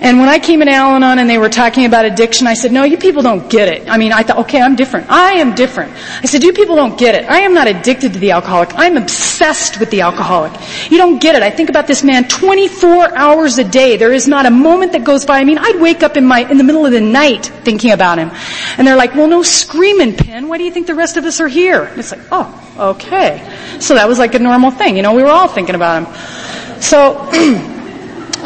And 0.00 0.18
when 0.18 0.28
I 0.28 0.38
came 0.38 0.62
in 0.62 0.68
Al-Anon 0.68 1.18
and 1.18 1.28
they 1.28 1.38
were 1.38 1.48
talking 1.48 1.84
about 1.84 2.04
addiction, 2.04 2.46
I 2.46 2.54
said, 2.54 2.72
no, 2.72 2.84
you 2.84 2.98
people 2.98 3.22
don't 3.22 3.48
get 3.48 3.68
it. 3.68 3.88
I 3.88 3.96
mean, 3.96 4.12
I 4.12 4.22
thought, 4.22 4.38
okay, 4.38 4.60
I'm 4.60 4.76
different. 4.76 5.10
I 5.10 5.34
am 5.34 5.54
different. 5.54 5.92
I 5.92 6.26
said, 6.26 6.42
you 6.42 6.52
people 6.52 6.76
don't 6.76 6.98
get 6.98 7.14
it. 7.14 7.24
I 7.28 7.40
am 7.40 7.54
not 7.54 7.68
addicted 7.68 8.12
to 8.14 8.18
the 8.18 8.32
alcoholic. 8.32 8.70
I'm 8.74 8.96
obsessed 8.96 9.80
with 9.80 9.90
the 9.90 10.02
alcoholic. 10.02 10.52
You 10.90 10.98
don't 10.98 11.20
get 11.20 11.34
it. 11.36 11.42
I 11.42 11.50
think 11.50 11.70
about 11.70 11.86
this 11.86 12.02
man 12.04 12.28
24 12.28 13.16
hours 13.16 13.58
a 13.58 13.64
day. 13.64 13.96
There 13.96 14.12
is 14.12 14.28
not 14.28 14.46
a 14.46 14.50
moment 14.50 14.92
that 14.92 15.04
goes 15.04 15.24
by. 15.24 15.38
I 15.38 15.44
mean, 15.44 15.58
I'd 15.58 15.80
wake 15.80 16.02
up 16.02 16.16
in 16.16 16.26
my, 16.26 16.48
in 16.48 16.58
the 16.58 16.64
middle 16.64 16.84
of 16.84 16.92
the 16.92 17.00
night 17.00 17.46
thinking 17.46 17.92
about 17.92 18.18
him. 18.18 18.30
And 18.76 18.86
they're 18.86 18.96
like, 18.96 19.14
well, 19.14 19.28
no 19.28 19.42
screaming, 19.42 20.16
Pin. 20.16 20.48
Why 20.48 20.58
do 20.58 20.64
you 20.64 20.70
think 20.70 20.86
the 20.86 20.94
rest 20.94 21.16
of 21.16 21.24
us 21.24 21.40
are 21.40 21.48
here? 21.48 21.84
And 21.84 21.98
it's 21.98 22.12
like, 22.12 22.22
oh, 22.30 22.94
okay. 22.94 23.40
So 23.80 23.94
that 23.94 24.08
was 24.08 24.18
like 24.18 24.34
a 24.34 24.38
normal 24.38 24.70
thing. 24.70 24.96
You 24.96 25.02
know, 25.02 25.14
we 25.14 25.22
were 25.22 25.30
all 25.30 25.48
thinking 25.48 25.74
about 25.74 26.04
him. 26.04 26.80
So, 26.82 27.28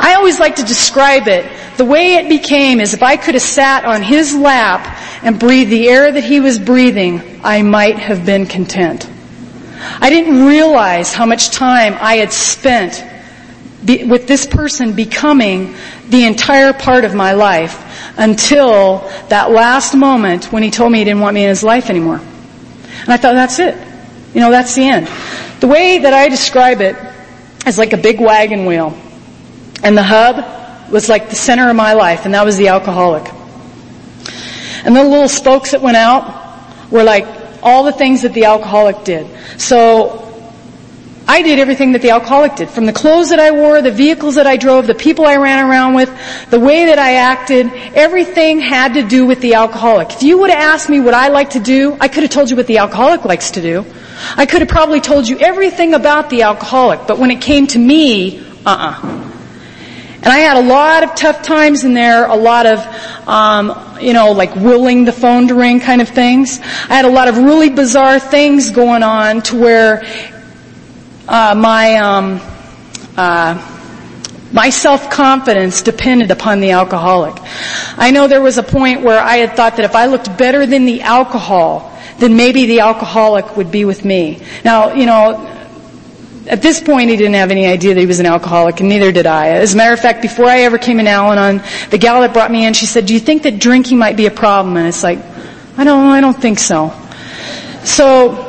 I 0.01 0.15
always 0.15 0.39
like 0.39 0.57
to 0.57 0.63
describe 0.63 1.29
it. 1.29 1.51
The 1.77 1.85
way 1.85 2.15
it 2.15 2.29
became 2.29 2.81
is 2.81 2.95
if 2.95 3.03
I 3.03 3.17
could 3.17 3.35
have 3.35 3.43
sat 3.43 3.85
on 3.85 4.03
his 4.03 4.35
lap 4.35 4.99
and 5.23 5.39
breathed 5.39 5.71
the 5.71 5.89
air 5.89 6.11
that 6.11 6.25
he 6.25 6.41
was 6.41 6.59
breathing, 6.59 7.41
I 7.43 7.63
might 7.63 7.99
have 7.99 8.25
been 8.25 8.47
content. 8.47 9.09
I 10.01 10.11
didn't 10.11 10.47
realize 10.47 11.13
how 11.13 11.27
much 11.27 11.51
time 11.51 11.97
I 12.01 12.17
had 12.17 12.33
spent 12.33 13.05
be, 13.85 14.05
with 14.05 14.27
this 14.27 14.47
person 14.47 14.95
becoming 14.95 15.75
the 16.09 16.25
entire 16.25 16.73
part 16.73 17.05
of 17.05 17.15
my 17.15 17.33
life 17.33 17.85
until 18.19 18.99
that 19.29 19.51
last 19.51 19.95
moment 19.95 20.53
when 20.53 20.63
he 20.63 20.71
told 20.71 20.91
me 20.91 20.99
he 20.99 21.05
didn't 21.05 21.21
want 21.21 21.35
me 21.35 21.45
in 21.45 21.49
his 21.49 21.63
life 21.63 21.91
anymore. 21.91 22.21
And 23.01 23.09
I 23.09 23.17
thought, 23.17 23.35
that's 23.35 23.59
it. 23.59 23.77
You 24.35 24.41
know, 24.41 24.51
that's 24.51 24.75
the 24.75 24.89
end. 24.89 25.07
The 25.61 25.69
way 25.69 25.99
that 25.99 26.13
I 26.13 26.29
describe 26.29 26.81
it 26.81 26.97
is 27.67 27.79
like 27.79 27.93
a 27.93 27.97
big 27.97 28.21
wagon 28.21 28.67
wheel. 28.67 28.97
And 29.83 29.97
the 29.97 30.03
hub 30.03 30.91
was 30.91 31.09
like 31.09 31.31
the 31.31 31.37
center 31.37 31.69
of 31.69 31.77
my 31.77 31.93
life, 31.93 32.25
and 32.25 32.35
that 32.35 32.45
was 32.45 32.57
the 32.57 32.69
alcoholic. 32.69 33.31
And 34.85 34.97
the 34.97 35.05
little 35.05 35.29
spokes 35.29 35.73
that 35.73 35.83
went 35.83 35.97
out 35.97 36.91
were 36.91 37.03
like 37.03 37.27
all 37.63 37.85
the 37.85 37.93
things 37.93 38.23
that 38.23 38.33
the 38.33 38.45
alcoholic 38.45 39.05
did. 39.05 39.27
So 39.61 40.25
I 41.27 41.43
did 41.43 41.59
everything 41.59 41.93
that 41.93 42.01
the 42.01 42.11
alcoholic 42.11 42.57
did. 42.57 42.71
From 42.71 42.87
the 42.87 42.93
clothes 42.93 43.29
that 43.31 43.39
I 43.39 43.51
wore, 43.51 43.83
the 43.83 43.91
vehicles 43.91 44.37
that 44.37 44.47
I 44.47 44.57
drove, 44.57 44.87
the 44.87 44.95
people 44.95 45.27
I 45.27 45.37
ran 45.37 45.69
around 45.69 45.95
with, 45.95 46.11
the 46.49 46.59
way 46.59 46.87
that 46.87 46.99
I 46.99 47.17
acted, 47.17 47.71
everything 47.95 48.61
had 48.61 48.95
to 48.95 49.03
do 49.03 49.27
with 49.27 49.41
the 49.43 49.55
alcoholic. 49.55 50.11
If 50.13 50.23
you 50.23 50.39
would 50.39 50.51
have 50.51 50.75
asked 50.75 50.89
me 50.89 51.01
what 51.01 51.13
I 51.13 51.29
like 51.29 51.51
to 51.51 51.61
do, 51.61 51.99
I 52.01 52.09
could 52.09 52.23
have 52.23 52.33
told 52.33 52.49
you 52.49 52.57
what 52.57 52.67
the 52.67 52.79
alcoholic 52.79 53.27
likes 53.27 53.51
to 53.53 53.61
do. 53.61 53.85
I 54.37 54.47
could 54.47 54.63
have 54.63 54.69
probably 54.69 55.01
told 55.01 55.29
you 55.29 55.39
everything 55.39 55.93
about 55.93 56.31
the 56.31 56.43
alcoholic, 56.43 57.07
but 57.07 57.19
when 57.19 57.31
it 57.31 57.43
came 57.43 57.67
to 57.69 57.79
me, 57.79 58.41
uh-uh. 58.65 59.38
And 60.21 60.27
I 60.27 60.39
had 60.39 60.57
a 60.57 60.67
lot 60.67 61.05
of 61.05 61.15
tough 61.15 61.43
times 61.43 61.85
in 61.85 61.95
there, 61.95 62.27
a 62.27 62.35
lot 62.35 62.67
of, 62.67 62.81
um, 63.29 63.99
you 64.01 64.13
know, 64.13 64.33
like 64.33 64.55
willing 64.57 65.05
the 65.05 65.13
phone 65.13 65.47
to 65.49 65.55
ring 65.55 65.79
kind 65.79 66.03
of 66.03 66.09
things. 66.09 66.59
I 66.59 66.97
had 66.97 67.05
a 67.05 67.11
lot 67.11 67.29
of 67.29 67.39
really 67.39 67.71
bizarre 67.71 68.19
things 68.19 68.71
going 68.71 69.05
on 69.05 69.43
to 69.43 69.57
where 69.57 70.03
uh, 71.29 71.55
my 71.55 71.97
um, 71.97 72.41
uh, 73.17 73.77
my 74.53 74.71
self-confidence 74.71 75.83
depended 75.83 76.31
upon 76.31 76.61
the 76.61 76.71
alcoholic. 76.71 77.37
I 77.97 78.11
know 78.11 78.27
there 78.29 78.41
was 78.41 78.59
a 78.59 78.63
point 78.63 79.03
where 79.03 79.21
I 79.21 79.37
had 79.37 79.55
thought 79.55 79.77
that 79.77 79.85
if 79.85 79.95
I 79.95 80.07
looked 80.07 80.37
better 80.39 80.67
than 80.67 80.87
the 80.87 81.03
alcohol, 81.03 81.97
then 82.19 82.37
maybe 82.37 82.67
the 82.67 82.81
alcoholic 82.81 83.57
would 83.57 83.71
be 83.71 83.85
with 83.85 84.05
me. 84.05 84.43
Now, 84.65 84.95
you 84.95 85.07
know, 85.07 85.58
at 86.49 86.63
this 86.63 86.81
point, 86.81 87.11
he 87.11 87.17
didn't 87.17 87.35
have 87.35 87.51
any 87.51 87.67
idea 87.67 87.95
that 87.95 88.01
he 88.01 88.07
was 88.07 88.21
an 88.21 88.27
alcoholic, 88.27 88.81
and 88.81 88.89
neither 88.89 89.13
did 89.13 89.27
I. 89.27 89.51
As 89.51 89.75
a 89.75 89.77
matter 89.77 89.93
of 89.93 90.01
fact, 90.01 90.23
before 90.23 90.47
I 90.47 90.61
ever 90.61 90.79
came 90.79 90.99
in 90.99 91.07
Al-Anon, 91.07 91.63
the 91.91 91.99
gal 91.99 92.23
that 92.23 92.33
brought 92.33 92.51
me 92.51 92.65
in, 92.65 92.73
she 92.73 92.87
said, 92.87 93.07
"Do 93.07 93.13
you 93.13 93.21
think 93.21 93.43
that 93.43 93.59
drinking 93.59 93.99
might 93.99 94.17
be 94.17 94.27
a 94.27 94.31
problem?" 94.31 94.77
And 94.77 94.89
it's 94.89 95.03
like, 95.03 95.19
I 95.77 95.85
don't, 95.85 96.07
I 96.07 96.21
don't 96.21 96.41
think 96.41 96.59
so. 96.59 96.93
So, 97.85 98.45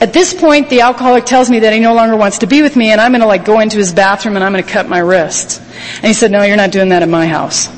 at 0.00 0.12
this 0.12 0.34
point, 0.34 0.68
the 0.68 0.82
alcoholic 0.82 1.24
tells 1.24 1.48
me 1.48 1.60
that 1.60 1.72
he 1.72 1.80
no 1.80 1.94
longer 1.94 2.16
wants 2.16 2.38
to 2.38 2.46
be 2.46 2.60
with 2.60 2.76
me, 2.76 2.90
and 2.90 3.00
I'm 3.00 3.12
to 3.12 3.26
like 3.26 3.44
go 3.44 3.60
into 3.60 3.78
his 3.78 3.92
bathroom 3.92 4.36
and 4.36 4.44
I'm 4.44 4.52
to 4.52 4.62
cut 4.62 4.88
my 4.88 4.98
wrists. 4.98 5.58
And 5.96 6.06
he 6.06 6.12
said, 6.12 6.30
"No, 6.30 6.42
you're 6.42 6.56
not 6.56 6.70
doing 6.70 6.90
that 6.90 7.02
at 7.02 7.08
my 7.08 7.26
house." 7.26 7.68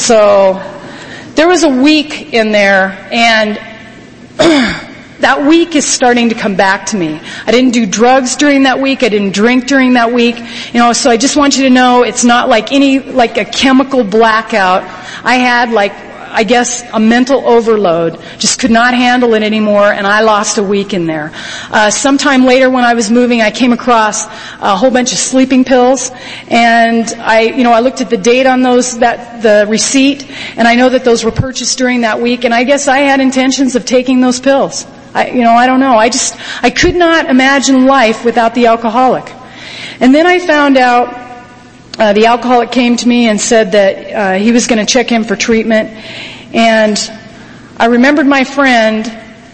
So, 0.00 0.54
there 1.34 1.48
was 1.48 1.64
a 1.64 1.82
week 1.82 2.32
in 2.32 2.52
there, 2.52 3.08
and 3.10 3.58
that 5.22 5.46
week 5.46 5.76
is 5.76 5.86
starting 5.86 6.30
to 6.30 6.34
come 6.34 6.56
back 6.56 6.86
to 6.86 6.96
me. 6.96 7.20
I 7.46 7.52
didn't 7.52 7.70
do 7.70 7.86
drugs 7.86 8.34
during 8.34 8.64
that 8.64 8.80
week. 8.80 9.04
I 9.04 9.08
didn't 9.08 9.32
drink 9.32 9.68
during 9.68 9.92
that 9.94 10.12
week. 10.12 10.36
You 10.74 10.80
know, 10.80 10.92
so 10.92 11.10
I 11.10 11.16
just 11.16 11.36
want 11.36 11.56
you 11.56 11.62
to 11.62 11.70
know 11.70 12.02
it's 12.02 12.24
not 12.24 12.48
like 12.48 12.72
any, 12.72 12.98
like 12.98 13.38
a 13.38 13.44
chemical 13.44 14.02
blackout. 14.02 14.82
I 15.24 15.36
had 15.36 15.70
like, 15.70 15.92
I 15.92 16.42
guess, 16.42 16.82
a 16.92 16.98
mental 16.98 17.46
overload. 17.46 18.20
Just 18.38 18.58
could 18.58 18.72
not 18.72 18.94
handle 18.94 19.34
it 19.34 19.44
anymore, 19.44 19.92
and 19.92 20.08
I 20.08 20.22
lost 20.22 20.58
a 20.58 20.62
week 20.62 20.92
in 20.92 21.06
there. 21.06 21.30
Uh, 21.70 21.90
sometime 21.90 22.44
later, 22.44 22.68
when 22.68 22.82
I 22.82 22.94
was 22.94 23.08
moving, 23.08 23.42
I 23.42 23.52
came 23.52 23.72
across 23.72 24.24
a 24.26 24.76
whole 24.76 24.90
bunch 24.90 25.12
of 25.12 25.18
sleeping 25.18 25.64
pills, 25.64 26.10
and 26.48 27.06
I, 27.20 27.42
you 27.42 27.62
know, 27.62 27.72
I 27.72 27.78
looked 27.78 28.00
at 28.00 28.10
the 28.10 28.16
date 28.16 28.46
on 28.46 28.62
those, 28.62 28.98
that 28.98 29.42
the 29.42 29.66
receipt, 29.68 30.28
and 30.56 30.66
I 30.66 30.74
know 30.74 30.88
that 30.88 31.04
those 31.04 31.22
were 31.22 31.30
purchased 31.30 31.78
during 31.78 32.00
that 32.00 32.20
week, 32.20 32.44
and 32.44 32.52
I 32.52 32.64
guess 32.64 32.88
I 32.88 33.00
had 33.00 33.20
intentions 33.20 33.76
of 33.76 33.84
taking 33.84 34.20
those 34.20 34.40
pills. 34.40 34.84
I, 35.14 35.30
you 35.30 35.42
know, 35.42 35.52
I 35.52 35.66
don't 35.66 35.80
know. 35.80 35.96
I 35.96 36.08
just, 36.08 36.36
I 36.62 36.70
could 36.70 36.96
not 36.96 37.28
imagine 37.28 37.86
life 37.86 38.24
without 38.24 38.54
the 38.54 38.66
alcoholic. 38.66 39.32
And 40.00 40.14
then 40.14 40.26
I 40.26 40.38
found 40.38 40.76
out 40.76 41.22
uh, 41.98 42.12
the 42.12 42.26
alcoholic 42.26 42.72
came 42.72 42.96
to 42.96 43.06
me 43.06 43.28
and 43.28 43.40
said 43.40 43.72
that 43.72 44.12
uh, 44.12 44.38
he 44.38 44.52
was 44.52 44.66
going 44.66 44.84
to 44.84 44.90
check 44.90 45.12
in 45.12 45.24
for 45.24 45.36
treatment, 45.36 45.90
and 46.54 46.98
I 47.76 47.86
remembered 47.86 48.26
my 48.26 48.44
friend 48.44 49.04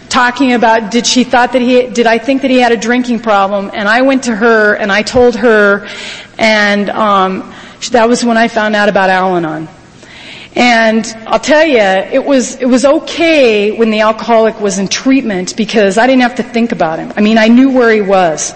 talking 0.08 0.52
about 0.52 0.90
did 0.90 1.06
she 1.06 1.24
thought 1.24 1.52
that 1.52 1.62
he 1.62 1.86
did 1.88 2.06
I 2.06 2.18
think 2.18 2.42
that 2.42 2.50
he 2.50 2.58
had 2.58 2.72
a 2.72 2.76
drinking 2.76 3.20
problem, 3.20 3.70
and 3.74 3.88
I 3.88 4.02
went 4.02 4.24
to 4.24 4.36
her 4.36 4.74
and 4.74 4.90
I 4.92 5.02
told 5.02 5.36
her, 5.36 5.88
and 6.38 6.88
um, 6.90 7.52
that 7.90 8.08
was 8.08 8.24
when 8.24 8.36
I 8.36 8.48
found 8.48 8.76
out 8.76 8.88
about 8.88 9.10
Al-Anon. 9.10 9.68
And 10.54 11.06
I'll 11.26 11.40
tell 11.40 11.64
you, 11.64 11.78
it 11.78 12.24
was, 12.24 12.56
it 12.56 12.66
was 12.66 12.84
okay 12.84 13.72
when 13.72 13.90
the 13.90 14.00
alcoholic 14.00 14.60
was 14.60 14.78
in 14.78 14.88
treatment 14.88 15.56
because 15.56 15.98
I 15.98 16.06
didn't 16.06 16.22
have 16.22 16.36
to 16.36 16.42
think 16.42 16.72
about 16.72 16.98
him. 16.98 17.12
I 17.16 17.20
mean, 17.20 17.38
I 17.38 17.48
knew 17.48 17.70
where 17.70 17.92
he 17.92 18.00
was. 18.00 18.54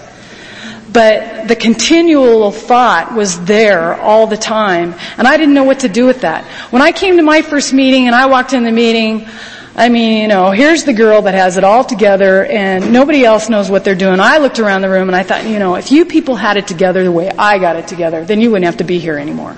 But 0.91 1.47
the 1.47 1.55
continual 1.55 2.51
thought 2.51 3.15
was 3.15 3.43
there 3.45 3.95
all 3.99 4.27
the 4.27 4.37
time, 4.37 4.93
and 5.17 5.27
I 5.27 5.37
didn't 5.37 5.55
know 5.55 5.63
what 5.63 5.79
to 5.79 5.89
do 5.89 6.05
with 6.05 6.21
that. 6.21 6.45
When 6.71 6.83
I 6.83 6.91
came 6.91 7.17
to 7.17 7.23
my 7.23 7.41
first 7.41 7.73
meeting 7.73 8.05
and 8.05 8.15
I 8.15 8.27
walked 8.27 8.53
in 8.53 8.63
the 8.63 8.71
meeting, 8.71 9.27
I 9.75 9.89
mean, 9.89 10.21
you 10.21 10.27
know, 10.27 10.51
here's 10.51 10.83
the 10.83 10.93
girl 10.93 11.23
that 11.23 11.33
has 11.33 11.57
it 11.57 11.63
all 11.63 11.83
together 11.83 12.45
and 12.45 12.93
nobody 12.93 13.25
else 13.25 13.49
knows 13.49 13.71
what 13.71 13.83
they're 13.83 13.95
doing. 13.95 14.19
I 14.19 14.37
looked 14.37 14.59
around 14.59 14.81
the 14.83 14.89
room 14.89 15.09
and 15.09 15.15
I 15.15 15.23
thought, 15.23 15.45
you 15.45 15.57
know, 15.57 15.75
if 15.75 15.91
you 15.91 16.05
people 16.05 16.35
had 16.35 16.57
it 16.57 16.67
together 16.67 17.03
the 17.03 17.11
way 17.11 17.29
I 17.29 17.57
got 17.57 17.75
it 17.75 17.87
together, 17.87 18.23
then 18.23 18.39
you 18.39 18.51
wouldn't 18.51 18.65
have 18.65 18.77
to 18.77 18.83
be 18.83 18.99
here 18.99 19.17
anymore. 19.17 19.55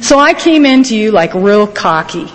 So 0.00 0.18
I 0.18 0.32
came 0.32 0.64
into 0.64 0.96
you 0.96 1.10
like 1.10 1.34
real 1.34 1.66
cocky. 1.66 2.32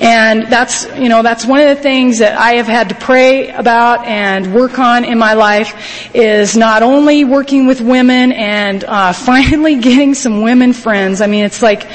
And 0.00 0.46
that's, 0.48 0.84
you 0.96 1.08
know, 1.08 1.22
that's 1.22 1.46
one 1.46 1.60
of 1.60 1.74
the 1.74 1.82
things 1.82 2.18
that 2.18 2.36
I 2.36 2.54
have 2.54 2.66
had 2.66 2.90
to 2.90 2.94
pray 2.94 3.48
about 3.48 4.04
and 4.04 4.54
work 4.54 4.78
on 4.78 5.04
in 5.06 5.18
my 5.18 5.32
life 5.32 6.14
is 6.14 6.54
not 6.54 6.82
only 6.82 7.24
working 7.24 7.66
with 7.66 7.80
women 7.80 8.32
and 8.32 8.84
uh, 8.84 9.12
finally 9.14 9.76
getting 9.80 10.14
some 10.14 10.42
women 10.42 10.74
friends. 10.74 11.22
I 11.22 11.26
mean, 11.26 11.44
it's 11.44 11.62
like, 11.62 11.88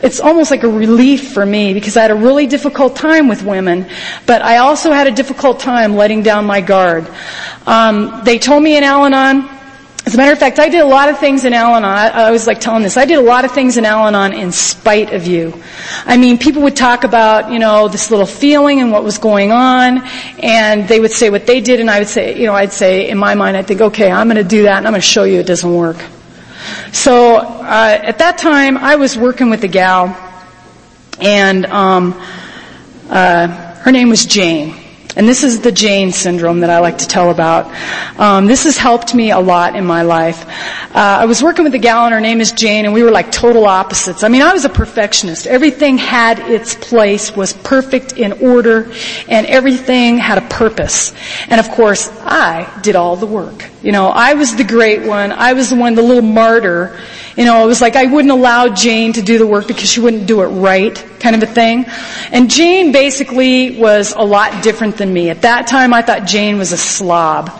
it's 0.00 0.20
almost 0.20 0.50
like 0.50 0.62
a 0.62 0.68
relief 0.68 1.32
for 1.32 1.44
me 1.44 1.74
because 1.74 1.96
I 1.96 2.02
had 2.02 2.12
a 2.12 2.14
really 2.14 2.46
difficult 2.46 2.94
time 2.96 3.28
with 3.28 3.42
women, 3.42 3.86
but 4.26 4.42
I 4.42 4.58
also 4.58 4.92
had 4.92 5.08
a 5.08 5.12
difficult 5.12 5.58
time 5.60 5.96
letting 5.96 6.22
down 6.22 6.46
my 6.46 6.60
guard. 6.60 7.10
Um, 7.66 8.22
they 8.24 8.38
told 8.38 8.62
me 8.62 8.76
in 8.76 8.84
Al-Anon, 8.84 9.59
as 10.06 10.14
a 10.14 10.16
matter 10.16 10.32
of 10.32 10.38
fact, 10.38 10.58
I 10.58 10.68
did 10.68 10.80
a 10.80 10.86
lot 10.86 11.10
of 11.10 11.18
things 11.18 11.44
in 11.44 11.52
Al-Anon. 11.52 11.84
I, 11.84 12.08
I 12.08 12.30
was 12.30 12.46
like 12.46 12.58
telling 12.58 12.82
this. 12.82 12.96
I 12.96 13.04
did 13.04 13.18
a 13.18 13.22
lot 13.22 13.44
of 13.44 13.52
things 13.52 13.76
in 13.76 13.84
Al-Anon 13.84 14.32
in 14.32 14.50
spite 14.50 15.12
of 15.12 15.26
you. 15.26 15.62
I 16.06 16.16
mean, 16.16 16.38
people 16.38 16.62
would 16.62 16.74
talk 16.74 17.04
about, 17.04 17.52
you 17.52 17.58
know, 17.58 17.86
this 17.88 18.10
little 18.10 18.26
feeling 18.26 18.80
and 18.80 18.90
what 18.90 19.04
was 19.04 19.18
going 19.18 19.52
on, 19.52 19.98
and 20.42 20.88
they 20.88 21.00
would 21.00 21.12
say 21.12 21.28
what 21.28 21.46
they 21.46 21.60
did, 21.60 21.80
and 21.80 21.90
I 21.90 21.98
would 21.98 22.08
say, 22.08 22.38
you 22.38 22.46
know, 22.46 22.54
I'd 22.54 22.72
say, 22.72 23.10
in 23.10 23.18
my 23.18 23.34
mind, 23.34 23.56
I'd 23.58 23.66
think, 23.66 23.82
okay, 23.82 24.10
I'm 24.10 24.30
to 24.30 24.42
do 24.42 24.62
that, 24.62 24.78
and 24.78 24.86
I'm 24.86 24.94
to 24.94 25.00
show 25.00 25.24
you 25.24 25.38
it 25.40 25.46
doesn't 25.46 25.74
work. 25.74 25.98
So 26.92 27.36
uh, 27.36 27.98
at 28.02 28.18
that 28.18 28.38
time, 28.38 28.78
I 28.78 28.96
was 28.96 29.18
working 29.18 29.50
with 29.50 29.64
a 29.64 29.68
gal, 29.68 30.16
and 31.20 31.66
um, 31.66 32.14
uh, 33.10 33.48
her 33.48 33.92
name 33.92 34.08
was 34.08 34.24
Jane. 34.24 34.79
And 35.20 35.28
this 35.28 35.44
is 35.44 35.60
the 35.60 35.70
Jane 35.70 36.12
syndrome 36.12 36.60
that 36.60 36.70
I 36.70 36.78
like 36.78 36.96
to 36.96 37.06
tell 37.06 37.30
about. 37.30 37.66
Um, 38.18 38.46
this 38.46 38.64
has 38.64 38.78
helped 38.78 39.14
me 39.14 39.32
a 39.32 39.38
lot 39.38 39.76
in 39.76 39.84
my 39.84 40.00
life. 40.00 40.48
Uh, 40.96 41.18
I 41.20 41.26
was 41.26 41.42
working 41.42 41.62
with 41.62 41.74
a 41.74 41.78
gal 41.78 42.06
and 42.06 42.14
her 42.14 42.22
name 42.22 42.40
is 42.40 42.52
Jane 42.52 42.86
and 42.86 42.94
we 42.94 43.02
were 43.02 43.10
like 43.10 43.30
total 43.30 43.66
opposites. 43.66 44.22
I 44.22 44.28
mean, 44.28 44.40
I 44.40 44.54
was 44.54 44.64
a 44.64 44.70
perfectionist. 44.70 45.46
Everything 45.46 45.98
had 45.98 46.38
its 46.38 46.74
place, 46.74 47.36
was 47.36 47.52
perfect 47.52 48.14
in 48.14 48.32
order, 48.40 48.90
and 49.28 49.46
everything 49.46 50.16
had 50.16 50.38
a 50.38 50.48
purpose. 50.48 51.12
And 51.48 51.60
of 51.60 51.68
course, 51.68 52.08
I 52.22 52.80
did 52.80 52.96
all 52.96 53.14
the 53.14 53.26
work. 53.26 53.68
You 53.82 53.92
know, 53.92 54.06
I 54.06 54.32
was 54.32 54.56
the 54.56 54.64
great 54.64 55.06
one. 55.06 55.32
I 55.32 55.52
was 55.52 55.68
the 55.68 55.76
one, 55.76 55.96
the 55.96 56.02
little 56.02 56.22
martyr. 56.22 56.98
You 57.40 57.46
know, 57.46 57.64
it 57.64 57.66
was 57.66 57.80
like 57.80 57.96
I 57.96 58.04
wouldn't 58.04 58.30
allow 58.30 58.68
Jane 58.68 59.14
to 59.14 59.22
do 59.22 59.38
the 59.38 59.46
work 59.46 59.66
because 59.66 59.90
she 59.90 59.98
wouldn't 59.98 60.26
do 60.26 60.42
it 60.42 60.48
right, 60.48 60.94
kind 61.20 61.34
of 61.34 61.42
a 61.42 61.46
thing. 61.46 61.86
And 62.32 62.50
Jane 62.50 62.92
basically 62.92 63.80
was 63.80 64.12
a 64.12 64.20
lot 64.20 64.62
different 64.62 64.98
than 64.98 65.10
me. 65.10 65.30
At 65.30 65.40
that 65.40 65.66
time, 65.66 65.94
I 65.94 66.02
thought 66.02 66.26
Jane 66.26 66.58
was 66.58 66.72
a 66.72 66.76
slob. 66.76 67.50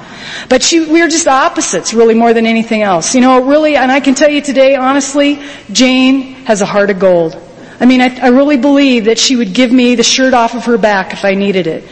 But 0.50 0.62
she, 0.62 0.80
we 0.80 1.00
were 1.00 1.08
just 1.08 1.26
opposites, 1.26 1.94
really, 1.94 2.12
more 2.12 2.34
than 2.34 2.44
anything 2.44 2.82
else. 2.82 3.14
You 3.14 3.22
know, 3.22 3.42
really, 3.42 3.74
and 3.74 3.90
I 3.90 4.00
can 4.00 4.14
tell 4.14 4.28
you 4.28 4.42
today, 4.42 4.74
honestly, 4.74 5.42
Jane 5.72 6.34
has 6.44 6.60
a 6.60 6.66
heart 6.66 6.90
of 6.90 6.98
gold. 6.98 7.40
I 7.80 7.86
mean, 7.86 8.02
I, 8.02 8.14
I 8.20 8.28
really 8.28 8.58
believe 8.58 9.06
that 9.06 9.18
she 9.18 9.34
would 9.34 9.54
give 9.54 9.72
me 9.72 9.94
the 9.94 10.02
shirt 10.02 10.34
off 10.34 10.54
of 10.54 10.66
her 10.66 10.76
back 10.76 11.14
if 11.14 11.24
I 11.24 11.32
needed 11.32 11.66
it. 11.66 11.84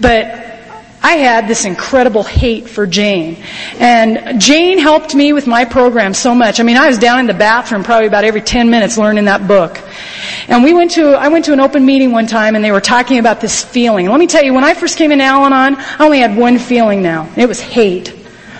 But 0.00 0.57
I 1.02 1.12
had 1.16 1.46
this 1.46 1.64
incredible 1.64 2.22
hate 2.22 2.68
for 2.68 2.86
Jane. 2.86 3.36
And 3.78 4.40
Jane 4.40 4.78
helped 4.78 5.14
me 5.14 5.32
with 5.32 5.46
my 5.46 5.64
program 5.64 6.12
so 6.12 6.34
much. 6.34 6.60
I 6.60 6.64
mean, 6.64 6.76
I 6.76 6.88
was 6.88 6.98
down 6.98 7.20
in 7.20 7.26
the 7.26 7.34
bathroom 7.34 7.84
probably 7.84 8.06
about 8.06 8.24
every 8.24 8.40
10 8.40 8.68
minutes 8.70 8.98
learning 8.98 9.26
that 9.26 9.46
book. 9.46 9.80
And 10.48 10.64
we 10.64 10.72
went 10.74 10.92
to, 10.92 11.10
I 11.10 11.28
went 11.28 11.44
to 11.44 11.52
an 11.52 11.60
open 11.60 11.84
meeting 11.86 12.10
one 12.10 12.26
time 12.26 12.56
and 12.56 12.64
they 12.64 12.72
were 12.72 12.80
talking 12.80 13.18
about 13.18 13.40
this 13.40 13.62
feeling. 13.62 14.06
And 14.06 14.12
let 14.12 14.18
me 14.18 14.26
tell 14.26 14.42
you, 14.42 14.54
when 14.54 14.64
I 14.64 14.74
first 14.74 14.96
came 14.96 15.12
in 15.12 15.20
Al-Anon, 15.20 15.76
I 15.76 16.04
only 16.04 16.20
had 16.20 16.36
one 16.36 16.58
feeling 16.58 17.02
now. 17.02 17.28
It 17.36 17.46
was 17.46 17.60
hate. 17.60 18.17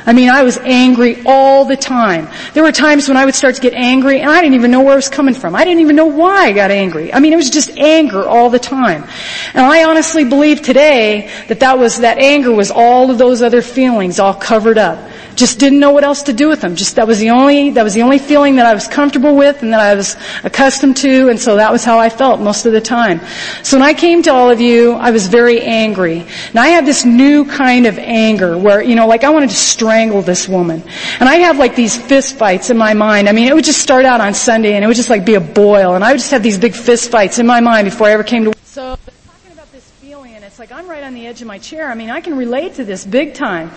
I 0.08 0.14
mean, 0.14 0.30
I 0.30 0.42
was 0.42 0.56
angry 0.56 1.22
all 1.26 1.66
the 1.66 1.76
time. 1.76 2.28
There 2.54 2.62
were 2.62 2.72
times 2.72 3.08
when 3.08 3.18
I 3.18 3.26
would 3.26 3.34
start 3.34 3.56
to 3.56 3.60
get 3.60 3.74
angry 3.74 4.22
and 4.22 4.30
I 4.30 4.40
didn't 4.40 4.54
even 4.54 4.70
know 4.70 4.80
where 4.80 4.94
it 4.94 4.96
was 4.96 5.10
coming 5.10 5.34
from. 5.34 5.54
I 5.54 5.64
didn't 5.64 5.80
even 5.80 5.96
know 5.96 6.06
why 6.06 6.46
I 6.46 6.52
got 6.54 6.70
angry. 6.70 7.12
I 7.12 7.20
mean, 7.20 7.34
it 7.34 7.36
was 7.36 7.50
just 7.50 7.76
anger 7.76 8.26
all 8.26 8.48
the 8.48 8.58
time. 8.58 9.04
And 9.52 9.66
I 9.66 9.84
honestly 9.84 10.24
believe 10.24 10.62
today 10.62 11.30
that 11.48 11.60
that 11.60 11.78
was, 11.78 11.98
that 11.98 12.16
anger 12.16 12.50
was 12.50 12.70
all 12.70 13.10
of 13.10 13.18
those 13.18 13.42
other 13.42 13.60
feelings 13.60 14.18
all 14.18 14.32
covered 14.32 14.78
up. 14.78 15.10
Just 15.34 15.58
didn't 15.58 15.78
know 15.78 15.90
what 15.90 16.04
else 16.04 16.22
to 16.22 16.32
do 16.32 16.48
with 16.48 16.62
them. 16.62 16.74
Just 16.74 16.96
that 16.96 17.06
was 17.06 17.18
the 17.18 17.28
only, 17.30 17.70
that 17.72 17.84
was 17.84 17.92
the 17.92 18.02
only 18.02 18.18
feeling 18.18 18.56
that 18.56 18.64
I 18.64 18.72
was 18.72 18.88
comfortable 18.88 19.36
with 19.36 19.62
and 19.62 19.74
that 19.74 19.80
I 19.80 19.94
was 19.94 20.16
accustomed 20.42 20.96
to 20.96 21.28
and 21.28 21.38
so 21.38 21.56
that 21.56 21.70
was 21.70 21.84
how 21.84 21.98
I 21.98 22.08
felt 22.08 22.40
most 22.40 22.64
of 22.64 22.72
the 22.72 22.80
time. 22.80 23.20
So 23.62 23.76
when 23.76 23.86
I 23.86 23.92
came 23.92 24.22
to 24.22 24.32
all 24.32 24.50
of 24.50 24.62
you, 24.62 24.92
I 24.92 25.10
was 25.10 25.26
very 25.26 25.60
angry. 25.60 26.24
And 26.48 26.56
I 26.58 26.68
had 26.68 26.86
this 26.86 27.04
new 27.04 27.44
kind 27.44 27.86
of 27.86 27.98
anger 27.98 28.56
where, 28.56 28.82
you 28.82 28.94
know, 28.94 29.06
like 29.06 29.22
I 29.22 29.28
wanted 29.28 29.50
to 29.50 29.56
strangle 29.56 29.97
this 30.06 30.48
woman. 30.48 30.82
And 31.18 31.28
I 31.28 31.36
have 31.36 31.58
like 31.58 31.74
these 31.74 31.96
fist 31.96 32.36
fights 32.36 32.70
in 32.70 32.78
my 32.78 32.94
mind. 32.94 33.28
I 33.28 33.32
mean, 33.32 33.48
it 33.48 33.54
would 33.54 33.64
just 33.64 33.80
start 33.80 34.04
out 34.04 34.20
on 34.20 34.32
Sunday 34.32 34.74
and 34.74 34.84
it 34.84 34.86
would 34.86 34.96
just 34.96 35.10
like 35.10 35.24
be 35.24 35.34
a 35.34 35.40
boil 35.40 35.94
and 35.94 36.04
I 36.04 36.12
would 36.12 36.18
just 36.18 36.30
have 36.30 36.42
these 36.42 36.58
big 36.58 36.74
fist 36.74 37.10
fights 37.10 37.38
in 37.38 37.46
my 37.46 37.60
mind 37.60 37.86
before 37.86 38.06
I 38.06 38.12
ever 38.12 38.22
came 38.22 38.44
to 38.44 38.52
so 38.62 38.96
talking 39.26 39.52
about 39.52 39.72
this 39.72 39.90
feeling 40.00 40.34
and 40.34 40.44
it's 40.44 40.60
like 40.60 40.70
I'm 40.70 40.88
right 40.88 41.02
on 41.02 41.14
the 41.14 41.26
edge 41.26 41.40
of 41.40 41.48
my 41.48 41.58
chair. 41.58 41.90
I 41.90 41.96
mean, 41.96 42.10
I 42.10 42.20
can 42.20 42.36
relate 42.36 42.74
to 42.74 42.84
this 42.84 43.04
big 43.04 43.34
time. 43.34 43.72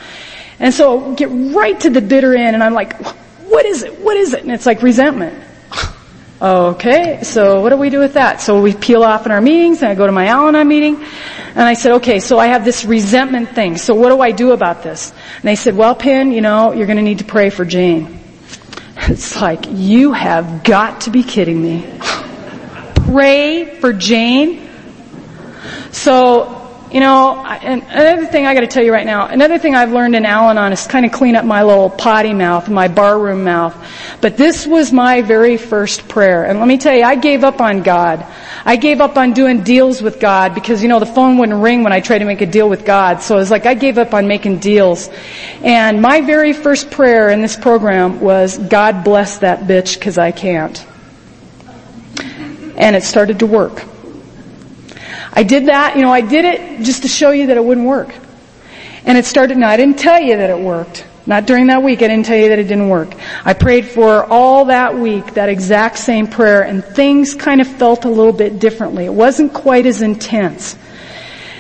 And 0.60 0.72
so 0.72 1.16
get 1.16 1.30
right 1.30 1.80
to 1.80 1.90
the 1.90 2.02
bitter 2.02 2.36
end 2.36 2.54
and 2.54 2.64
I'm 2.64 2.76
like, 2.76 2.94
what 3.50 3.66
is 3.66 3.82
it? 3.82 4.00
What 4.00 4.16
is 4.16 4.34
it? 4.36 4.44
And 4.44 4.52
it's 4.52 4.68
like 4.68 4.84
resentment. 4.84 5.51
Okay, 6.42 7.22
so 7.22 7.62
what 7.62 7.70
do 7.70 7.78
we 7.78 7.92
do 7.92 8.00
with 8.00 8.16
that? 8.16 8.42
So 8.42 8.64
we 8.64 8.74
peel 8.74 9.04
off 9.04 9.28
in 9.28 9.32
our 9.32 9.42
meetings 9.42 9.84
and 9.84 9.92
I 9.92 9.94
go 9.94 10.08
to 10.08 10.12
my 10.12 10.26
Al-Anon 10.26 10.68
meeting 10.68 10.96
and 10.96 11.60
I 11.60 11.76
said, 11.76 11.92
okay, 11.98 12.20
so 12.20 12.40
I 12.40 12.48
have 12.48 12.66
this 12.66 12.84
resentment 12.84 13.50
thing. 13.50 13.78
So 13.78 13.94
what 13.94 14.10
do 14.10 14.22
I 14.22 14.32
do 14.32 14.52
about 14.52 14.82
this? 14.82 15.12
And 15.12 15.44
they 15.44 15.56
said, 15.56 15.78
well, 15.78 15.94
Penn, 15.94 16.32
you 16.32 16.42
know, 16.42 16.74
you're 16.74 16.88
going 16.88 16.98
to 16.98 17.04
need 17.04 17.20
to 17.20 17.26
pray 17.26 17.52
for 17.52 17.64
Jane. 17.64 18.18
It's 19.04 19.40
like, 19.42 19.66
you 19.70 20.14
have 20.14 20.64
got 20.64 21.02
to 21.02 21.12
be 21.12 21.24
kidding 21.24 21.62
me. 21.62 21.88
pray 22.96 23.80
for 23.80 23.94
Jane? 23.94 24.70
So 25.92 26.61
you 26.92 27.00
know, 27.00 27.38
and 27.46 27.84
another 27.84 28.26
thing 28.26 28.46
I 28.46 28.54
got 28.54 28.62
to 28.62 28.68
tell 28.68 28.84
you 28.84 28.92
right 28.92 29.06
now, 29.06 29.28
another 29.28 29.58
thing 29.58 29.76
I've 29.76 29.94
learned 29.94 30.14
in 30.14 30.26
Al-Anon 30.26 30.74
is 30.74 30.88
kind 30.88 31.06
of 31.06 31.14
clean 31.14 31.38
up 31.38 31.46
my 31.46 31.64
little 31.64 31.90
potty 31.90 32.34
mouth, 32.34 32.70
my 32.70 32.90
barroom 32.90 33.46
mouth. 33.46 33.76
But 34.20 34.36
this 34.36 34.68
was 34.68 34.92
my 34.92 35.22
very 35.22 35.56
first 35.56 36.10
prayer. 36.10 36.44
And 36.44 36.60
let 36.60 36.68
me 36.68 36.78
tell 36.78 36.94
you, 36.94 37.04
I 37.04 37.16
gave 37.16 37.46
up 37.46 37.62
on 37.62 37.82
God. 37.82 38.26
I 38.66 38.76
gave 38.76 39.00
up 39.00 39.16
on 39.16 39.32
doing 39.32 39.64
deals 39.64 40.02
with 40.02 40.20
God 40.20 40.54
because, 40.54 40.84
you 40.84 40.90
know, 40.90 41.00
the 41.00 41.06
phone 41.06 41.38
wouldn't 41.38 41.64
ring 41.64 41.84
when 41.84 41.94
I 41.94 42.02
tried 42.02 42.20
to 42.20 42.26
make 42.26 42.42
a 42.42 42.46
deal 42.46 42.68
with 42.68 42.86
God. 42.86 43.22
So 43.22 43.36
it 43.36 43.40
was 43.40 43.52
like 43.52 43.66
I 43.66 43.74
gave 43.74 43.98
up 43.98 44.14
on 44.14 44.28
making 44.28 44.60
deals. 44.60 45.10
And 45.64 46.02
my 46.02 46.20
very 46.20 46.52
first 46.52 46.92
prayer 46.92 47.30
in 47.30 47.42
this 47.42 47.56
program 47.56 48.20
was, 48.20 48.58
God 48.58 49.06
bless 49.06 49.38
that 49.38 49.62
bitch 49.62 49.98
because 49.98 50.18
I 50.18 50.34
can't. 50.34 50.86
And 52.76 52.98
it 52.98 53.04
started 53.04 53.40
to 53.40 53.46
work. 53.46 53.86
I 55.34 55.44
did 55.44 55.68
that, 55.68 55.96
you 55.96 56.02
know, 56.02 56.12
I 56.12 56.22
did 56.22 56.46
it 56.46 56.84
just 56.84 57.04
to 57.04 57.08
show 57.08 57.32
you 57.32 57.48
that 57.48 57.58
it 57.58 57.64
wouldn't 57.64 57.88
work. 57.88 58.14
And 59.06 59.18
it 59.18 59.26
started, 59.26 59.58
now 59.58 59.70
I 59.70 59.78
didn't 59.78 59.98
tell 59.98 60.20
you 60.22 60.38
that 60.38 60.50
it 60.50 60.60
worked. 60.60 61.08
Not 61.26 61.46
during 61.46 61.68
that 61.68 61.84
week, 61.84 62.02
I 62.02 62.08
didn't 62.08 62.26
tell 62.26 62.38
you 62.38 62.50
that 62.50 62.60
it 62.60 62.64
didn't 62.64 62.90
work. 62.90 63.14
I 63.46 63.54
prayed 63.54 63.86
for 63.86 64.26
all 64.26 64.66
that 64.66 64.96
week, 64.96 65.36
that 65.36 65.50
exact 65.50 66.00
same 66.00 66.28
prayer, 66.28 66.64
and 66.64 66.84
things 66.84 67.36
kind 67.36 67.62
of 67.62 67.68
felt 67.68 68.06
a 68.06 68.10
little 68.10 68.34
bit 68.34 68.60
differently. 68.60 69.06
It 69.06 69.14
wasn't 69.14 69.54
quite 69.54 69.86
as 69.86 70.02
intense. 70.02 70.76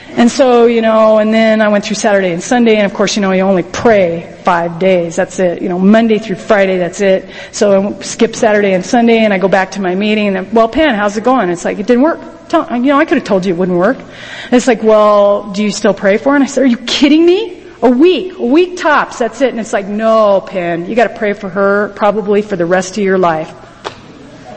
And 0.09 0.29
so, 0.29 0.65
you 0.65 0.81
know, 0.81 1.19
and 1.19 1.33
then 1.33 1.61
I 1.61 1.69
went 1.69 1.85
through 1.85 1.95
Saturday 1.95 2.33
and 2.33 2.43
Sunday, 2.43 2.75
and 2.75 2.85
of 2.85 2.93
course, 2.93 3.15
you 3.15 3.21
know, 3.21 3.31
you 3.31 3.43
only 3.43 3.63
pray 3.63 4.35
five 4.43 4.77
days. 4.79 5.15
That's 5.15 5.39
it. 5.39 5.61
You 5.61 5.69
know, 5.69 5.79
Monday 5.79 6.17
through 6.17 6.35
Friday, 6.35 6.77
that's 6.77 6.99
it. 6.99 7.29
So 7.51 7.95
I 7.97 8.01
skip 8.01 8.35
Saturday 8.35 8.73
and 8.73 8.85
Sunday, 8.85 9.19
and 9.19 9.33
I 9.33 9.37
go 9.37 9.47
back 9.47 9.71
to 9.71 9.81
my 9.81 9.95
meeting, 9.95 10.35
and 10.35 10.51
well, 10.51 10.67
Pam, 10.67 10.95
how's 10.95 11.15
it 11.15 11.23
going? 11.23 11.49
It's 11.49 11.63
like, 11.63 11.79
it 11.79 11.87
didn't 11.87 12.03
work 12.03 12.19
You 12.53 12.79
know, 12.81 12.99
I 12.99 13.05
could 13.05 13.17
have 13.17 13.27
told 13.27 13.45
you 13.45 13.53
it 13.53 13.57
wouldn't 13.57 13.77
work. 13.77 13.97
And 13.97 14.53
it's 14.53 14.67
like, 14.67 14.83
well, 14.83 15.51
do 15.51 15.63
you 15.63 15.71
still 15.71 15.93
pray 15.93 16.17
for 16.17 16.29
her? 16.29 16.35
And 16.35 16.43
I 16.43 16.47
said, 16.47 16.63
are 16.63 16.67
you 16.67 16.77
kidding 16.77 17.25
me? 17.25 17.59
A 17.83 17.89
week, 17.89 18.37
a 18.37 18.45
week 18.45 18.77
tops, 18.77 19.17
that's 19.17 19.41
it. 19.41 19.49
And 19.49 19.59
it's 19.59 19.73
like, 19.73 19.87
no, 19.87 20.39
Penn, 20.41 20.87
you 20.87 20.95
gotta 20.95 21.17
pray 21.17 21.33
for 21.33 21.49
her 21.49 21.89
probably 21.89 22.43
for 22.43 22.55
the 22.55 22.65
rest 22.65 22.97
of 22.99 23.03
your 23.03 23.17
life. 23.17 23.51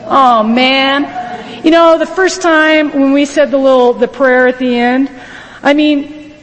Oh 0.05 0.43
man. 0.43 1.63
You 1.65 1.71
know, 1.71 1.97
the 1.97 2.05
first 2.05 2.43
time 2.43 2.91
when 2.91 3.13
we 3.13 3.25
said 3.25 3.49
the 3.49 3.57
little, 3.57 3.93
the 3.93 4.07
prayer 4.07 4.47
at 4.47 4.59
the 4.59 4.77
end, 4.77 5.09
I 5.63 5.73
mean, 5.73 6.35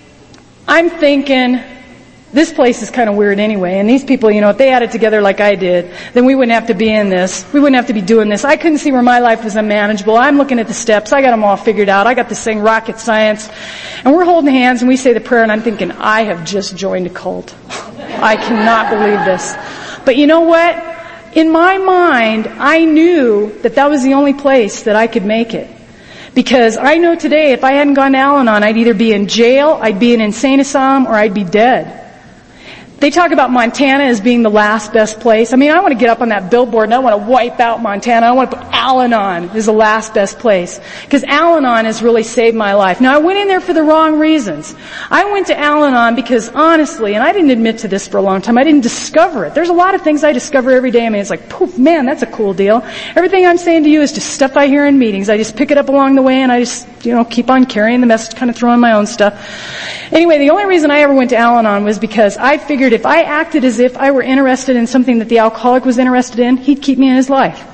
I'm 0.66 0.90
thinking, 0.90 1.60
this 2.32 2.50
place 2.50 2.80
is 2.80 2.90
kind 2.90 3.10
of 3.10 3.16
weird 3.16 3.38
anyway, 3.38 3.78
and 3.78 3.88
these 3.88 4.04
people, 4.04 4.30
you 4.30 4.40
know, 4.40 4.48
if 4.48 4.56
they 4.56 4.68
had 4.68 4.82
it 4.82 4.90
together 4.90 5.20
like 5.20 5.40
I 5.40 5.54
did, 5.54 5.92
then 6.14 6.24
we 6.24 6.34
wouldn't 6.34 6.52
have 6.52 6.68
to 6.68 6.74
be 6.74 6.90
in 6.90 7.10
this. 7.10 7.44
We 7.52 7.60
wouldn't 7.60 7.76
have 7.76 7.88
to 7.88 7.92
be 7.92 8.00
doing 8.00 8.30
this. 8.30 8.42
I 8.44 8.56
couldn't 8.56 8.78
see 8.78 8.90
where 8.90 9.02
my 9.02 9.18
life 9.18 9.44
was 9.44 9.54
unmanageable. 9.54 10.16
I'm 10.16 10.38
looking 10.38 10.58
at 10.58 10.66
the 10.66 10.74
steps. 10.74 11.12
I 11.12 11.20
got 11.20 11.32
them 11.32 11.44
all 11.44 11.56
figured 11.56 11.90
out. 11.90 12.06
I 12.06 12.14
got 12.14 12.30
this 12.30 12.42
thing, 12.42 12.60
rocket 12.60 12.98
science. 12.98 13.50
And 14.04 14.14
we're 14.14 14.24
holding 14.24 14.50
hands 14.50 14.80
and 14.80 14.88
we 14.88 14.96
say 14.96 15.12
the 15.12 15.20
prayer 15.20 15.42
and 15.42 15.52
I'm 15.52 15.60
thinking, 15.60 15.92
I 15.92 16.22
have 16.22 16.46
just 16.46 16.74
joined 16.74 17.06
a 17.06 17.10
cult. 17.10 17.54
I 17.68 18.36
cannot 18.36 18.90
believe 18.90 19.24
this. 19.26 19.54
But 20.06 20.16
you 20.16 20.26
know 20.26 20.40
what? 20.40 20.88
In 21.36 21.50
my 21.50 21.78
mind, 21.78 22.46
I 22.46 22.84
knew 22.84 23.58
that 23.60 23.74
that 23.74 23.90
was 23.90 24.02
the 24.02 24.14
only 24.14 24.32
place 24.32 24.84
that 24.84 24.96
I 24.96 25.06
could 25.06 25.24
make 25.24 25.54
it. 25.54 25.70
Because 26.34 26.78
I 26.78 26.96
know 26.96 27.14
today 27.14 27.52
if 27.52 27.62
I 27.62 27.72
hadn't 27.72 27.94
gone 27.94 28.12
to 28.12 28.18
Al-Anon, 28.18 28.62
I'd 28.62 28.78
either 28.78 28.94
be 28.94 29.12
in 29.12 29.28
jail, 29.28 29.78
I'd 29.80 29.98
be 30.00 30.14
in 30.14 30.20
an 30.20 30.26
insane 30.26 30.60
asylum, 30.60 31.06
or 31.06 31.12
I'd 31.12 31.34
be 31.34 31.44
dead. 31.44 32.01
They 33.02 33.10
talk 33.10 33.32
about 33.32 33.50
Montana 33.50 34.04
as 34.04 34.20
being 34.20 34.42
the 34.42 34.48
last 34.48 34.92
best 34.92 35.18
place. 35.18 35.52
I 35.52 35.56
mean, 35.56 35.72
I 35.72 35.80
want 35.80 35.90
to 35.90 35.98
get 35.98 36.08
up 36.08 36.20
on 36.20 36.28
that 36.28 36.52
billboard 36.52 36.84
and 36.84 36.94
I 36.94 37.00
want 37.00 37.20
to 37.20 37.28
wipe 37.28 37.58
out 37.58 37.82
Montana. 37.82 38.26
I 38.26 38.30
want 38.30 38.52
to 38.52 38.56
put 38.56 38.66
Al-Anon 38.66 39.50
as 39.56 39.66
the 39.66 39.72
last 39.72 40.14
best 40.14 40.38
place. 40.38 40.78
Because 41.02 41.24
Al-Anon 41.24 41.84
has 41.84 42.00
really 42.00 42.22
saved 42.22 42.56
my 42.56 42.74
life. 42.74 43.00
Now 43.00 43.12
I 43.12 43.18
went 43.18 43.40
in 43.40 43.48
there 43.48 43.60
for 43.60 43.72
the 43.72 43.82
wrong 43.82 44.20
reasons. 44.20 44.76
I 45.10 45.24
went 45.32 45.48
to 45.48 45.58
Al-Anon 45.58 46.14
because 46.14 46.50
honestly, 46.50 47.14
and 47.14 47.24
I 47.24 47.32
didn't 47.32 47.50
admit 47.50 47.78
to 47.78 47.88
this 47.88 48.06
for 48.06 48.18
a 48.18 48.22
long 48.22 48.40
time, 48.40 48.56
I 48.56 48.62
didn't 48.62 48.82
discover 48.82 49.46
it. 49.46 49.54
There's 49.56 49.68
a 49.68 49.72
lot 49.72 49.96
of 49.96 50.02
things 50.02 50.22
I 50.22 50.32
discover 50.32 50.70
every 50.70 50.92
day. 50.92 51.04
I 51.04 51.08
mean, 51.08 51.20
it's 51.20 51.30
like, 51.30 51.48
poof, 51.48 51.76
man, 51.76 52.06
that's 52.06 52.22
a 52.22 52.28
cool 52.28 52.54
deal. 52.54 52.86
Everything 53.16 53.44
I'm 53.46 53.58
saying 53.58 53.82
to 53.82 53.90
you 53.90 54.00
is 54.00 54.12
just 54.12 54.30
stuff 54.30 54.56
I 54.56 54.68
hear 54.68 54.86
in 54.86 55.00
meetings. 55.00 55.28
I 55.28 55.36
just 55.38 55.56
pick 55.56 55.72
it 55.72 55.76
up 55.76 55.88
along 55.88 56.14
the 56.14 56.22
way 56.22 56.36
and 56.36 56.52
I 56.52 56.60
just, 56.60 56.86
you 57.04 57.12
know, 57.12 57.24
keep 57.24 57.50
on 57.50 57.66
carrying 57.66 58.00
the 58.00 58.06
message, 58.06 58.36
kind 58.36 58.48
of 58.48 58.56
throwing 58.56 58.78
my 58.78 58.92
own 58.92 59.08
stuff. 59.08 59.34
Anyway, 60.12 60.38
the 60.38 60.50
only 60.50 60.66
reason 60.66 60.92
I 60.92 61.00
ever 61.00 61.14
went 61.14 61.30
to 61.30 61.36
Al-Anon 61.36 61.82
was 61.82 61.98
because 61.98 62.36
I 62.36 62.58
figured 62.58 62.91
if 62.92 63.06
I 63.06 63.22
acted 63.22 63.64
as 63.64 63.78
if 63.78 63.96
I 63.96 64.10
were 64.10 64.22
interested 64.22 64.76
in 64.76 64.86
something 64.86 65.18
that 65.18 65.28
the 65.28 65.38
alcoholic 65.38 65.84
was 65.84 65.98
interested 65.98 66.38
in, 66.38 66.56
he'd 66.56 66.82
keep 66.82 66.98
me 66.98 67.08
in 67.08 67.16
his 67.16 67.30
life. 67.30 67.71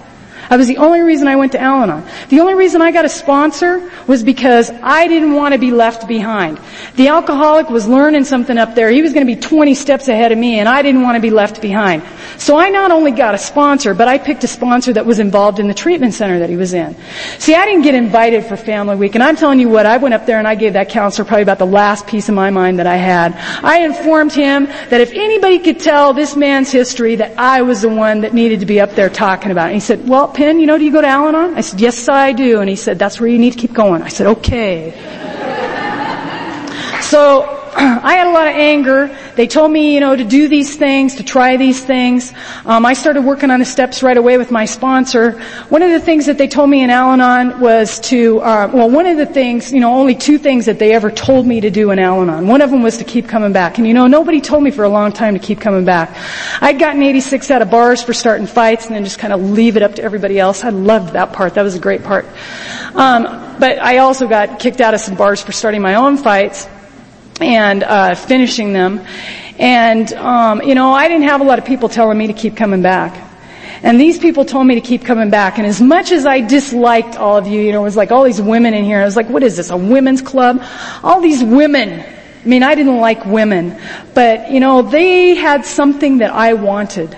That 0.49 0.57
was 0.57 0.66
the 0.66 0.78
only 0.78 1.01
reason 1.01 1.28
I 1.28 1.36
went 1.36 1.53
to 1.53 1.61
Al-Anon. 1.61 2.07
The 2.30 2.40
only 2.40 2.55
reason 2.55 2.80
I 2.80 2.90
got 2.90 3.05
a 3.05 3.09
sponsor 3.09 3.90
was 4.07 4.22
because 4.22 4.70
I 4.82 5.07
didn't 5.07 5.34
want 5.34 5.53
to 5.53 5.59
be 5.59 5.70
left 5.70 6.09
behind. 6.09 6.59
The 6.96 7.09
alcoholic 7.09 7.68
was 7.68 7.86
learning 7.86 8.24
something 8.24 8.57
up 8.57 8.74
there. 8.74 8.90
He 8.90 9.03
was 9.03 9.12
going 9.12 9.26
to 9.26 9.34
be 9.34 9.38
20 9.38 9.74
steps 9.74 10.09
ahead 10.09 10.32
of 10.32 10.38
me 10.38 10.59
and 10.59 10.68
I 10.68 10.80
didn't 10.80 11.03
want 11.03 11.16
to 11.16 11.20
be 11.20 11.30
left 11.30 11.61
behind. 11.61 12.03
So 12.38 12.57
I 12.57 12.70
not 12.70 12.90
only 12.90 13.11
got 13.11 13.34
a 13.34 13.38
sponsor, 13.38 13.92
but 13.92 14.09
I 14.09 14.16
picked 14.16 14.42
a 14.44 14.49
sponsor 14.49 14.92
that 14.94 15.05
was 15.05 15.18
involved 15.18 15.59
in 15.59 15.68
the 15.68 15.74
treatment 15.74 16.14
center 16.14 16.38
that 16.38 16.49
he 16.49 16.57
was 16.57 16.72
in. 16.72 16.96
See, 17.38 17.55
I 17.55 17.66
didn't 17.66 17.82
get 17.82 17.94
invited 17.94 18.44
for 18.44 18.57
family 18.57 18.96
week 18.96 19.14
and 19.14 19.22
I'm 19.22 19.36
telling 19.36 19.61
you 19.61 19.68
what, 19.68 19.84
I 19.84 19.99
went 19.99 20.14
up 20.14 20.24
there 20.24 20.38
and 20.38 20.49
I 20.49 20.55
gave 20.55 20.72
that 20.72 20.88
counselor 20.88 21.26
probably 21.26 21.42
about 21.42 21.59
the 21.59 21.66
last 21.66 22.07
piece 22.07 22.28
of 22.30 22.34
my 22.34 22.51
mind 22.51 22.78
that 22.78 22.86
I 22.86 22.96
had. 22.96 23.34
I 23.62 23.80
informed 23.80 24.32
him 24.32 24.64
that 24.66 25.01
if 25.01 25.12
anybody 25.12 25.59
could 25.59 25.78
tell 25.78 26.14
this 26.14 26.36
man's 26.36 26.72
history 26.72 27.16
that 27.16 27.38
I 27.38 27.62
was 27.62 27.82
the 27.82 27.88
one 27.90 28.22
that 28.22 28.32
needed 28.32 28.61
to 28.61 28.66
be 28.66 28.80
up 28.80 28.94
there 28.94 29.11
talking 29.11 29.51
about 29.51 29.66
it. 29.66 29.72
And 29.72 29.74
he 29.74 29.80
said, 29.80 30.09
well, 30.09 30.28
You 30.39 30.66
know, 30.66 30.78
do 30.78 30.84
you 30.84 30.93
go 30.93 31.01
to 31.01 31.07
Al-Anon? 31.07 31.57
I 31.57 31.62
said, 31.62 31.80
yes, 31.80 32.09
I 32.09 32.32
do. 32.32 32.61
And 32.61 32.70
he 32.70 32.76
said, 32.76 32.97
that's 32.97 33.18
where 33.18 33.28
you 33.28 33.39
need 33.39 33.55
to 33.55 33.59
keep 33.59 33.72
going. 33.72 34.03
I 34.03 34.09
said, 34.09 34.28
okay. 34.39 34.93
so, 37.03 37.43
I 37.76 38.14
had 38.14 38.28
a 38.28 38.30
lot 38.30 38.47
of 38.47 38.55
anger. 38.55 39.09
They 39.39 39.47
told 39.47 39.70
me, 39.70 39.95
you 39.95 40.01
know, 40.01 40.16
to 40.16 40.24
do 40.24 40.49
these 40.49 40.74
things, 40.74 41.14
to 41.14 41.22
try 41.22 41.57
these 41.57 41.80
things. 41.80 42.32
Um, 42.66 42.84
I 42.84 42.95
started 42.95 43.22
working 43.22 43.53
on 43.53 43.61
the 43.61 43.64
steps 43.64 44.03
right 44.03 44.16
away 44.16 44.36
with 44.36 44.51
my 44.51 44.64
sponsor. 44.64 45.41
One 45.68 45.80
of 45.80 45.93
the 45.93 46.01
things 46.01 46.26
that 46.26 46.39
they 46.39 46.49
told 46.49 46.68
me 46.68 46.82
in 46.82 46.91
Al-Anon 46.91 47.61
was 47.61 48.01
to, 48.11 48.41
uh, 48.41 48.68
well, 48.74 48.91
one 48.91 49.07
of 49.07 49.16
the 49.16 49.26
things, 49.26 49.72
you 49.72 49.78
know, 49.78 49.95
only 49.95 50.16
two 50.16 50.39
things 50.39 50.66
that 50.66 50.80
they 50.80 50.93
ever 50.93 51.09
told 51.09 51.47
me 51.47 51.61
to 51.61 51.70
do 51.70 51.93
in 51.93 52.01
Al-Anon. 52.01 52.49
One 52.49 52.62
of 52.62 52.72
them 52.72 52.82
was 52.82 52.97
to 52.97 53.05
keep 53.05 53.28
coming 53.28 53.53
back. 53.53 53.78
And 53.78 53.86
you 53.86 53.95
know, 53.95 54.09
nobody 54.09 54.41
told 54.41 54.64
me 54.64 54.72
for 54.72 54.82
a 54.82 54.89
long 54.89 55.12
time 55.12 55.34
to 55.34 55.41
keep 55.41 55.61
coming 55.61 55.84
back. 55.84 56.16
I'd 56.61 56.80
gotten 56.80 57.01
86 57.05 57.49
out 57.53 57.62
of 57.62 57.70
bars 57.70 58.03
for 58.03 58.12
starting 58.12 58.49
fights 58.49 58.86
and 58.86 58.97
then 58.97 59.05
just 59.05 59.20
kind 59.20 59.32
of 59.32 59.41
leave 59.41 59.76
it 59.76 59.84
up 59.84 59.95
to 59.95 60.03
everybody 60.03 60.41
else. 60.41 60.64
I 60.64 60.70
loved 60.70 61.12
that 61.12 61.32
part. 61.32 61.55
That 61.55 61.62
was 61.62 61.76
a 61.76 61.78
great 61.78 62.03
part. 62.03 62.26
Um, 62.97 63.22
but 63.61 63.78
I 63.78 63.99
also 63.99 64.26
got 64.26 64.59
kicked 64.59 64.80
out 64.80 64.95
of 64.95 65.01
some 65.01 65.14
bars 65.14 65.41
for 65.41 65.53
starting 65.53 65.80
my 65.80 65.95
own 65.95 66.16
fights 66.16 66.66
and 67.41 67.82
uh, 67.82 68.14
finishing 68.14 68.72
them. 68.72 69.05
And 69.59 70.12
um, 70.14 70.62
you 70.62 70.74
know, 70.74 70.93
I 70.93 71.09
didn't 71.09 71.28
have 71.28 71.41
a 71.41 71.45
lot 71.45 71.59
of 71.59 71.64
people 71.64 71.89
telling 71.89 72.16
me 72.16 72.28
to 72.28 72.32
keep 72.32 72.57
coming 72.57 72.82
back. 72.82 73.28
And 73.82 74.01
these 74.01 74.18
people 74.18 74.45
told 74.45 74.66
me 74.66 74.74
to 74.74 74.80
keep 74.80 75.05
coming 75.05 75.30
back. 75.30 75.59
And 75.59 75.66
as 75.66 75.80
much 75.80 76.11
as 76.11 76.26
I 76.26 76.41
disliked 76.41 77.16
all 77.16 77.36
of 77.36 77.47
you, 77.47 77.61
you 77.61 77.72
know, 77.72 77.80
it 77.82 77.84
was 77.84 77.97
like 77.97 78.11
all 78.11 78.24
these 78.24 78.43
women 78.43 78.74
in 78.74 78.84
here. 78.84 79.01
I 79.01 79.05
was 79.05 79.16
like, 79.16 79.28
what 79.28 79.43
is 79.43 79.57
this, 79.57 79.70
a 79.70 79.76
women's 79.76 80.20
club? 80.20 80.62
All 81.03 81.20
these 81.20 81.45
women. 81.45 82.01
I 82.01 82.49
mean, 82.49 82.62
I 82.62 82.74
didn't 82.74 82.97
like 82.97 83.24
women. 83.24 83.80
But, 84.14 84.51
you 84.51 84.59
know, 84.59 84.82
they 84.82 85.36
had 85.36 85.64
something 85.64 86.18
that 86.18 86.32
I 86.32 86.55
wanted. 86.55 87.16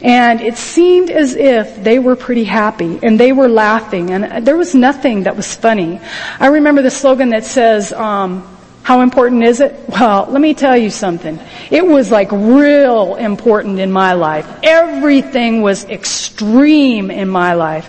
And 0.00 0.40
it 0.40 0.56
seemed 0.56 1.10
as 1.10 1.36
if 1.36 1.82
they 1.84 2.00
were 2.00 2.16
pretty 2.16 2.44
happy 2.44 2.98
and 3.02 3.18
they 3.18 3.30
were 3.30 3.48
laughing 3.48 4.10
and 4.10 4.44
there 4.44 4.56
was 4.56 4.74
nothing 4.74 5.24
that 5.24 5.36
was 5.36 5.54
funny. 5.54 6.00
I 6.40 6.48
remember 6.48 6.82
the 6.82 6.90
slogan 6.90 7.30
that 7.30 7.44
says, 7.44 7.92
um, 7.92 8.51
how 8.82 9.00
important 9.02 9.44
is 9.44 9.60
it? 9.60 9.78
Well, 9.88 10.26
let 10.28 10.40
me 10.40 10.54
tell 10.54 10.76
you 10.76 10.90
something. 10.90 11.38
It 11.70 11.86
was 11.86 12.10
like 12.10 12.32
real 12.32 13.14
important 13.14 13.78
in 13.78 13.92
my 13.92 14.14
life. 14.14 14.48
Everything 14.62 15.62
was 15.62 15.84
extreme 15.84 17.10
in 17.10 17.28
my 17.28 17.54
life. 17.54 17.88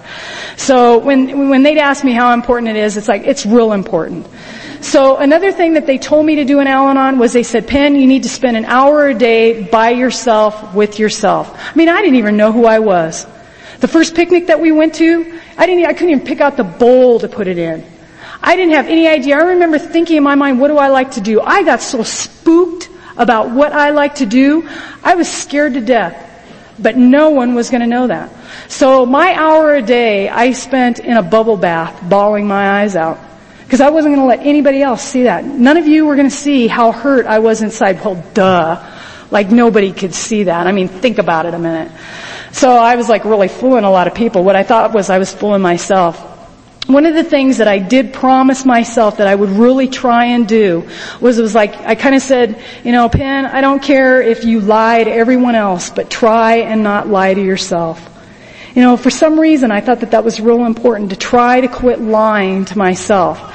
So 0.58 1.00
when, 1.00 1.50
when 1.50 1.64
they'd 1.64 1.80
ask 1.80 2.04
me 2.04 2.12
how 2.12 2.34
important 2.34 2.70
it 2.70 2.76
is, 2.76 2.96
it's 2.96 3.08
like, 3.08 3.24
it's 3.24 3.46
real 3.46 3.74
important. 3.74 4.28
So 4.82 5.18
another 5.18 5.52
thing 5.52 5.74
that 5.74 5.88
they 5.88 5.98
told 5.98 6.26
me 6.26 6.36
to 6.36 6.46
do 6.46 6.60
in 6.60 6.68
Al-Anon 6.68 7.18
was 7.18 7.34
they 7.34 7.44
said, 7.44 7.68
Penn, 7.68 7.96
you 7.96 8.06
need 8.06 8.24
to 8.24 8.30
spend 8.30 8.58
an 8.58 8.66
hour 8.66 9.08
a 9.08 9.14
day 9.14 9.64
by 9.64 9.92
yourself 9.92 10.76
with 10.76 11.00
yourself. 11.00 11.58
I 11.58 11.74
mean, 11.76 11.90
I 11.90 12.02
didn't 12.02 12.18
even 12.18 12.38
know 12.38 12.52
who 12.52 12.66
I 12.66 12.80
was. 12.80 13.26
The 13.80 13.88
first 13.88 14.14
picnic 14.14 14.48
that 14.48 14.60
we 14.60 14.72
went 14.72 14.96
to, 14.96 15.40
I 15.58 15.66
didn't, 15.66 15.86
I 15.86 15.94
couldn't 15.94 16.12
even 16.12 16.26
pick 16.26 16.42
out 16.42 16.58
the 16.58 16.64
bowl 16.64 17.20
to 17.20 17.28
put 17.28 17.48
it 17.48 17.58
in. 17.58 17.84
I 18.46 18.58
didn't 18.58 18.74
have 18.74 18.88
any 18.88 19.08
idea. 19.08 19.38
I 19.38 19.44
remember 19.54 19.80
thinking 19.80 20.18
in 20.18 20.24
my 20.24 20.36
mind, 20.36 20.60
what 20.60 20.68
do 20.68 20.78
I 20.78 20.90
like 20.90 21.12
to 21.12 21.22
do? 21.22 21.40
I 21.40 21.64
got 21.64 21.82
so 21.82 22.04
spooked 22.04 22.90
about 23.16 23.52
what 23.52 23.72
I 23.72 23.92
like 23.92 24.16
to 24.16 24.26
do. 24.26 24.68
I 25.02 25.16
was 25.16 25.32
scared 25.32 25.76
to 25.76 25.82
death. 25.82 26.32
But 26.78 26.98
no 26.98 27.30
one 27.30 27.56
was 27.56 27.70
going 27.70 27.82
to 27.82 27.88
know 27.88 28.08
that. 28.08 28.32
So 28.68 29.06
my 29.06 29.34
hour 29.34 29.76
a 29.76 29.82
day 29.82 30.28
I 30.28 30.52
spent 30.52 31.00
in 31.00 31.16
a 31.16 31.24
bubble 31.24 31.56
bath, 31.56 32.04
bawling 32.10 32.46
my 32.46 32.82
eyes 32.82 32.98
out. 32.98 33.18
Because 33.64 33.80
I 33.80 33.92
wasn't 33.92 34.16
going 34.16 34.28
to 34.28 34.36
let 34.38 34.46
anybody 34.46 34.82
else 34.82 35.02
see 35.02 35.24
that. 35.24 35.46
None 35.46 35.78
of 35.78 35.88
you 35.88 36.06
were 36.06 36.16
going 36.16 36.30
to 36.30 36.36
see 36.36 36.68
how 36.68 36.92
hurt 36.92 37.26
I 37.26 37.40
was 37.40 37.62
inside. 37.62 38.04
Well, 38.04 38.22
duh. 38.34 38.84
Like 39.32 39.52
nobody 39.52 39.94
could 39.94 40.14
see 40.14 40.44
that. 40.44 40.68
I 40.68 40.74
mean, 40.74 40.90
think 40.90 41.18
about 41.18 41.46
it 41.46 41.54
a 41.54 41.60
minute. 41.60 41.92
So 42.52 42.72
I 42.72 42.98
was 42.98 43.08
like 43.08 43.24
really 43.24 43.48
fooling 43.48 43.86
a 43.86 43.90
lot 43.90 44.08
of 44.08 44.16
people. 44.16 44.44
What 44.44 44.58
I 44.58 44.64
thought 44.64 44.94
was 44.94 45.10
I 45.10 45.18
was 45.18 45.34
fooling 45.34 45.62
myself 45.62 46.33
one 46.88 47.06
of 47.06 47.16
the 47.16 47.24
things 47.24 47.58
that 47.58 47.68
I 47.68 47.80
did 47.80 48.14
promise 48.14 48.66
myself 48.66 49.18
that 49.18 49.28
I 49.28 49.36
would 49.36 49.50
really 49.50 49.88
try 49.88 50.26
and 50.26 50.48
do 50.48 50.88
was 51.22 51.40
it 51.40 51.42
was 51.42 51.56
like, 51.56 51.76
I 51.78 51.96
kind 51.96 52.14
of 52.14 52.22
said, 52.22 52.62
you 52.84 52.92
know, 52.92 53.08
Penn, 53.08 53.46
I 53.46 53.62
don't 53.62 53.82
care 53.82 54.22
if 54.22 54.44
you 54.44 54.60
lie 54.60 55.04
to 55.04 55.12
everyone 55.12 55.56
else, 55.56 55.90
but 55.90 56.10
try 56.10 56.58
and 56.58 56.84
not 56.84 57.08
lie 57.08 57.34
to 57.34 57.42
yourself. 57.42 58.10
You 58.76 58.82
know, 58.82 58.98
for 58.98 59.10
some 59.10 59.40
reason 59.40 59.72
I 59.72 59.82
thought 59.82 60.02
that 60.02 60.12
that 60.12 60.24
was 60.24 60.40
real 60.40 60.66
important 60.66 61.12
to 61.12 61.16
try 61.16 61.62
to 61.62 61.68
quit 61.68 62.02
lying 62.02 62.66
to 62.66 62.78
myself. 62.78 63.54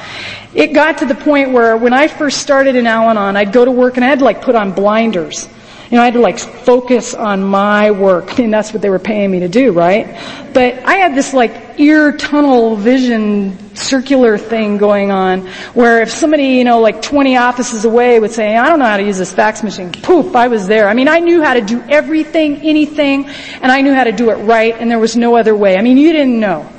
It 0.55 0.68
got 0.68 0.99
to 0.99 1.07
the 1.07 1.14
point 1.14 1.51
where 1.53 1.76
when 1.76 1.93
I 1.93 2.09
first 2.09 2.39
started 2.39 2.76
in 2.76 2.87
Al-Anon, 2.87 3.37
I'd 3.37 3.53
go 3.53 3.64
to 3.64 3.70
work 3.70 3.97
and 3.97 4.05
I 4.05 4.09
had 4.09 4.20
to 4.20 4.24
like 4.24 4.43
put 4.43 4.55
on 4.55 4.72
blinders. 4.72 5.49
You 5.91 5.97
know, 5.97 6.03
I 6.03 6.05
had 6.05 6.14
to 6.14 6.20
like 6.20 6.39
focus 6.39 7.14
on 7.14 7.43
my 7.43 7.91
work. 7.91 8.39
Mean, 8.39 8.51
that's 8.51 8.74
what 8.74 8.82
they 8.82 8.91
were 8.91 8.99
paying 8.99 9.30
me 9.30 9.41
to 9.41 9.49
do, 9.49 9.72
right? 9.72 10.07
But 10.53 10.84
I 10.84 10.97
had 10.97 11.14
this 11.14 11.32
like 11.32 11.80
ear 11.80 12.12
tunnel 12.12 12.76
vision 12.76 13.74
circular 13.74 14.36
thing 14.36 14.76
going 14.76 15.11
on 15.11 15.47
where 15.72 16.03
if 16.03 16.11
somebody, 16.11 16.49
you 16.49 16.64
know, 16.64 16.80
like 16.80 17.01
20 17.01 17.39
offices 17.39 17.86
away 17.86 18.20
would 18.20 18.32
say, 18.32 18.55
I 18.55 18.68
don't 18.68 18.80
know 18.80 18.84
how 18.84 18.99
to 18.99 19.03
use 19.03 19.16
this 19.16 19.32
fax 19.32 19.62
machine, 19.62 19.91
poof, 19.91 20.36
I 20.36 20.49
was 20.49 20.66
there. 20.66 20.89
I 20.89 20.95
mean, 20.95 21.09
I 21.09 21.20
knew 21.20 21.43
how 21.43 21.55
to 21.55 21.62
do 21.62 21.80
everything, 21.89 22.57
anything, 22.57 23.26
and 23.26 23.72
I 23.72 23.80
knew 23.80 23.95
how 23.95 24.05
to 24.05 24.12
do 24.12 24.30
it 24.30 24.36
right, 24.36 24.74
and 24.78 24.91
there 24.91 24.99
was 24.99 25.16
no 25.16 25.36
other 25.36 25.57
way. 25.57 25.78
I 25.78 25.82
mean, 25.82 25.97
you 25.97 26.12
didn't 26.12 26.39
know. 26.39 26.70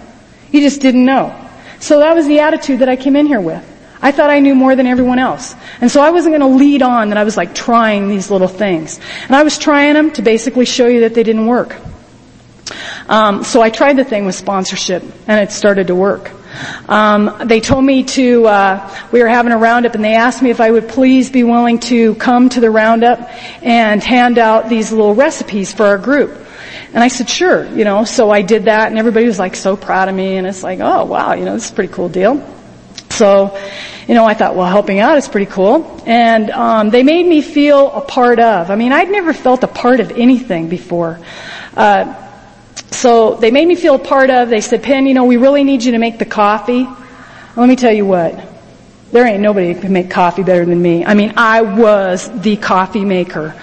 You 0.51 0.61
just 0.61 0.81
didn't 0.81 1.05
know. 1.05 1.35
So 1.79 1.99
that 1.99 2.13
was 2.13 2.27
the 2.27 2.41
attitude 2.41 2.79
that 2.79 2.89
I 2.89 2.95
came 2.95 3.15
in 3.15 3.25
here 3.25 3.41
with. 3.41 3.65
I 4.01 4.11
thought 4.11 4.29
I 4.29 4.39
knew 4.39 4.55
more 4.55 4.75
than 4.75 4.87
everyone 4.87 5.19
else. 5.19 5.55
And 5.81 5.91
so 5.91 6.01
I 6.01 6.11
wasn't 6.11 6.37
going 6.37 6.51
to 6.51 6.57
lead 6.57 6.81
on 6.81 7.09
that 7.09 7.17
I 7.17 7.23
was 7.25 7.35
like 7.35 7.53
trying 7.53 8.07
these 8.07 8.31
little 8.31 8.47
things. 8.47 8.99
And 9.23 9.35
I 9.35 9.43
was 9.43 9.57
trying 9.57 9.93
them 9.93 10.11
to 10.11 10.21
basically 10.21 10.65
show 10.65 10.87
you 10.87 11.01
that 11.01 11.13
they 11.13 11.23
didn't 11.23 11.47
work. 11.47 11.75
Um, 13.07 13.43
so 13.43 13.61
I 13.61 13.69
tried 13.69 13.97
the 13.97 14.03
thing 14.03 14.25
with 14.25 14.35
sponsorship 14.35 15.03
and 15.27 15.41
it 15.41 15.51
started 15.51 15.87
to 15.87 15.95
work. 15.95 16.31
Um, 16.87 17.35
they 17.45 17.59
told 17.59 17.83
me 17.83 18.03
to, 18.03 18.45
uh, 18.45 18.95
we 19.11 19.21
were 19.21 19.27
having 19.27 19.51
a 19.51 19.57
roundup 19.57 19.95
and 19.95 20.03
they 20.03 20.15
asked 20.15 20.41
me 20.41 20.49
if 20.49 20.61
I 20.61 20.71
would 20.71 20.87
please 20.87 21.29
be 21.29 21.43
willing 21.43 21.79
to 21.81 22.15
come 22.15 22.49
to 22.49 22.59
the 22.59 22.71
roundup 22.71 23.19
and 23.63 24.03
hand 24.03 24.37
out 24.37 24.69
these 24.69 24.91
little 24.91 25.15
recipes 25.15 25.73
for 25.73 25.85
our 25.85 25.97
group. 25.97 26.37
And 26.93 27.03
I 27.03 27.07
said, 27.07 27.29
sure, 27.29 27.65
you 27.65 27.83
know, 27.83 28.03
so 28.03 28.31
I 28.31 28.41
did 28.41 28.65
that 28.65 28.89
and 28.89 28.97
everybody 28.97 29.25
was 29.25 29.39
like 29.39 29.55
so 29.55 29.75
proud 29.75 30.07
of 30.07 30.15
me 30.15 30.37
and 30.37 30.47
it's 30.47 30.63
like, 30.63 30.79
oh 30.79 31.05
wow, 31.05 31.33
you 31.33 31.45
know, 31.45 31.53
this 31.53 31.65
is 31.65 31.71
a 31.71 31.75
pretty 31.75 31.93
cool 31.93 32.09
deal. 32.09 32.58
So, 33.19 33.59
you 34.07 34.13
know, 34.13 34.23
I 34.23 34.33
thought, 34.33 34.55
well, 34.55 34.65
helping 34.65 34.99
out 34.99 35.17
is 35.17 35.27
pretty 35.27 35.51
cool. 35.51 36.01
And 36.05 36.49
um, 36.51 36.89
they 36.89 37.03
made 37.03 37.25
me 37.25 37.41
feel 37.41 37.91
a 37.91 37.99
part 37.99 38.39
of. 38.39 38.71
I 38.71 38.77
mean, 38.77 38.93
I'd 38.93 39.11
never 39.11 39.33
felt 39.33 39.61
a 39.65 39.67
part 39.67 39.99
of 39.99 40.11
anything 40.11 40.69
before. 40.69 41.19
Uh, 41.75 42.15
so 42.91 43.35
they 43.35 43.51
made 43.51 43.67
me 43.67 43.75
feel 43.75 43.95
a 43.95 43.99
part 43.99 44.29
of. 44.29 44.47
They 44.47 44.61
said, 44.61 44.83
Penn, 44.83 45.05
you 45.05 45.13
know, 45.13 45.25
we 45.25 45.35
really 45.35 45.65
need 45.65 45.83
you 45.83 45.91
to 45.91 45.97
make 45.97 46.17
the 46.17 46.25
coffee. 46.25 46.87
Let 47.57 47.67
me 47.67 47.75
tell 47.75 47.91
you 47.91 48.05
what. 48.05 48.39
There 49.11 49.27
ain't 49.27 49.41
nobody 49.41 49.73
who 49.73 49.81
can 49.81 49.91
make 49.91 50.09
coffee 50.09 50.43
better 50.43 50.63
than 50.63 50.81
me. 50.81 51.03
I 51.03 51.13
mean, 51.13 51.33
I 51.35 51.61
was 51.63 52.29
the 52.41 52.55
coffee 52.55 53.03
maker. 53.03 53.53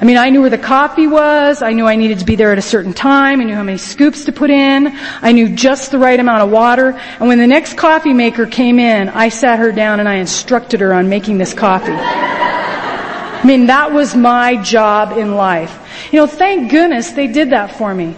I 0.00 0.04
mean, 0.04 0.16
I 0.16 0.30
knew 0.30 0.40
where 0.40 0.50
the 0.50 0.58
coffee 0.58 1.06
was. 1.06 1.62
I 1.62 1.72
knew 1.72 1.86
I 1.86 1.96
needed 1.96 2.18
to 2.18 2.24
be 2.24 2.36
there 2.36 2.52
at 2.52 2.58
a 2.58 2.62
certain 2.62 2.92
time. 2.92 3.40
I 3.40 3.44
knew 3.44 3.54
how 3.54 3.62
many 3.62 3.78
scoops 3.78 4.24
to 4.24 4.32
put 4.32 4.50
in. 4.50 4.88
I 5.22 5.32
knew 5.32 5.54
just 5.54 5.90
the 5.90 5.98
right 5.98 6.18
amount 6.18 6.42
of 6.42 6.50
water. 6.50 6.90
And 7.20 7.28
when 7.28 7.38
the 7.38 7.46
next 7.46 7.76
coffee 7.76 8.12
maker 8.12 8.46
came 8.46 8.78
in, 8.78 9.08
I 9.08 9.28
sat 9.28 9.58
her 9.58 9.72
down 9.72 10.00
and 10.00 10.08
I 10.08 10.16
instructed 10.16 10.80
her 10.80 10.92
on 10.92 11.08
making 11.08 11.38
this 11.38 11.54
coffee. 11.54 11.92
I 11.92 13.46
mean, 13.46 13.66
that 13.66 13.92
was 13.92 14.16
my 14.16 14.56
job 14.62 15.18
in 15.18 15.34
life. 15.34 15.78
You 16.12 16.20
know, 16.20 16.26
thank 16.26 16.70
goodness 16.70 17.12
they 17.12 17.26
did 17.26 17.50
that 17.50 17.76
for 17.76 17.94
me. 17.94 18.16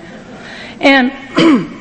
And 0.80 1.12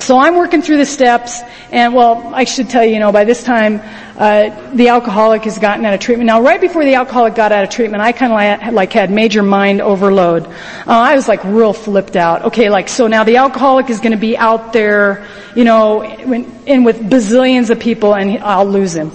so 0.00 0.16
I'm 0.16 0.36
working 0.36 0.62
through 0.62 0.78
the 0.78 0.86
steps, 0.86 1.40
and 1.70 1.92
well, 1.92 2.32
I 2.34 2.44
should 2.44 2.70
tell 2.70 2.84
you, 2.84 2.94
you 2.94 3.00
know, 3.00 3.12
by 3.12 3.24
this 3.24 3.42
time, 3.42 3.80
uh, 4.16 4.72
the 4.72 4.88
alcoholic 4.88 5.44
has 5.44 5.58
gotten 5.58 5.84
out 5.84 5.92
of 5.92 6.00
treatment. 6.00 6.26
Now, 6.26 6.40
right 6.40 6.60
before 6.60 6.84
the 6.84 6.94
alcoholic 6.94 7.34
got 7.34 7.52
out 7.52 7.64
of 7.64 7.70
treatment, 7.70 8.02
I 8.02 8.12
kind 8.12 8.32
of 8.32 8.36
like, 8.36 8.72
like, 8.72 8.92
had 8.92 9.10
major 9.10 9.42
mind 9.42 9.80
overload. 9.80 10.46
Uh, 10.46 10.52
I 10.86 11.14
was 11.14 11.28
like 11.28 11.44
real 11.44 11.72
flipped 11.72 12.16
out. 12.16 12.46
Okay, 12.46 12.70
like 12.70 12.88
so 12.88 13.06
now 13.06 13.24
the 13.24 13.36
alcoholic 13.36 13.90
is 13.90 14.00
going 14.00 14.12
to 14.12 14.18
be 14.18 14.36
out 14.36 14.72
there, 14.72 15.26
you 15.54 15.64
know, 15.64 16.02
in, 16.02 16.44
in 16.66 16.84
with 16.84 17.00
bazillions 17.00 17.70
of 17.70 17.80
people, 17.80 18.14
and 18.14 18.38
I'll 18.38 18.66
lose 18.66 18.94
him, 18.94 19.12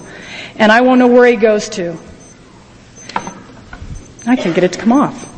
and 0.56 0.70
I 0.70 0.82
won't 0.82 0.98
know 0.98 1.08
where 1.08 1.26
he 1.26 1.36
goes 1.36 1.68
to. 1.70 1.98
I 4.26 4.36
can't 4.36 4.54
get 4.54 4.64
it 4.64 4.72
to 4.74 4.78
come 4.78 4.92
off. 4.92 5.30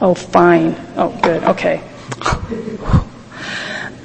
Oh, 0.00 0.14
fine. 0.14 0.74
Oh, 0.96 1.16
good. 1.22 1.44
Okay. 1.44 1.82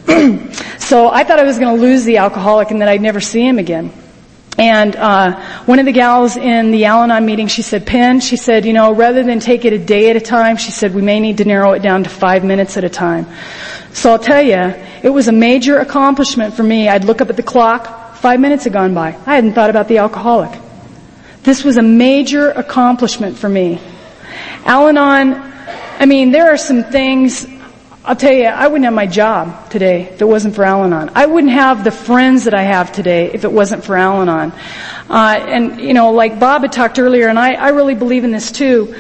so 0.80 1.10
I 1.10 1.24
thought 1.24 1.40
I 1.40 1.44
was 1.44 1.60
going 1.60 1.76
to 1.76 1.82
lose 1.82 2.04
the 2.04 2.18
alcoholic 2.18 2.72
and 2.72 2.82
that 2.82 2.90
I'd 2.90 3.02
never 3.02 3.22
see 3.22 3.46
him 3.46 3.60
again. 3.60 3.92
And 4.58 4.96
uh, 4.96 5.40
one 5.66 5.80
of 5.80 5.86
the 5.86 5.92
gals 5.92 6.36
in 6.36 6.72
the 6.72 6.86
Al-Anon 6.86 7.26
meeting, 7.26 7.48
she 7.48 7.62
said, 7.62 7.86
"Penn," 7.86 8.20
she 8.20 8.36
said, 8.36 8.66
"you 8.66 8.74
know, 8.74 8.94
rather 8.94 9.24
than 9.24 9.40
take 9.40 9.64
it 9.64 9.72
a 9.72 9.78
day 9.78 10.10
at 10.10 10.18
a 10.18 10.20
time, 10.20 10.58
she 10.58 10.72
said 10.72 10.94
we 10.94 11.02
may 11.02 11.20
need 11.20 11.38
to 11.38 11.46
narrow 11.46 11.72
it 11.74 11.82
down 11.82 12.04
to 12.04 12.10
five 12.10 12.44
minutes 12.44 12.76
at 12.76 12.84
a 12.84 12.90
time." 12.90 13.26
So 13.94 14.12
I'll 14.12 14.20
tell 14.20 14.42
you, 14.42 14.74
it 15.02 15.10
was 15.10 15.30
a 15.30 15.32
major 15.32 15.78
accomplishment 15.78 16.56
for 16.56 16.64
me. 16.64 16.90
I'd 16.90 17.06
look 17.06 17.22
up 17.22 17.30
at 17.30 17.38
the 17.38 17.44
clock, 17.44 18.16
five 18.16 18.40
minutes 18.40 18.66
had 18.66 18.74
gone 18.74 18.94
by. 18.94 19.16
I 19.26 19.36
hadn't 19.36 19.54
thought 19.54 19.70
about 19.70 19.88
the 19.88 20.00
alcoholic. 20.00 20.60
This 21.44 21.64
was 21.64 21.78
a 21.78 21.82
major 21.82 22.50
accomplishment 22.52 23.38
for 23.38 23.48
me. 23.48 23.80
Al-Anon, 24.66 25.36
I 26.00 26.06
mean, 26.06 26.32
there 26.32 26.52
are 26.54 26.58
some 26.58 26.84
things 26.84 27.48
I'll 28.10 28.16
tell 28.16 28.34
you, 28.34 28.46
I 28.46 28.66
wouldn't 28.66 28.86
have 28.86 28.94
my 28.96 29.06
job 29.06 29.70
today 29.70 30.06
if 30.06 30.20
it 30.20 30.26
wasn't 30.26 30.56
for 30.56 30.64
Al-Anon. 30.64 31.12
I 31.14 31.28
wouldn't 31.28 31.54
have 31.54 31.84
the 31.84 31.92
friends 31.92 32.46
that 32.46 32.56
I 32.56 32.64
have 32.64 32.92
today 32.92 33.32
if 33.32 33.44
it 33.44 33.52
wasn't 33.52 33.84
for 33.84 33.96
Al-Anon. 33.96 34.52
Uh, 35.08 35.46
and, 35.48 35.80
you 35.80 35.94
know, 35.94 36.12
like 36.12 36.40
Bob 36.40 36.64
had 36.64 36.72
talked 36.72 36.98
earlier, 36.98 37.28
and 37.28 37.38
I, 37.38 37.54
I 37.54 37.70
really 37.70 37.94
believe 37.94 38.24
in 38.24 38.32
this 38.32 38.52
too, 38.52 38.96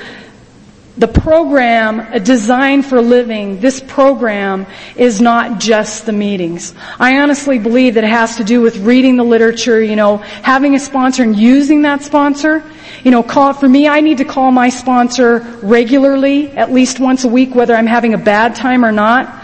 the 0.99 1.07
program, 1.07 2.01
a 2.01 2.19
design 2.19 2.83
for 2.83 3.01
living, 3.01 3.61
this 3.61 3.79
program 3.79 4.67
is 4.97 5.21
not 5.21 5.59
just 5.59 6.05
the 6.05 6.11
meetings. 6.11 6.73
I 6.99 7.19
honestly 7.19 7.57
believe 7.57 7.93
that 7.93 8.03
it 8.03 8.09
has 8.09 8.35
to 8.35 8.43
do 8.43 8.59
with 8.59 8.75
reading 8.79 9.15
the 9.15 9.23
literature, 9.23 9.81
you 9.81 9.95
know, 9.95 10.17
having 10.17 10.75
a 10.75 10.79
sponsor 10.79 11.23
and 11.23 11.37
using 11.37 11.83
that 11.83 12.03
sponsor. 12.03 12.69
You 13.05 13.11
know, 13.11 13.23
call, 13.23 13.53
for 13.53 13.69
me, 13.69 13.87
I 13.87 14.01
need 14.01 14.17
to 14.17 14.25
call 14.25 14.51
my 14.51 14.67
sponsor 14.67 15.39
regularly, 15.63 16.51
at 16.51 16.73
least 16.73 16.99
once 16.99 17.23
a 17.23 17.29
week, 17.29 17.55
whether 17.55 17.73
I'm 17.73 17.87
having 17.87 18.13
a 18.13 18.17
bad 18.17 18.55
time 18.55 18.83
or 18.83 18.91
not. 18.91 19.41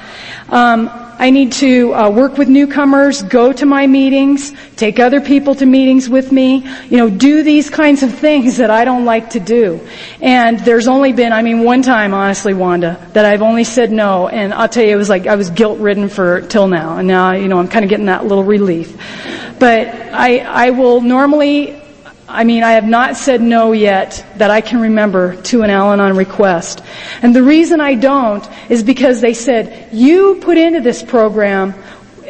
Um, 0.50 1.05
I 1.18 1.30
need 1.30 1.54
to 1.54 1.94
uh, 1.94 2.10
work 2.10 2.38
with 2.38 2.50
newcomers, 2.50 3.24
go 3.24 3.54
to 3.54 3.66
my 3.66 3.88
meetings, 3.88 4.54
take 4.76 5.00
other 5.00 5.22
people 5.22 5.56
to 5.56 5.66
meetings 5.66 6.10
with 6.10 6.32
me, 6.32 6.68
you 6.90 6.98
know, 6.98 7.10
do 7.10 7.42
these 7.42 7.70
kinds 7.70 8.04
of 8.04 8.14
things 8.14 8.58
that 8.58 8.70
I 8.70 8.84
don't 8.84 9.06
like 9.06 9.30
to 9.32 9.40
do. 9.40 9.80
And 10.22 10.60
there's 10.60 10.88
only 10.88 11.14
been, 11.14 11.32
I 11.32 11.42
mean, 11.42 11.64
one 11.64 11.82
time, 11.84 12.14
honestly, 12.14 12.54
Wanda, 12.54 13.00
that 13.14 13.26
I've 13.26 13.42
only 13.42 13.64
said 13.64 13.92
no, 13.92 14.28
and 14.28 14.54
I'll 14.54 14.68
tell 14.68 14.84
you, 14.84 14.92
it 14.92 14.98
was 14.98 15.10
like 15.10 15.26
I 15.26 15.36
was 15.36 15.50
guilt-ridden 15.50 16.10
for 16.10 16.42
till 16.42 16.68
now, 16.68 16.98
and 16.98 17.08
now, 17.08 17.32
you 17.32 17.48
know, 17.48 17.60
I'm 17.60 17.70
kind 17.70 17.86
of 17.86 17.90
getting 17.90 18.08
that 18.08 18.26
little 18.26 18.44
relief. 18.44 18.98
But 19.58 19.88
I, 19.88 20.40
I 20.40 20.70
will 20.72 21.00
normally 21.00 21.82
I 22.36 22.44
mean, 22.44 22.64
I 22.64 22.74
have 22.74 22.86
not 22.86 23.16
said 23.16 23.42
no 23.42 23.72
yet 23.72 24.26
that 24.36 24.52
I 24.52 24.62
can 24.62 24.82
remember 24.82 25.42
to 25.44 25.64
an 25.64 25.70
Al-Anon 25.70 26.18
request. 26.18 26.82
And 27.22 27.36
the 27.36 27.42
reason 27.42 27.80
I 27.80 27.96
don't 27.96 28.46
is 28.70 28.84
because 28.84 29.22
they 29.22 29.34
said, 29.34 29.94
you 29.94 30.36
put 30.42 30.58
into 30.58 30.82
this 30.82 31.02
program, 31.02 31.74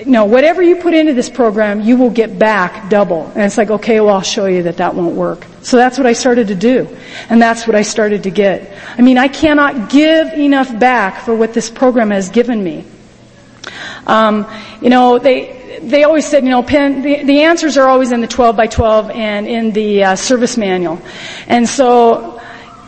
no, 0.06 0.26
whatever 0.26 0.62
you 0.62 0.76
put 0.76 0.94
into 0.94 1.14
this 1.14 1.30
program, 1.30 1.82
you 1.82 1.98
will 1.98 2.12
get 2.12 2.38
back 2.38 2.90
double. 2.90 3.26
And 3.28 3.44
it's 3.44 3.58
like, 3.58 3.72
okay, 3.72 4.00
well, 4.00 4.16
I'll 4.16 4.22
show 4.22 4.46
you 4.46 4.64
that 4.64 4.78
that 4.78 4.94
won't 4.94 5.16
work. 5.16 5.46
So 5.62 5.78
that's 5.78 5.98
what 5.98 6.06
I 6.06 6.14
started 6.14 6.50
to 6.50 6.56
do. 6.56 6.88
And 7.30 7.42
that's 7.42 7.66
what 7.66 7.76
I 7.76 7.82
started 7.82 8.24
to 8.24 8.30
get. 8.30 8.78
I 8.98 9.02
mean, 9.02 9.18
I 9.18 9.28
cannot 9.28 9.90
give 9.90 10.34
enough 10.34 10.78
back 10.78 11.22
for 11.22 11.34
what 11.34 11.54
this 11.54 11.70
program 11.70 12.12
has 12.12 12.30
given 12.30 12.64
me. 12.64 12.86
Um, 14.06 14.46
you 14.82 14.92
know, 14.92 15.18
they, 15.18 15.65
they 15.86 16.04
always 16.04 16.26
said, 16.26 16.44
you 16.44 16.50
know, 16.50 16.64
Penn, 16.64 17.02
the, 17.02 17.24
the, 17.24 17.44
answers 17.44 17.78
are 17.78 17.88
always 17.88 18.12
in 18.12 18.22
the 18.22 18.28
12 18.28 18.56
by 18.58 18.68
12 18.68 19.12
and 19.12 19.48
in 19.48 19.72
the 19.72 20.04
uh, 20.04 20.16
service 20.16 20.58
manual. 20.58 21.00
And 21.48 21.68
so 21.70 22.35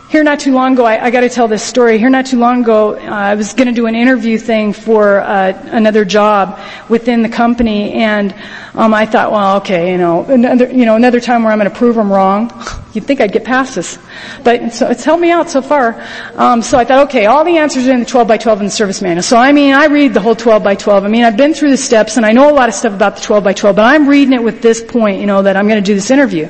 here 0.08 0.24
not 0.24 0.40
too 0.40 0.54
long 0.54 0.72
ago, 0.72 0.86
I, 0.86 1.04
I 1.04 1.10
got 1.10 1.20
to 1.20 1.28
tell 1.28 1.48
this 1.48 1.62
story. 1.62 1.98
Here 1.98 2.08
not 2.08 2.24
too 2.24 2.38
long 2.38 2.62
ago, 2.62 2.96
uh, 2.96 3.00
I 3.00 3.34
was 3.34 3.52
going 3.52 3.68
to 3.68 3.74
do 3.74 3.86
an 3.86 3.94
interview 3.94 4.38
thing 4.38 4.72
for 4.72 5.20
uh, 5.20 5.52
another 5.66 6.06
job 6.06 6.58
within 6.88 7.20
the 7.20 7.28
company, 7.28 7.92
and 7.92 8.34
um, 8.74 8.94
I 8.94 9.04
thought, 9.04 9.32
well, 9.32 9.58
okay, 9.58 9.92
you 9.92 9.98
know, 9.98 10.24
another, 10.24 10.70
you 10.70 10.86
know, 10.86 10.96
another 10.96 11.20
time 11.20 11.42
where 11.42 11.52
I'm 11.52 11.58
going 11.58 11.70
to 11.70 11.76
prove 11.76 11.94
them 11.96 12.10
wrong. 12.10 12.50
You'd 12.94 13.04
think 13.04 13.20
I'd 13.20 13.32
get 13.32 13.44
past 13.44 13.74
this, 13.74 13.98
but 14.44 14.72
so 14.72 14.88
it's 14.88 15.04
helped 15.04 15.20
me 15.20 15.30
out 15.30 15.50
so 15.50 15.60
far. 15.60 16.02
Um, 16.36 16.62
so 16.62 16.78
I 16.78 16.84
thought, 16.84 17.08
okay, 17.08 17.26
all 17.26 17.44
the 17.44 17.58
answers 17.58 17.86
are 17.86 17.92
in 17.92 18.00
the 18.00 18.06
12 18.06 18.26
by 18.26 18.38
12 18.38 18.60
in 18.60 18.66
the 18.66 18.70
service 18.70 19.02
manual. 19.02 19.22
So 19.22 19.36
I 19.36 19.52
mean, 19.52 19.74
I 19.74 19.86
read 19.86 20.14
the 20.14 20.20
whole 20.20 20.34
12 20.34 20.64
by 20.64 20.74
12. 20.74 21.04
I 21.04 21.08
mean, 21.08 21.24
I've 21.24 21.36
been 21.36 21.52
through 21.52 21.70
the 21.70 21.76
steps, 21.76 22.16
and 22.16 22.24
I 22.24 22.32
know 22.32 22.50
a 22.50 22.54
lot 22.54 22.70
of 22.70 22.74
stuff 22.74 22.94
about 22.94 23.16
the 23.16 23.22
12 23.22 23.44
by 23.44 23.52
12, 23.52 23.76
but 23.76 23.82
I'm 23.84 24.08
reading 24.08 24.32
it 24.32 24.42
with 24.42 24.62
this 24.62 24.82
point, 24.82 25.20
you 25.20 25.26
know, 25.26 25.42
that 25.42 25.56
I'm 25.56 25.68
going 25.68 25.82
to 25.82 25.86
do 25.86 25.94
this 25.94 26.10
interview. 26.10 26.48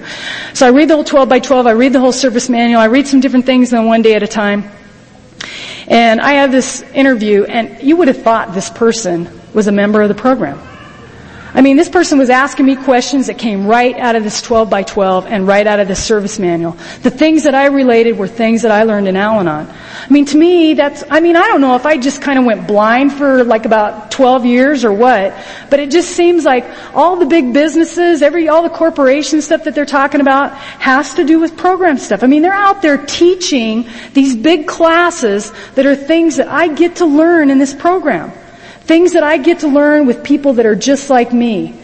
So 0.54 0.64
I 0.64 0.70
read 0.70 0.88
the 0.88 0.94
whole 0.94 1.04
12 1.04 1.28
by 1.28 1.40
12. 1.40 1.66
I 1.66 1.72
read 1.72 1.92
the 1.92 2.00
whole 2.00 2.12
service 2.12 2.48
manual. 2.48 2.80
I 2.80 2.86
read 2.86 3.08
some 3.08 3.20
different 3.20 3.46
things 3.48 3.70
than 3.70 3.86
one 3.86 4.02
day 4.02 4.12
at 4.12 4.22
a 4.22 4.26
time. 4.26 4.62
And 5.86 6.20
I 6.20 6.32
had 6.32 6.52
this 6.52 6.82
interview, 6.92 7.44
and 7.44 7.82
you 7.82 7.96
would 7.96 8.08
have 8.08 8.22
thought 8.22 8.52
this 8.52 8.68
person 8.68 9.26
was 9.54 9.68
a 9.68 9.72
member 9.72 10.02
of 10.02 10.10
the 10.10 10.14
program. 10.14 10.60
I 11.54 11.62
mean, 11.62 11.78
this 11.78 11.88
person 11.88 12.18
was 12.18 12.28
asking 12.28 12.66
me 12.66 12.76
questions 12.76 13.28
that 13.28 13.38
came 13.38 13.66
right 13.66 13.96
out 13.96 14.16
of 14.16 14.22
this 14.22 14.42
12 14.42 14.68
by 14.68 14.82
12 14.82 15.26
and 15.26 15.46
right 15.46 15.66
out 15.66 15.80
of 15.80 15.88
this 15.88 16.02
service 16.04 16.38
manual. 16.38 16.72
The 17.02 17.10
things 17.10 17.44
that 17.44 17.54
I 17.54 17.66
related 17.66 18.18
were 18.18 18.28
things 18.28 18.62
that 18.62 18.70
I 18.70 18.82
learned 18.82 19.08
in 19.08 19.16
Al-Anon. 19.16 19.66
I 19.66 20.06
mean, 20.10 20.26
to 20.26 20.36
me, 20.36 20.74
that's, 20.74 21.04
I 21.08 21.20
mean, 21.20 21.36
I 21.36 21.46
don't 21.48 21.62
know 21.62 21.74
if 21.74 21.86
I 21.86 21.96
just 21.96 22.20
kind 22.20 22.38
of 22.38 22.44
went 22.44 22.66
blind 22.66 23.14
for 23.14 23.44
like 23.44 23.64
about 23.64 24.10
12 24.10 24.44
years 24.44 24.84
or 24.84 24.92
what, 24.92 25.34
but 25.70 25.80
it 25.80 25.90
just 25.90 26.10
seems 26.10 26.44
like 26.44 26.66
all 26.94 27.16
the 27.16 27.26
big 27.26 27.54
businesses, 27.54 28.20
every, 28.20 28.48
all 28.48 28.62
the 28.62 28.68
corporation 28.68 29.40
stuff 29.40 29.64
that 29.64 29.74
they're 29.74 29.86
talking 29.86 30.20
about 30.20 30.54
has 30.54 31.14
to 31.14 31.24
do 31.24 31.40
with 31.40 31.56
program 31.56 31.96
stuff. 31.96 32.22
I 32.22 32.26
mean, 32.26 32.42
they're 32.42 32.52
out 32.52 32.82
there 32.82 32.98
teaching 33.06 33.88
these 34.12 34.36
big 34.36 34.66
classes 34.66 35.50
that 35.76 35.86
are 35.86 35.96
things 35.96 36.36
that 36.36 36.48
I 36.48 36.68
get 36.68 36.96
to 36.96 37.06
learn 37.06 37.50
in 37.50 37.58
this 37.58 37.74
program. 37.74 38.32
Things 38.88 39.12
that 39.12 39.22
I 39.22 39.36
get 39.36 39.60
to 39.60 39.68
learn 39.68 40.06
with 40.06 40.24
people 40.24 40.54
that 40.54 40.64
are 40.64 40.74
just 40.74 41.10
like 41.10 41.30
me. 41.30 41.78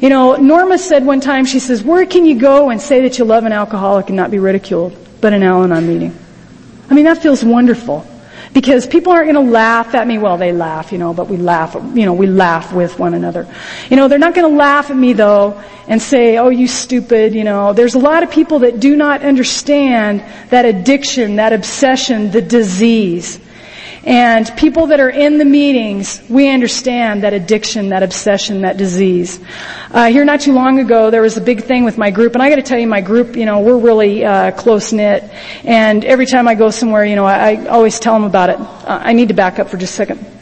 You 0.00 0.08
know, 0.08 0.36
Norma 0.36 0.78
said 0.78 1.04
one 1.04 1.20
time, 1.20 1.44
she 1.44 1.58
says, 1.58 1.84
where 1.84 2.06
can 2.06 2.24
you 2.24 2.38
go 2.38 2.70
and 2.70 2.80
say 2.80 3.02
that 3.02 3.18
you 3.18 3.26
love 3.26 3.44
an 3.44 3.52
alcoholic 3.52 4.08
and 4.08 4.16
not 4.16 4.30
be 4.30 4.38
ridiculed? 4.38 4.96
But 5.20 5.34
an 5.34 5.42
Al-Anon 5.42 5.86
meeting. 5.86 6.18
I 6.88 6.94
mean, 6.94 7.04
that 7.04 7.22
feels 7.22 7.44
wonderful. 7.44 8.06
Because 8.54 8.86
people 8.86 9.12
aren't 9.12 9.30
going 9.30 9.46
to 9.46 9.52
laugh 9.52 9.94
at 9.94 10.06
me. 10.06 10.16
Well, 10.16 10.38
they 10.38 10.52
laugh, 10.52 10.92
you 10.92 10.98
know, 10.98 11.12
but 11.12 11.28
we 11.28 11.36
laugh, 11.36 11.74
you 11.74 12.06
know, 12.06 12.14
we 12.14 12.26
laugh 12.26 12.72
with 12.72 12.98
one 12.98 13.12
another. 13.12 13.46
You 13.90 13.96
know, 13.96 14.08
they're 14.08 14.18
not 14.18 14.34
going 14.34 14.50
to 14.50 14.56
laugh 14.56 14.90
at 14.90 14.96
me 14.96 15.12
though 15.12 15.62
and 15.88 16.00
say, 16.00 16.38
oh, 16.38 16.48
you 16.48 16.68
stupid, 16.68 17.34
you 17.34 17.44
know. 17.44 17.74
There's 17.74 17.96
a 17.96 17.98
lot 17.98 18.22
of 18.22 18.30
people 18.30 18.60
that 18.60 18.80
do 18.80 18.96
not 18.96 19.22
understand 19.22 20.24
that 20.48 20.64
addiction, 20.64 21.36
that 21.36 21.52
obsession, 21.52 22.30
the 22.30 22.40
disease. 22.40 23.40
And 24.06 24.50
people 24.56 24.86
that 24.86 25.00
are 25.00 25.10
in 25.10 25.38
the 25.38 25.44
meetings, 25.44 26.22
we 26.28 26.48
understand 26.48 27.24
that 27.24 27.34
addiction, 27.34 27.88
that 27.88 28.04
obsession, 28.04 28.60
that 28.60 28.76
disease. 28.76 29.40
Uh, 29.90 30.06
here 30.06 30.24
not 30.24 30.40
too 30.40 30.52
long 30.52 30.78
ago, 30.78 31.10
there 31.10 31.22
was 31.22 31.36
a 31.36 31.40
big 31.40 31.64
thing 31.64 31.82
with 31.82 31.98
my 31.98 32.12
group, 32.12 32.34
and 32.34 32.42
I 32.42 32.48
got 32.48 32.56
to 32.56 32.62
tell 32.62 32.78
you, 32.78 32.86
my 32.86 33.00
group, 33.00 33.34
you 33.34 33.46
know, 33.46 33.60
we're 33.60 33.78
really 33.78 34.24
uh, 34.24 34.52
close 34.52 34.92
knit. 34.92 35.24
And 35.64 36.04
every 36.04 36.26
time 36.26 36.46
I 36.46 36.54
go 36.54 36.70
somewhere, 36.70 37.04
you 37.04 37.16
know, 37.16 37.24
I, 37.24 37.54
I 37.54 37.66
always 37.66 37.98
tell 37.98 38.14
them 38.14 38.22
about 38.22 38.50
it. 38.50 38.60
Uh, 38.60 39.00
I 39.02 39.12
need 39.12 39.28
to 39.28 39.34
back 39.34 39.58
up 39.58 39.70
for 39.70 39.76
just 39.76 39.94
a 39.94 39.96
second. 39.96 40.35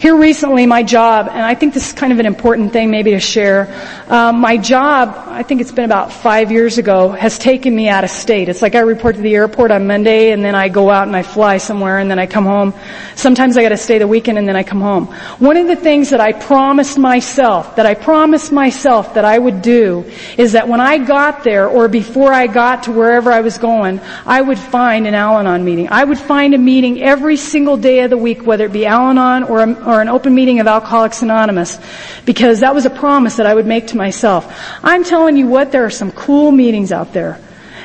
Here 0.00 0.16
recently, 0.16 0.64
my 0.64 0.82
job, 0.82 1.28
and 1.28 1.42
I 1.42 1.54
think 1.54 1.74
this 1.74 1.88
is 1.88 1.92
kind 1.92 2.10
of 2.10 2.18
an 2.20 2.24
important 2.24 2.72
thing 2.72 2.90
maybe 2.90 3.10
to 3.10 3.20
share, 3.20 3.68
um, 4.08 4.40
my 4.40 4.56
job, 4.56 5.14
I 5.26 5.42
think 5.42 5.60
it's 5.60 5.72
been 5.72 5.84
about 5.84 6.10
five 6.10 6.50
years 6.50 6.78
ago, 6.78 7.10
has 7.10 7.38
taken 7.38 7.76
me 7.76 7.86
out 7.90 8.02
of 8.02 8.08
state. 8.08 8.48
It's 8.48 8.62
like 8.62 8.74
I 8.74 8.80
report 8.80 9.16
to 9.16 9.20
the 9.20 9.34
airport 9.34 9.70
on 9.70 9.86
Monday 9.86 10.32
and 10.32 10.42
then 10.42 10.54
I 10.54 10.70
go 10.70 10.88
out 10.88 11.06
and 11.06 11.14
I 11.14 11.22
fly 11.22 11.58
somewhere 11.58 11.98
and 11.98 12.10
then 12.10 12.18
I 12.18 12.26
come 12.26 12.46
home. 12.46 12.72
Sometimes 13.14 13.58
I 13.58 13.62
gotta 13.62 13.76
stay 13.76 13.98
the 13.98 14.08
weekend 14.08 14.38
and 14.38 14.48
then 14.48 14.56
I 14.56 14.62
come 14.62 14.80
home. 14.80 15.04
One 15.38 15.58
of 15.58 15.66
the 15.66 15.76
things 15.76 16.08
that 16.10 16.20
I 16.20 16.32
promised 16.32 16.96
myself, 16.96 17.76
that 17.76 17.84
I 17.84 17.92
promised 17.92 18.52
myself 18.52 19.12
that 19.12 19.26
I 19.26 19.38
would 19.38 19.60
do, 19.60 20.10
is 20.38 20.52
that 20.52 20.66
when 20.66 20.80
I 20.80 20.96
got 20.96 21.44
there 21.44 21.68
or 21.68 21.88
before 21.88 22.32
I 22.32 22.46
got 22.46 22.84
to 22.84 22.92
wherever 22.92 23.30
I 23.30 23.42
was 23.42 23.58
going, 23.58 24.00
I 24.24 24.40
would 24.40 24.58
find 24.58 25.06
an 25.06 25.14
Al-Anon 25.14 25.62
meeting. 25.62 25.88
I 25.90 26.04
would 26.04 26.18
find 26.18 26.54
a 26.54 26.58
meeting 26.58 27.02
every 27.02 27.36
single 27.36 27.76
day 27.76 28.00
of 28.00 28.08
the 28.08 28.16
week, 28.16 28.46
whether 28.46 28.64
it 28.64 28.72
be 28.72 28.86
Al-Anon 28.86 29.44
or 29.44 29.60
a, 29.60 29.89
or 29.90 30.00
an 30.00 30.08
open 30.08 30.34
meeting 30.34 30.60
of 30.60 30.66
Alcoholics 30.66 31.22
Anonymous 31.22 31.78
because 32.24 32.60
that 32.60 32.74
was 32.74 32.86
a 32.86 32.90
promise 32.90 33.36
that 33.36 33.46
I 33.46 33.54
would 33.54 33.66
make 33.66 33.88
to 33.88 33.96
myself. 33.96 34.52
I'm 34.82 35.04
telling 35.04 35.36
you 35.36 35.48
what, 35.48 35.72
there 35.72 35.84
are 35.84 35.90
some 35.90 36.12
cool 36.12 36.52
meetings 36.52 36.92
out 36.92 37.12
there. 37.12 37.40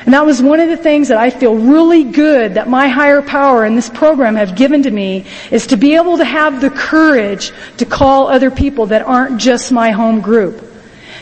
And 0.06 0.14
that 0.14 0.24
was 0.24 0.40
one 0.40 0.60
of 0.60 0.68
the 0.68 0.76
things 0.76 1.08
that 1.08 1.18
I 1.18 1.30
feel 1.30 1.56
really 1.56 2.04
good 2.04 2.54
that 2.54 2.68
my 2.68 2.86
higher 2.86 3.22
power 3.22 3.64
and 3.64 3.76
this 3.76 3.90
program 3.90 4.36
have 4.36 4.54
given 4.54 4.84
to 4.84 4.90
me 4.90 5.26
is 5.50 5.66
to 5.68 5.76
be 5.76 5.96
able 5.96 6.18
to 6.18 6.24
have 6.24 6.60
the 6.60 6.70
courage 6.70 7.52
to 7.78 7.84
call 7.84 8.28
other 8.28 8.52
people 8.52 8.86
that 8.86 9.02
aren't 9.02 9.40
just 9.40 9.72
my 9.72 9.90
home 9.90 10.20
group. 10.20 10.62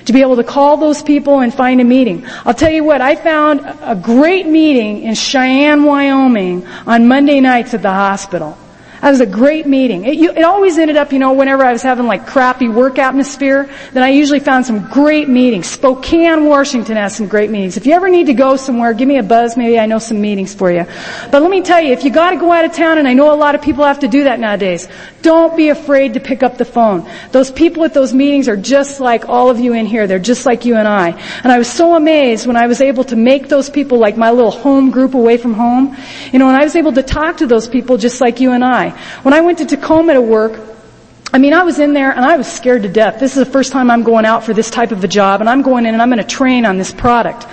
To 0.05 0.13
be 0.13 0.21
able 0.21 0.37
to 0.37 0.45
call 0.45 0.77
those 0.77 1.03
people 1.03 1.41
and 1.41 1.53
find 1.53 1.81
a 1.81 1.85
meeting. 1.85 2.27
I'll 2.45 2.53
tell 2.53 2.71
you 2.71 2.85
what, 2.85 3.01
I 3.01 3.17
found 3.17 3.63
a 3.81 3.97
great 3.97 4.47
meeting 4.47 5.03
in 5.03 5.15
Cheyenne, 5.15 5.85
Wyoming 5.85 6.67
on 6.87 7.09
Monday 7.09 7.41
nights 7.41 7.73
at 7.73 7.81
the 7.81 7.91
hospital. 7.91 8.59
That 9.05 9.11
was 9.11 9.21
a 9.21 9.27
great 9.27 9.67
meeting. 9.67 10.07
It, 10.07 10.15
you, 10.15 10.31
it, 10.31 10.45
always 10.45 10.79
ended 10.79 10.97
up, 10.97 11.13
you 11.13 11.19
know, 11.19 11.35
whenever 11.35 11.63
I 11.63 11.73
was 11.73 11.83
having 11.83 12.07
like 12.07 12.27
crappy 12.27 12.71
work 12.71 12.99
atmosphere, 12.99 13.69
then 13.93 14.03
I 14.03 14.09
usually 14.09 14.41
found 14.41 14.65
some 14.65 14.89
great 14.89 15.29
meetings. 15.29 15.67
Spokane, 15.67 16.47
Washington 16.47 16.97
has 16.97 17.15
some 17.15 17.29
great 17.29 17.51
meetings. 17.51 17.77
If 17.77 17.85
you 17.85 17.93
ever 17.93 18.09
need 18.09 18.29
to 18.29 18.33
go 18.33 18.57
somewhere, 18.57 18.95
give 18.95 19.07
me 19.07 19.19
a 19.19 19.23
buzz. 19.23 19.59
Maybe 19.59 19.79
I 19.79 19.85
know 19.85 19.99
some 19.99 20.23
meetings 20.23 20.55
for 20.55 20.73
you. 20.73 20.87
But 21.31 21.43
let 21.43 21.51
me 21.51 21.61
tell 21.61 21.83
you, 21.83 21.93
if 21.93 22.03
you 22.03 22.11
gotta 22.11 22.39
go 22.39 22.51
out 22.51 22.65
of 22.65 22.73
town, 22.73 22.97
and 22.97 23.07
I 23.07 23.13
know 23.13 23.31
a 23.31 23.37
lot 23.37 23.55
of 23.55 23.61
people 23.61 23.85
have 23.85 23.99
to 23.99 24.09
do 24.09 24.25
that 24.25 24.41
nowadays, 24.41 24.89
don't 25.21 25.55
be 25.55 25.69
afraid 25.69 26.15
to 26.15 26.21
pick 26.21 26.43
up 26.43 26.57
the 26.57 26.65
phone. 26.65 27.07
Those 27.31 27.51
people 27.51 27.85
at 27.85 27.93
those 27.93 28.15
meetings 28.15 28.49
are 28.49 28.57
just 28.57 29.01
like 29.01 29.29
all 29.29 29.51
of 29.51 29.61
you 29.61 29.75
in 29.75 29.85
here. 29.85 30.07
They're 30.07 30.19
just 30.19 30.47
like 30.47 30.65
you 30.65 30.77
and 30.77 30.89
I. 30.89 31.11
And 31.43 31.53
I 31.53 31.59
was 31.59 31.71
so 31.71 31.95
amazed 31.95 32.47
when 32.47 32.57
I 32.57 32.69
was 32.69 32.81
able 32.81 33.05
to 33.05 33.17
make 33.17 33.49
those 33.49 33.69
people 33.69 33.99
like 33.99 34.17
my 34.17 34.31
little 34.31 34.51
home 34.51 34.91
group 34.91 35.13
away 35.13 35.37
from 35.37 35.53
home. 35.53 35.95
You 36.33 36.39
know, 36.39 36.49
and 36.49 36.57
I 36.57 36.65
was 36.65 36.75
able 36.75 36.95
to 36.95 37.03
talk 37.03 37.37
to 37.39 37.47
those 37.47 37.69
people 37.69 37.99
just 37.99 38.23
like 38.23 38.41
you 38.41 38.53
and 38.53 38.65
I. 38.65 38.94
When 39.23 39.35
I 39.35 39.41
went 39.41 39.59
to 39.59 39.67
Tacoma 39.67 40.15
to 40.15 40.23
work, 40.23 40.61
I 41.33 41.39
mean, 41.39 41.53
I 41.53 41.65
was 41.65 41.79
in 41.79 41.95
there 41.95 42.13
and 42.13 42.25
I 42.25 42.37
was 42.37 42.51
scared 42.51 42.83
to 42.83 42.89
death. 42.89 43.19
This 43.19 43.37
is 43.37 43.45
the 43.45 43.51
first 43.51 43.73
time 43.73 43.91
I'm 43.91 44.05
going 44.05 44.25
out 44.25 44.45
for 44.45 44.55
this 44.55 44.71
type 44.71 44.93
of 44.93 45.03
a 45.03 45.09
job 45.09 45.41
and 45.41 45.51
I'm 45.51 45.63
going 45.63 45.87
in 45.87 45.95
and 45.95 46.01
I'm 46.01 46.09
going 46.09 46.23
to 46.23 46.25
train 46.25 46.65
on 46.65 46.79
this 46.79 46.93
product. 46.93 47.47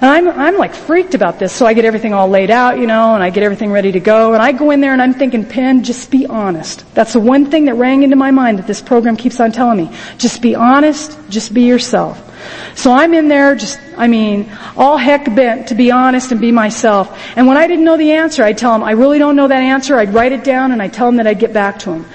And 0.00 0.10
I'm, 0.10 0.28
I'm 0.28 0.56
like 0.58 0.74
freaked 0.74 1.14
about 1.14 1.38
this, 1.38 1.54
so 1.54 1.64
I 1.64 1.72
get 1.72 1.86
everything 1.86 2.12
all 2.12 2.28
laid 2.28 2.50
out, 2.50 2.78
you 2.78 2.86
know, 2.86 3.14
and 3.14 3.22
I 3.22 3.30
get 3.30 3.42
everything 3.42 3.72
ready 3.72 3.92
to 3.92 4.00
go, 4.00 4.34
and 4.34 4.42
I 4.42 4.52
go 4.52 4.70
in 4.70 4.82
there 4.82 4.92
and 4.92 5.00
I'm 5.00 5.14
thinking, 5.14 5.46
Penn, 5.46 5.84
just 5.84 6.10
be 6.10 6.26
honest. 6.26 6.84
That's 6.94 7.14
the 7.14 7.20
one 7.20 7.50
thing 7.50 7.64
that 7.64 7.76
rang 7.76 8.02
into 8.02 8.16
my 8.16 8.30
mind 8.30 8.58
that 8.58 8.66
this 8.66 8.82
program 8.82 9.16
keeps 9.16 9.40
on 9.40 9.52
telling 9.52 9.78
me. 9.78 9.96
Just 10.18 10.42
be 10.42 10.54
honest, 10.54 11.18
just 11.30 11.54
be 11.54 11.62
yourself. 11.62 12.25
So 12.74 12.92
I'm 12.92 13.14
in 13.14 13.28
there 13.28 13.54
just, 13.54 13.80
I 13.96 14.06
mean, 14.06 14.52
all 14.76 14.96
heck 14.96 15.24
bent 15.34 15.68
to 15.68 15.74
be 15.74 15.90
honest 15.90 16.32
and 16.32 16.40
be 16.40 16.52
myself. 16.52 17.18
And 17.36 17.46
when 17.46 17.56
I 17.56 17.66
didn't 17.66 17.84
know 17.84 17.96
the 17.96 18.12
answer, 18.12 18.44
I'd 18.44 18.58
tell 18.58 18.72
them, 18.72 18.82
I 18.82 18.92
really 18.92 19.18
don't 19.18 19.36
know 19.36 19.48
that 19.48 19.62
answer. 19.62 19.96
I'd 19.96 20.14
write 20.14 20.32
it 20.32 20.44
down 20.44 20.72
and 20.72 20.82
I'd 20.82 20.92
tell 20.92 21.06
them 21.06 21.16
that 21.16 21.26
I'd 21.26 21.38
get 21.38 21.52
back 21.52 21.78
to 21.80 21.90
them. 21.90 22.06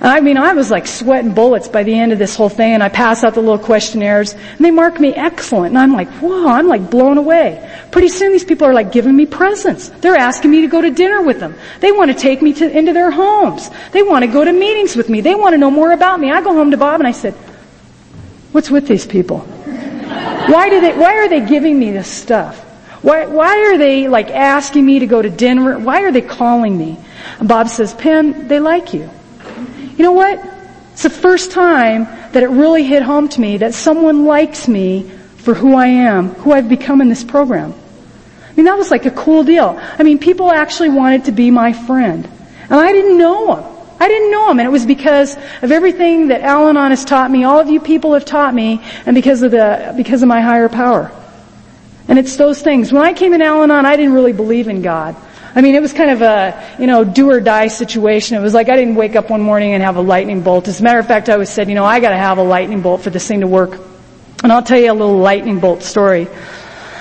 And 0.00 0.12
I 0.12 0.20
mean, 0.20 0.36
I 0.36 0.52
was 0.52 0.70
like 0.70 0.86
sweating 0.86 1.34
bullets 1.34 1.66
by 1.66 1.82
the 1.82 1.92
end 1.92 2.12
of 2.12 2.20
this 2.20 2.36
whole 2.36 2.48
thing 2.48 2.72
and 2.72 2.84
I 2.84 2.88
pass 2.88 3.24
out 3.24 3.34
the 3.34 3.40
little 3.40 3.58
questionnaires 3.58 4.32
and 4.32 4.60
they 4.60 4.70
mark 4.70 5.00
me 5.00 5.12
excellent 5.12 5.72
and 5.72 5.78
I'm 5.78 5.92
like, 5.92 6.08
whoa, 6.20 6.46
I'm 6.46 6.68
like 6.68 6.88
blown 6.88 7.18
away. 7.18 7.68
Pretty 7.90 8.08
soon 8.08 8.30
these 8.30 8.44
people 8.44 8.68
are 8.68 8.72
like 8.72 8.92
giving 8.92 9.16
me 9.16 9.26
presents. 9.26 9.88
They're 9.88 10.16
asking 10.16 10.52
me 10.52 10.60
to 10.62 10.68
go 10.68 10.80
to 10.80 10.90
dinner 10.90 11.22
with 11.22 11.40
them. 11.40 11.56
They 11.80 11.90
want 11.90 12.12
to 12.12 12.16
take 12.16 12.42
me 12.42 12.52
to, 12.54 12.78
into 12.78 12.92
their 12.92 13.10
homes. 13.10 13.70
They 13.90 14.04
want 14.04 14.24
to 14.24 14.30
go 14.30 14.44
to 14.44 14.52
meetings 14.52 14.94
with 14.94 15.08
me. 15.08 15.20
They 15.20 15.34
want 15.34 15.54
to 15.54 15.58
know 15.58 15.70
more 15.70 15.90
about 15.90 16.20
me. 16.20 16.30
I 16.30 16.42
go 16.42 16.54
home 16.54 16.70
to 16.70 16.76
Bob 16.76 17.00
and 17.00 17.08
I 17.08 17.12
said, 17.12 17.34
what's 18.52 18.70
with 18.70 18.86
these 18.86 19.06
people? 19.06 19.40
Why 19.40 20.70
do 20.70 20.80
they, 20.80 20.96
why 20.96 21.14
are 21.16 21.28
they 21.28 21.44
giving 21.44 21.78
me 21.78 21.90
this 21.90 22.08
stuff? 22.08 22.58
Why, 23.02 23.26
why 23.26 23.56
are 23.70 23.78
they 23.78 24.08
like 24.08 24.30
asking 24.30 24.84
me 24.84 25.00
to 25.00 25.06
go 25.06 25.20
to 25.20 25.30
dinner? 25.30 25.78
Why 25.78 26.02
are 26.02 26.12
they 26.12 26.22
calling 26.22 26.76
me? 26.76 26.98
And 27.38 27.48
Bob 27.48 27.68
says, 27.68 27.94
Penn, 27.94 28.48
they 28.48 28.58
like 28.58 28.94
you. 28.94 29.08
You 29.96 30.04
know 30.04 30.12
what? 30.12 30.42
It's 30.92 31.02
the 31.02 31.10
first 31.10 31.52
time 31.52 32.04
that 32.32 32.42
it 32.42 32.48
really 32.48 32.82
hit 32.82 33.02
home 33.02 33.28
to 33.28 33.40
me 33.40 33.58
that 33.58 33.74
someone 33.74 34.24
likes 34.24 34.66
me 34.66 35.10
for 35.36 35.54
who 35.54 35.74
I 35.74 35.86
am, 35.86 36.30
who 36.30 36.52
I've 36.52 36.68
become 36.68 37.00
in 37.00 37.08
this 37.08 37.24
program. 37.24 37.72
I 38.50 38.52
mean, 38.56 38.64
that 38.64 38.76
was 38.76 38.90
like 38.90 39.06
a 39.06 39.10
cool 39.10 39.44
deal. 39.44 39.78
I 39.80 40.02
mean, 40.02 40.18
people 40.18 40.50
actually 40.50 40.88
wanted 40.88 41.26
to 41.26 41.32
be 41.32 41.50
my 41.50 41.72
friend. 41.72 42.28
And 42.64 42.74
I 42.74 42.92
didn't 42.92 43.18
know 43.18 43.56
them. 43.56 43.77
I 44.00 44.08
didn't 44.08 44.30
know 44.30 44.50
him, 44.50 44.60
and 44.60 44.66
it 44.66 44.70
was 44.70 44.86
because 44.86 45.36
of 45.62 45.72
everything 45.72 46.28
that 46.28 46.42
Al-Anon 46.42 46.90
has 46.90 47.04
taught 47.04 47.30
me, 47.30 47.44
all 47.44 47.58
of 47.58 47.68
you 47.68 47.80
people 47.80 48.14
have 48.14 48.24
taught 48.24 48.54
me, 48.54 48.80
and 49.06 49.14
because 49.14 49.42
of 49.42 49.50
the, 49.50 49.94
because 49.96 50.22
of 50.22 50.28
my 50.28 50.40
higher 50.40 50.68
power. 50.68 51.10
And 52.06 52.18
it's 52.18 52.36
those 52.36 52.62
things. 52.62 52.92
When 52.92 53.02
I 53.02 53.12
came 53.12 53.34
in 53.34 53.42
Al-Anon, 53.42 53.84
I 53.84 53.96
didn't 53.96 54.14
really 54.14 54.32
believe 54.32 54.68
in 54.68 54.82
God. 54.82 55.16
I 55.54 55.60
mean, 55.60 55.74
it 55.74 55.82
was 55.82 55.92
kind 55.92 56.10
of 56.10 56.22
a, 56.22 56.76
you 56.78 56.86
know, 56.86 57.02
do 57.04 57.30
or 57.30 57.40
die 57.40 57.68
situation. 57.68 58.36
It 58.36 58.40
was 58.40 58.54
like 58.54 58.68
I 58.68 58.76
didn't 58.76 58.94
wake 58.94 59.16
up 59.16 59.30
one 59.30 59.42
morning 59.42 59.74
and 59.74 59.82
have 59.82 59.96
a 59.96 60.00
lightning 60.00 60.42
bolt. 60.42 60.68
As 60.68 60.78
a 60.80 60.82
matter 60.84 61.00
of 61.00 61.06
fact, 61.06 61.28
I 61.28 61.32
always 61.32 61.50
said, 61.50 61.68
you 61.68 61.74
know, 61.74 61.84
I 61.84 62.00
gotta 62.00 62.16
have 62.16 62.38
a 62.38 62.42
lightning 62.42 62.80
bolt 62.80 63.02
for 63.02 63.10
this 63.10 63.26
thing 63.26 63.40
to 63.40 63.46
work. 63.46 63.80
And 64.42 64.52
I'll 64.52 64.62
tell 64.62 64.78
you 64.78 64.92
a 64.92 64.94
little 64.94 65.18
lightning 65.18 65.58
bolt 65.58 65.82
story. 65.82 66.28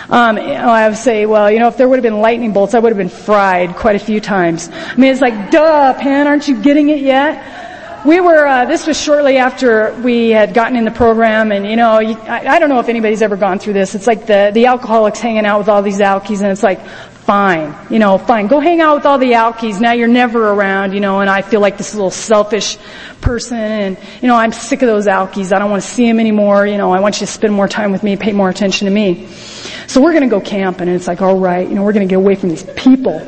Um, 0.09 0.37
I 0.37 0.87
would 0.87 0.97
say, 0.97 1.25
well, 1.25 1.51
you 1.51 1.59
know, 1.59 1.67
if 1.67 1.75
there 1.75 1.87
would 1.87 1.97
have 1.97 2.03
been 2.03 2.21
lightning 2.21 2.53
bolts, 2.53 2.73
I 2.73 2.79
would 2.79 2.89
have 2.89 2.97
been 2.97 3.09
fried 3.09 3.75
quite 3.75 3.97
a 3.97 3.99
few 3.99 4.21
times. 4.21 4.69
I 4.71 4.95
mean, 4.95 5.11
it's 5.11 5.19
like, 5.21 5.51
duh, 5.51 5.93
Pan, 5.95 6.27
aren't 6.27 6.47
you 6.47 6.61
getting 6.61 6.89
it 6.89 7.01
yet? 7.01 8.05
We 8.05 8.21
were, 8.21 8.47
uh, 8.47 8.65
this 8.65 8.87
was 8.87 8.97
shortly 8.99 9.37
after 9.37 9.93
we 10.01 10.29
had 10.29 10.53
gotten 10.53 10.77
in 10.77 10.85
the 10.85 10.91
program 10.91 11.51
and, 11.51 11.67
you 11.67 11.75
know, 11.75 11.99
you, 11.99 12.15
I, 12.19 12.55
I 12.55 12.59
don't 12.59 12.69
know 12.69 12.79
if 12.79 12.87
anybody's 12.87 13.21
ever 13.21 13.35
gone 13.35 13.59
through 13.59 13.73
this. 13.73 13.95
It's 13.95 14.07
like 14.07 14.25
the, 14.27 14.51
the 14.53 14.67
alcoholics 14.67 15.19
hanging 15.19 15.45
out 15.45 15.57
with 15.57 15.67
all 15.67 15.81
these 15.81 15.99
alkies 15.99 16.41
and 16.41 16.51
it's 16.51 16.63
like, 16.63 16.79
fine, 17.27 17.75
you 17.89 17.99
know, 17.99 18.17
fine. 18.17 18.47
Go 18.47 18.61
hang 18.61 18.79
out 18.79 18.95
with 18.95 19.05
all 19.05 19.17
the 19.17 19.33
alkies. 19.33 19.81
Now 19.81 19.91
you're 19.91 20.07
never 20.07 20.49
around, 20.49 20.93
you 20.93 21.01
know, 21.01 21.19
and 21.19 21.29
I 21.29 21.41
feel 21.41 21.59
like 21.59 21.77
this 21.77 21.93
little 21.93 22.09
selfish 22.09 22.77
person 23.19 23.57
and, 23.57 23.97
you 24.21 24.29
know, 24.29 24.35
I'm 24.37 24.53
sick 24.53 24.81
of 24.81 24.87
those 24.87 25.07
alkies. 25.07 25.53
I 25.53 25.59
don't 25.59 25.69
want 25.69 25.83
to 25.83 25.89
see 25.89 26.07
them 26.07 26.21
anymore. 26.21 26.65
You 26.65 26.77
know, 26.77 26.93
I 26.93 27.01
want 27.01 27.19
you 27.19 27.27
to 27.27 27.31
spend 27.31 27.53
more 27.53 27.67
time 27.67 27.91
with 27.91 28.01
me, 28.01 28.15
pay 28.15 28.31
more 28.31 28.49
attention 28.49 28.85
to 28.85 28.93
me. 28.93 29.27
So 29.87 30.01
we're 30.01 30.13
gonna 30.13 30.29
go 30.29 30.39
camping 30.39 30.87
and 30.87 30.95
it's 30.95 31.05
like, 31.05 31.21
alright, 31.21 31.67
you 31.67 31.75
know, 31.75 31.83
we're 31.83 31.91
gonna 31.91 32.05
get 32.05 32.15
away 32.15 32.35
from 32.35 32.47
these 32.47 32.63
people. 32.77 33.19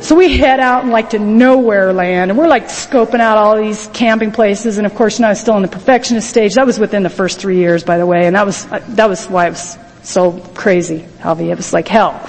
So 0.00 0.16
we 0.16 0.36
head 0.36 0.58
out 0.58 0.82
and 0.82 0.90
like 0.90 1.10
to 1.10 1.20
nowhere 1.20 1.92
land 1.92 2.32
and 2.32 2.38
we're 2.38 2.48
like 2.48 2.64
scoping 2.64 3.20
out 3.20 3.38
all 3.38 3.56
these 3.56 3.86
camping 3.92 4.32
places 4.32 4.76
and 4.78 4.88
of 4.88 4.94
course, 4.96 5.20
you 5.20 5.22
know, 5.22 5.28
I 5.28 5.30
was 5.30 5.40
still 5.40 5.56
in 5.56 5.62
the 5.62 5.68
perfectionist 5.68 6.28
stage. 6.28 6.54
That 6.54 6.66
was 6.66 6.80
within 6.80 7.04
the 7.04 7.10
first 7.10 7.38
three 7.38 7.58
years, 7.58 7.84
by 7.84 7.96
the 7.96 8.06
way, 8.06 8.26
and 8.26 8.34
that 8.34 8.44
was, 8.44 8.66
uh, 8.66 8.84
that 8.88 9.08
was 9.08 9.26
why 9.28 9.46
it 9.46 9.50
was 9.50 9.78
so 10.02 10.32
crazy, 10.56 11.06
Alvy. 11.20 11.52
It 11.52 11.56
was 11.56 11.72
like 11.72 11.86
hell. 11.86 12.20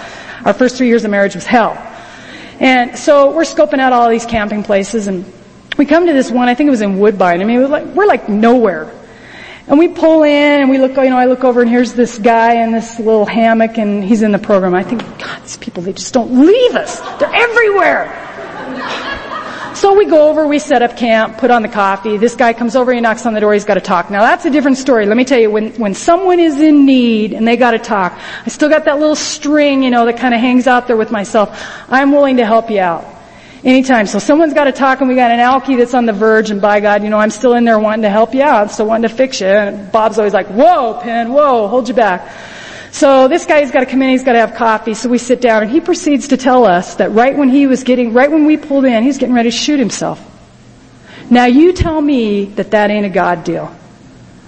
Our 0.46 0.54
first 0.54 0.78
three 0.78 0.88
years 0.88 1.04
of 1.04 1.12
marriage 1.12 1.36
was 1.36 1.46
hell. 1.46 1.74
And 2.60 2.98
so 2.98 3.36
we're 3.36 3.44
scoping 3.44 3.80
out 3.80 3.92
all 3.92 4.10
these 4.10 4.26
camping 4.26 4.64
places 4.64 5.08
and 5.08 5.26
we 5.78 5.86
come 5.86 6.08
to 6.08 6.14
this 6.14 6.32
one, 6.32 6.48
I 6.48 6.54
think 6.54 6.68
it 6.68 6.72
was 6.72 6.82
in 6.82 7.00
Woodbine. 7.00 7.42
I 7.42 7.44
mean, 7.44 7.58
we're 7.58 7.68
like, 7.68 7.86
we're 7.88 8.06
like 8.06 8.30
nowhere. 8.30 8.92
And 9.68 9.80
we 9.80 9.88
pull 9.88 10.24
in 10.24 10.62
and 10.62 10.70
we 10.70 10.78
look, 10.78 10.96
you 10.96 11.10
know, 11.10 11.18
I 11.18 11.26
look 11.26 11.44
over 11.44 11.62
and 11.62 11.70
here's 11.70 11.94
this 11.94 12.20
guy 12.20 12.64
in 12.64 12.72
this 12.72 13.00
little 13.00 13.26
hammock 13.26 13.78
and 13.80 14.04
he's 14.04 14.22
in 14.22 14.32
the 14.32 14.40
program. 14.40 14.76
I 14.76 14.84
think, 14.84 15.02
God, 15.20 15.42
these 15.42 15.58
people, 15.58 15.82
they 15.82 15.94
just 15.94 16.14
don't 16.14 16.46
leave 16.46 16.76
us. 16.76 17.00
They're 17.20 17.34
everywhere. 17.34 18.22
So 19.76 19.94
we 19.94 20.06
go 20.06 20.30
over, 20.30 20.48
we 20.48 20.60
set 20.60 20.82
up 20.82 20.96
camp, 20.96 21.38
put 21.38 21.52
on 21.52 21.62
the 21.62 21.68
coffee. 21.68 22.16
This 22.16 22.34
guy 22.34 22.54
comes 22.54 22.78
over, 22.78 22.94
he 22.94 23.02
knocks 23.02 23.26
on 23.26 23.34
the 23.34 23.42
door, 23.42 23.54
he's 23.54 23.66
got 23.66 23.74
to 23.74 23.82
talk. 23.82 24.10
Now 24.10 24.22
that's 24.22 24.46
a 24.46 24.50
different 24.50 24.78
story. 24.78 25.06
Let 25.06 25.18
me 25.18 25.26
tell 25.26 25.38
you, 25.38 25.52
when, 25.52 25.74
when 25.74 25.94
someone 25.94 26.40
is 26.40 26.62
in 26.62 26.86
need 26.86 27.34
and 27.34 27.46
they 27.46 27.58
got 27.58 27.72
to 27.72 27.80
talk, 27.80 28.18
I 28.46 28.50
still 28.50 28.70
got 28.70 28.86
that 28.86 29.00
little 29.00 29.18
string, 29.18 29.84
you 29.84 29.90
know, 29.90 30.06
that 30.06 30.18
kind 30.18 30.34
of 30.34 30.40
hangs 30.40 30.66
out 30.66 30.88
there 30.88 30.96
with 30.96 31.12
myself. 31.12 31.62
I'm 31.90 32.14
willing 32.14 32.38
to 32.38 32.46
help 32.46 32.72
you 32.72 32.80
out. 32.80 33.06
Anytime. 33.66 34.06
So 34.06 34.20
someone's 34.20 34.54
got 34.54 34.66
to 34.66 34.72
talk 34.72 35.02
and 35.02 35.10
we 35.10 35.16
got 35.16 35.32
an 35.32 35.40
alky 35.40 35.76
that's 35.76 35.94
on 35.94 36.06
the 36.06 36.14
verge 36.14 36.52
and 36.52 36.62
by 36.62 36.80
God, 36.80 37.04
you 37.04 37.10
know, 37.10 37.18
I'm 37.18 37.32
still 37.32 37.56
in 37.56 37.66
there 37.66 37.78
wanting 37.78 38.04
to 38.04 38.10
help 38.10 38.34
you 38.34 38.44
out, 38.44 38.72
still 38.72 38.86
wanting 38.86 39.10
to 39.10 39.16
fix 39.16 39.42
you. 39.42 39.48
And 39.48 39.92
Bob's 39.92 40.18
always 40.18 40.34
like, 40.34 40.48
whoa, 40.48 41.02
Penn, 41.02 41.34
whoa, 41.34 41.68
hold 41.68 41.90
you 41.90 41.96
back. 41.96 42.32
So 42.96 43.28
this 43.28 43.46
guy's 43.46 43.72
got 43.72 43.82
to 43.82 43.86
come 43.88 44.02
in, 44.04 44.12
he's 44.12 44.24
got 44.24 44.32
to 44.32 44.40
have 44.40 44.56
coffee, 44.56 44.94
so 44.94 45.10
we 45.10 45.18
sit 45.18 45.42
down 45.42 45.64
and 45.64 45.70
he 45.70 45.82
proceeds 45.82 46.30
to 46.30 46.38
tell 46.38 46.64
us 46.64 46.96
that 46.96 47.12
right 47.12 47.36
when 47.36 47.50
he 47.50 47.68
was 47.68 47.84
getting, 47.84 48.14
right 48.14 48.32
when 48.32 48.46
we 48.46 48.56
pulled 48.56 48.86
in, 48.86 49.04
he's 49.04 49.18
getting 49.18 49.36
ready 49.36 49.52
to 49.52 49.58
shoot 49.58 49.80
himself. 49.80 50.24
Now 51.30 51.44
you 51.44 51.74
tell 51.74 52.00
me 52.00 52.46
that 52.46 52.72
that 52.72 52.92
ain't 52.92 53.06
a 53.06 53.10
God 53.10 53.44
deal. 53.44 53.76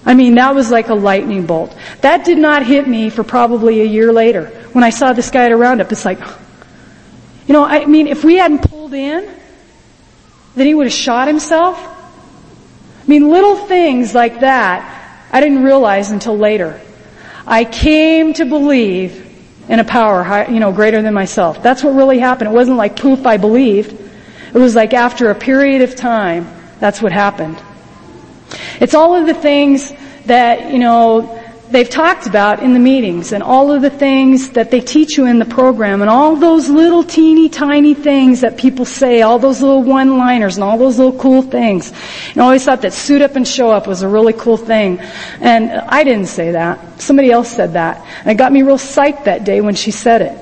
I 0.05 0.13
mean, 0.13 0.35
that 0.35 0.55
was 0.55 0.71
like 0.71 0.87
a 0.87 0.93
lightning 0.93 1.45
bolt. 1.45 1.75
That 1.99 2.23
did 2.23 2.37
not 2.37 2.65
hit 2.65 2.87
me 2.87 3.09
for 3.09 3.25
probably 3.25 3.81
a 3.81 3.83
year 3.83 4.13
later. 4.13 4.45
When 4.71 4.85
I 4.85 4.91
saw 4.91 5.11
this 5.11 5.29
guy 5.29 5.43
at 5.43 5.51
a 5.51 5.57
roundup, 5.57 5.91
it's 5.91 6.05
like, 6.05 6.19
you 7.47 7.53
know, 7.53 7.65
I 7.65 7.85
mean, 7.85 8.07
if 8.07 8.23
we 8.23 8.35
hadn't 8.35 8.59
pulled 8.59 8.93
in, 8.93 9.29
then 10.55 10.67
he 10.67 10.73
would 10.73 10.87
have 10.87 10.93
shot 10.93 11.27
himself. 11.27 11.77
I 11.77 13.07
mean, 13.07 13.27
little 13.29 13.57
things 13.57 14.15
like 14.15 14.39
that, 14.39 15.27
I 15.33 15.41
didn't 15.41 15.65
realize 15.65 16.11
until 16.11 16.37
later. 16.37 16.79
I 17.47 17.63
came 17.63 18.33
to 18.33 18.45
believe 18.45 19.23
in 19.69 19.79
a 19.79 19.83
power, 19.85 20.45
you 20.49 20.59
know, 20.59 20.73
greater 20.73 21.01
than 21.01 21.13
myself. 21.13 21.63
That's 21.63 21.83
what 21.83 21.95
really 21.95 22.19
happened. 22.19 22.49
It 22.49 22.53
wasn't 22.53 22.77
like 22.77 22.97
poof, 22.97 23.25
I 23.25 23.37
believed. 23.37 23.91
It 24.53 24.57
was 24.57 24.75
like 24.75 24.93
after 24.93 25.29
a 25.29 25.35
period 25.35 25.81
of 25.81 25.95
time, 25.95 26.47
that's 26.79 27.01
what 27.01 27.11
happened. 27.11 27.57
It's 28.79 28.93
all 28.93 29.15
of 29.15 29.27
the 29.27 29.33
things 29.33 29.93
that, 30.25 30.71
you 30.71 30.79
know, 30.79 31.41
they've 31.69 31.89
talked 31.89 32.27
about 32.27 32.61
in 32.61 32.73
the 32.73 32.79
meetings 32.79 33.31
and 33.33 33.43
all 33.43 33.71
of 33.71 33.81
the 33.81 33.89
things 33.89 34.51
that 34.51 34.71
they 34.71 34.79
teach 34.79 35.17
you 35.17 35.25
in 35.25 35.39
the 35.39 35.45
program 35.45 36.01
and 36.01 36.09
all 36.09 36.35
those 36.35 36.69
little 36.69 37.03
teeny 37.03 37.49
tiny 37.49 37.93
things 37.93 38.41
that 38.41 38.57
people 38.57 38.85
say, 38.85 39.21
all 39.21 39.39
those 39.39 39.61
little 39.61 39.83
one-liners 39.83 40.55
and 40.55 40.63
all 40.63 40.77
those 40.77 40.97
little 40.97 41.17
cool 41.19 41.41
things. 41.41 41.91
And 42.31 42.41
I 42.41 42.45
always 42.45 42.63
thought 42.63 42.81
that 42.81 42.93
suit 42.93 43.21
up 43.21 43.35
and 43.35 43.47
show 43.47 43.69
up 43.69 43.87
was 43.87 44.01
a 44.01 44.07
really 44.07 44.33
cool 44.33 44.57
thing. 44.57 44.99
And 45.41 45.71
I 45.71 46.03
didn't 46.03 46.27
say 46.27 46.51
that. 46.51 47.01
Somebody 47.01 47.31
else 47.31 47.49
said 47.49 47.73
that. 47.73 48.05
And 48.21 48.31
it 48.31 48.35
got 48.35 48.51
me 48.51 48.63
real 48.63 48.77
psyched 48.77 49.25
that 49.25 49.43
day 49.43 49.61
when 49.61 49.75
she 49.75 49.91
said 49.91 50.21
it. 50.21 50.37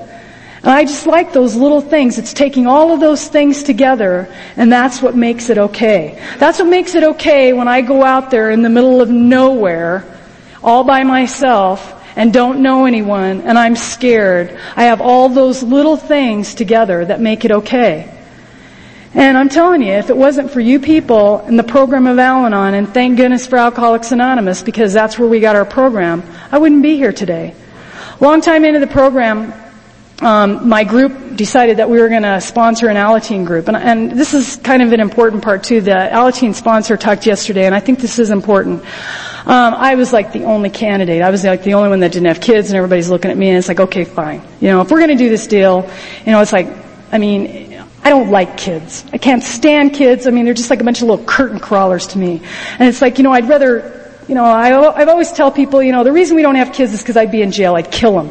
And 0.62 0.72
I 0.72 0.84
just 0.84 1.06
like 1.06 1.32
those 1.32 1.54
little 1.54 1.80
things. 1.80 2.18
It's 2.18 2.32
taking 2.32 2.66
all 2.66 2.92
of 2.92 3.00
those 3.00 3.28
things 3.28 3.62
together 3.62 4.32
and 4.56 4.72
that's 4.72 5.00
what 5.00 5.14
makes 5.14 5.48
it 5.50 5.58
okay. 5.58 6.20
That's 6.38 6.58
what 6.58 6.68
makes 6.68 6.94
it 6.94 7.04
okay 7.04 7.52
when 7.52 7.68
I 7.68 7.82
go 7.82 8.02
out 8.02 8.30
there 8.30 8.50
in 8.50 8.62
the 8.62 8.68
middle 8.68 9.00
of 9.00 9.08
nowhere 9.08 10.04
all 10.66 10.82
by 10.84 11.04
myself 11.04 11.94
and 12.16 12.32
don't 12.32 12.60
know 12.60 12.86
anyone 12.86 13.42
and 13.42 13.56
I'm 13.56 13.76
scared. 13.76 14.58
I 14.74 14.84
have 14.84 15.00
all 15.00 15.28
those 15.28 15.62
little 15.62 15.96
things 15.96 16.54
together 16.54 17.04
that 17.04 17.20
make 17.20 17.44
it 17.44 17.52
okay. 17.52 18.12
And 19.14 19.38
I'm 19.38 19.48
telling 19.48 19.80
you, 19.80 19.92
if 19.92 20.10
it 20.10 20.16
wasn't 20.16 20.50
for 20.50 20.60
you 20.60 20.80
people 20.80 21.38
and 21.38 21.58
the 21.58 21.64
program 21.64 22.06
of 22.06 22.18
Al-Anon, 22.18 22.74
and 22.74 22.92
thank 22.92 23.16
goodness 23.16 23.46
for 23.46 23.56
Alcoholics 23.56 24.12
Anonymous 24.12 24.62
because 24.62 24.92
that's 24.92 25.18
where 25.18 25.28
we 25.28 25.40
got 25.40 25.56
our 25.56 25.64
program, 25.64 26.22
I 26.52 26.58
wouldn't 26.58 26.82
be 26.82 26.96
here 26.96 27.12
today. 27.12 27.54
Long 28.20 28.42
time 28.42 28.64
into 28.64 28.80
the 28.80 28.86
program, 28.86 29.54
um, 30.20 30.68
my 30.68 30.84
group 30.84 31.36
decided 31.36 31.78
that 31.78 31.88
we 31.88 32.00
were 32.00 32.08
going 32.08 32.22
to 32.22 32.40
sponsor 32.40 32.88
an 32.88 32.96
Alateen 32.96 33.46
group, 33.46 33.68
and, 33.68 33.76
and, 33.76 34.12
this 34.12 34.32
is 34.32 34.56
kind 34.56 34.82
of 34.82 34.92
an 34.92 35.00
important 35.00 35.42
part 35.42 35.62
too. 35.62 35.82
The 35.82 35.90
Alateen 35.90 36.54
sponsor 36.54 36.96
talked 36.96 37.26
yesterday, 37.26 37.66
and 37.66 37.74
I 37.74 37.80
think 37.80 38.00
this 38.00 38.18
is 38.18 38.30
important. 38.30 38.82
Um, 39.46 39.74
I 39.74 39.94
was 39.94 40.12
like 40.12 40.32
the 40.32 40.42
only 40.42 40.70
candidate. 40.70 41.22
I 41.22 41.30
was 41.30 41.44
like 41.44 41.62
the 41.62 41.74
only 41.74 41.88
one 41.88 42.00
that 42.00 42.10
didn't 42.10 42.26
have 42.26 42.40
kids, 42.40 42.68
and 42.68 42.76
everybody's 42.76 43.08
looking 43.08 43.30
at 43.30 43.36
me, 43.36 43.48
and 43.48 43.56
it's 43.56 43.68
like, 43.68 43.78
okay, 43.78 44.04
fine. 44.04 44.42
You 44.60 44.68
know, 44.68 44.80
if 44.80 44.90
we're 44.90 44.98
going 44.98 45.10
to 45.10 45.16
do 45.16 45.28
this 45.28 45.46
deal, 45.46 45.88
you 46.24 46.32
know, 46.32 46.40
it's 46.40 46.52
like, 46.52 46.66
I 47.12 47.18
mean, 47.18 47.80
I 48.02 48.10
don't 48.10 48.30
like 48.30 48.56
kids. 48.56 49.04
I 49.12 49.18
can't 49.18 49.44
stand 49.44 49.94
kids. 49.94 50.26
I 50.26 50.30
mean, 50.30 50.46
they're 50.46 50.54
just 50.54 50.68
like 50.68 50.80
a 50.80 50.84
bunch 50.84 51.00
of 51.00 51.08
little 51.08 51.24
curtain 51.24 51.60
crawlers 51.60 52.08
to 52.08 52.18
me, 52.18 52.42
and 52.80 52.88
it's 52.88 53.00
like, 53.00 53.18
you 53.18 53.24
know, 53.24 53.32
I'd 53.32 53.48
rather, 53.48 54.12
you 54.26 54.34
know, 54.34 54.44
I, 54.44 55.00
I've 55.00 55.08
always 55.08 55.30
tell 55.30 55.52
people, 55.52 55.80
you 55.80 55.92
know, 55.92 56.02
the 56.02 56.12
reason 56.12 56.34
we 56.34 56.42
don't 56.42 56.56
have 56.56 56.72
kids 56.72 56.92
is 56.92 57.00
because 57.00 57.16
I'd 57.16 57.30
be 57.30 57.40
in 57.40 57.52
jail. 57.52 57.76
I'd 57.76 57.92
kill 57.92 58.20
them. 58.20 58.30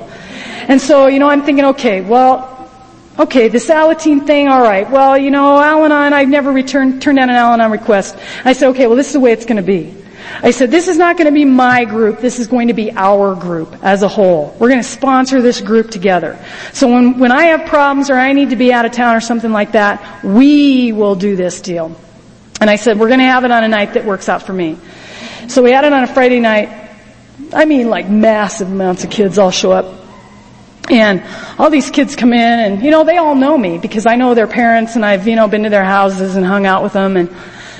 And 0.67 0.81
so, 0.81 1.07
you 1.07 1.19
know, 1.19 1.29
I'm 1.29 1.43
thinking, 1.43 1.63
okay, 1.65 2.01
well, 2.01 2.69
okay, 3.17 3.47
this 3.47 3.69
Alateen 3.69 4.27
thing, 4.27 4.49
alright. 4.49 4.89
Well, 4.89 5.17
you 5.17 5.31
know, 5.31 5.61
Al-Anon, 5.61 6.11
I've 6.11 6.27
never 6.27 6.51
returned, 6.51 7.01
turned 7.01 7.17
down 7.17 7.29
an 7.29 7.35
Al-Anon 7.35 7.71
request. 7.71 8.17
I 8.43 8.51
said, 8.51 8.69
okay, 8.71 8.87
well 8.87 8.97
this 8.97 9.07
is 9.07 9.13
the 9.13 9.19
way 9.21 9.31
it's 9.31 9.45
gonna 9.45 9.61
be. 9.61 9.95
I 10.41 10.51
said, 10.51 10.71
this 10.71 10.87
is 10.87 10.97
not 10.97 11.17
going 11.17 11.27
to 11.27 11.33
be 11.33 11.45
my 11.45 11.85
group, 11.85 12.19
this 12.19 12.39
is 12.39 12.47
going 12.47 12.67
to 12.67 12.73
be 12.73 12.91
our 12.91 13.35
group 13.35 13.75
as 13.83 14.03
a 14.03 14.07
whole. 14.07 14.55
We're 14.59 14.69
going 14.69 14.81
to 14.81 14.87
sponsor 14.87 15.41
this 15.41 15.61
group 15.61 15.91
together. 15.91 16.43
So 16.73 16.87
when, 16.87 17.19
when 17.19 17.31
I 17.31 17.45
have 17.45 17.67
problems 17.67 18.09
or 18.09 18.15
I 18.15 18.33
need 18.33 18.49
to 18.49 18.55
be 18.55 18.73
out 18.73 18.85
of 18.85 18.91
town 18.91 19.15
or 19.15 19.21
something 19.21 19.51
like 19.51 19.73
that, 19.73 20.23
we 20.23 20.91
will 20.91 21.15
do 21.15 21.35
this 21.35 21.61
deal. 21.61 21.95
And 22.59 22.69
I 22.69 22.75
said, 22.77 22.99
we're 22.99 23.07
going 23.07 23.19
to 23.19 23.25
have 23.25 23.43
it 23.45 23.51
on 23.51 23.63
a 23.63 23.67
night 23.67 23.93
that 23.93 24.05
works 24.05 24.29
out 24.29 24.43
for 24.43 24.53
me. 24.53 24.77
So 25.47 25.61
we 25.61 25.71
had 25.71 25.83
it 25.83 25.93
on 25.93 26.03
a 26.03 26.07
Friday 26.07 26.39
night. 26.39 26.69
I 27.53 27.65
mean 27.65 27.89
like 27.89 28.09
massive 28.09 28.71
amounts 28.71 29.03
of 29.03 29.09
kids 29.09 29.37
all 29.37 29.51
show 29.51 29.71
up. 29.71 30.01
And 30.89 31.23
all 31.57 31.69
these 31.69 31.89
kids 31.89 32.15
come 32.15 32.31
in 32.31 32.39
and, 32.59 32.83
you 32.83 32.91
know, 32.91 33.03
they 33.03 33.17
all 33.17 33.35
know 33.35 33.57
me 33.57 33.79
because 33.79 34.05
I 34.05 34.15
know 34.15 34.35
their 34.35 34.47
parents 34.47 34.95
and 34.95 35.03
I've, 35.03 35.27
you 35.27 35.35
know, 35.35 35.47
been 35.47 35.63
to 35.63 35.69
their 35.69 35.83
houses 35.83 36.35
and 36.35 36.45
hung 36.45 36.65
out 36.65 36.83
with 36.83 36.93
them 36.93 37.17
and 37.17 37.35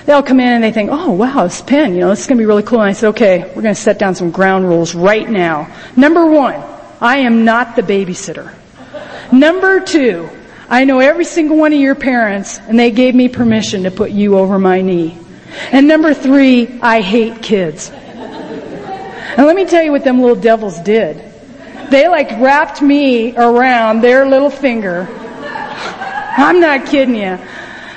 they 0.05 0.13
all 0.13 0.23
come 0.23 0.39
in 0.39 0.47
and 0.47 0.63
they 0.63 0.71
think, 0.71 0.89
oh 0.91 1.11
wow, 1.11 1.43
this 1.43 1.61
Penn, 1.61 1.93
you 1.93 2.01
know, 2.01 2.09
this 2.09 2.21
is 2.21 2.27
gonna 2.27 2.37
be 2.37 2.45
really 2.45 2.63
cool. 2.63 2.79
And 2.79 2.89
I 2.89 2.93
said, 2.93 3.09
okay, 3.09 3.51
we're 3.55 3.61
gonna 3.61 3.75
set 3.75 3.97
down 3.97 4.15
some 4.15 4.31
ground 4.31 4.67
rules 4.67 4.93
right 4.93 5.27
now. 5.27 5.73
Number 5.95 6.25
one, 6.25 6.61
I 7.01 7.17
am 7.19 7.43
not 7.45 7.75
the 7.75 7.81
babysitter. 7.81 8.53
Number 9.31 9.79
two, 9.79 10.29
I 10.69 10.85
know 10.85 10.99
every 10.99 11.25
single 11.25 11.57
one 11.57 11.73
of 11.73 11.79
your 11.79 11.95
parents 11.95 12.59
and 12.59 12.79
they 12.79 12.91
gave 12.91 13.15
me 13.15 13.29
permission 13.29 13.83
to 13.83 13.91
put 13.91 14.11
you 14.11 14.37
over 14.37 14.59
my 14.59 14.81
knee. 14.81 15.17
And 15.71 15.87
number 15.87 16.13
three, 16.13 16.79
I 16.81 17.01
hate 17.01 17.41
kids. 17.41 17.89
And 17.89 19.45
let 19.45 19.55
me 19.55 19.65
tell 19.65 19.83
you 19.83 19.91
what 19.91 20.03
them 20.03 20.21
little 20.21 20.35
devils 20.35 20.79
did. 20.79 21.17
They 21.89 22.07
like 22.07 22.31
wrapped 22.39 22.81
me 22.81 23.35
around 23.35 24.01
their 24.01 24.27
little 24.27 24.49
finger. 24.49 25.07
I'm 26.37 26.59
not 26.59 26.85
kidding 26.85 27.15
you. 27.15 27.37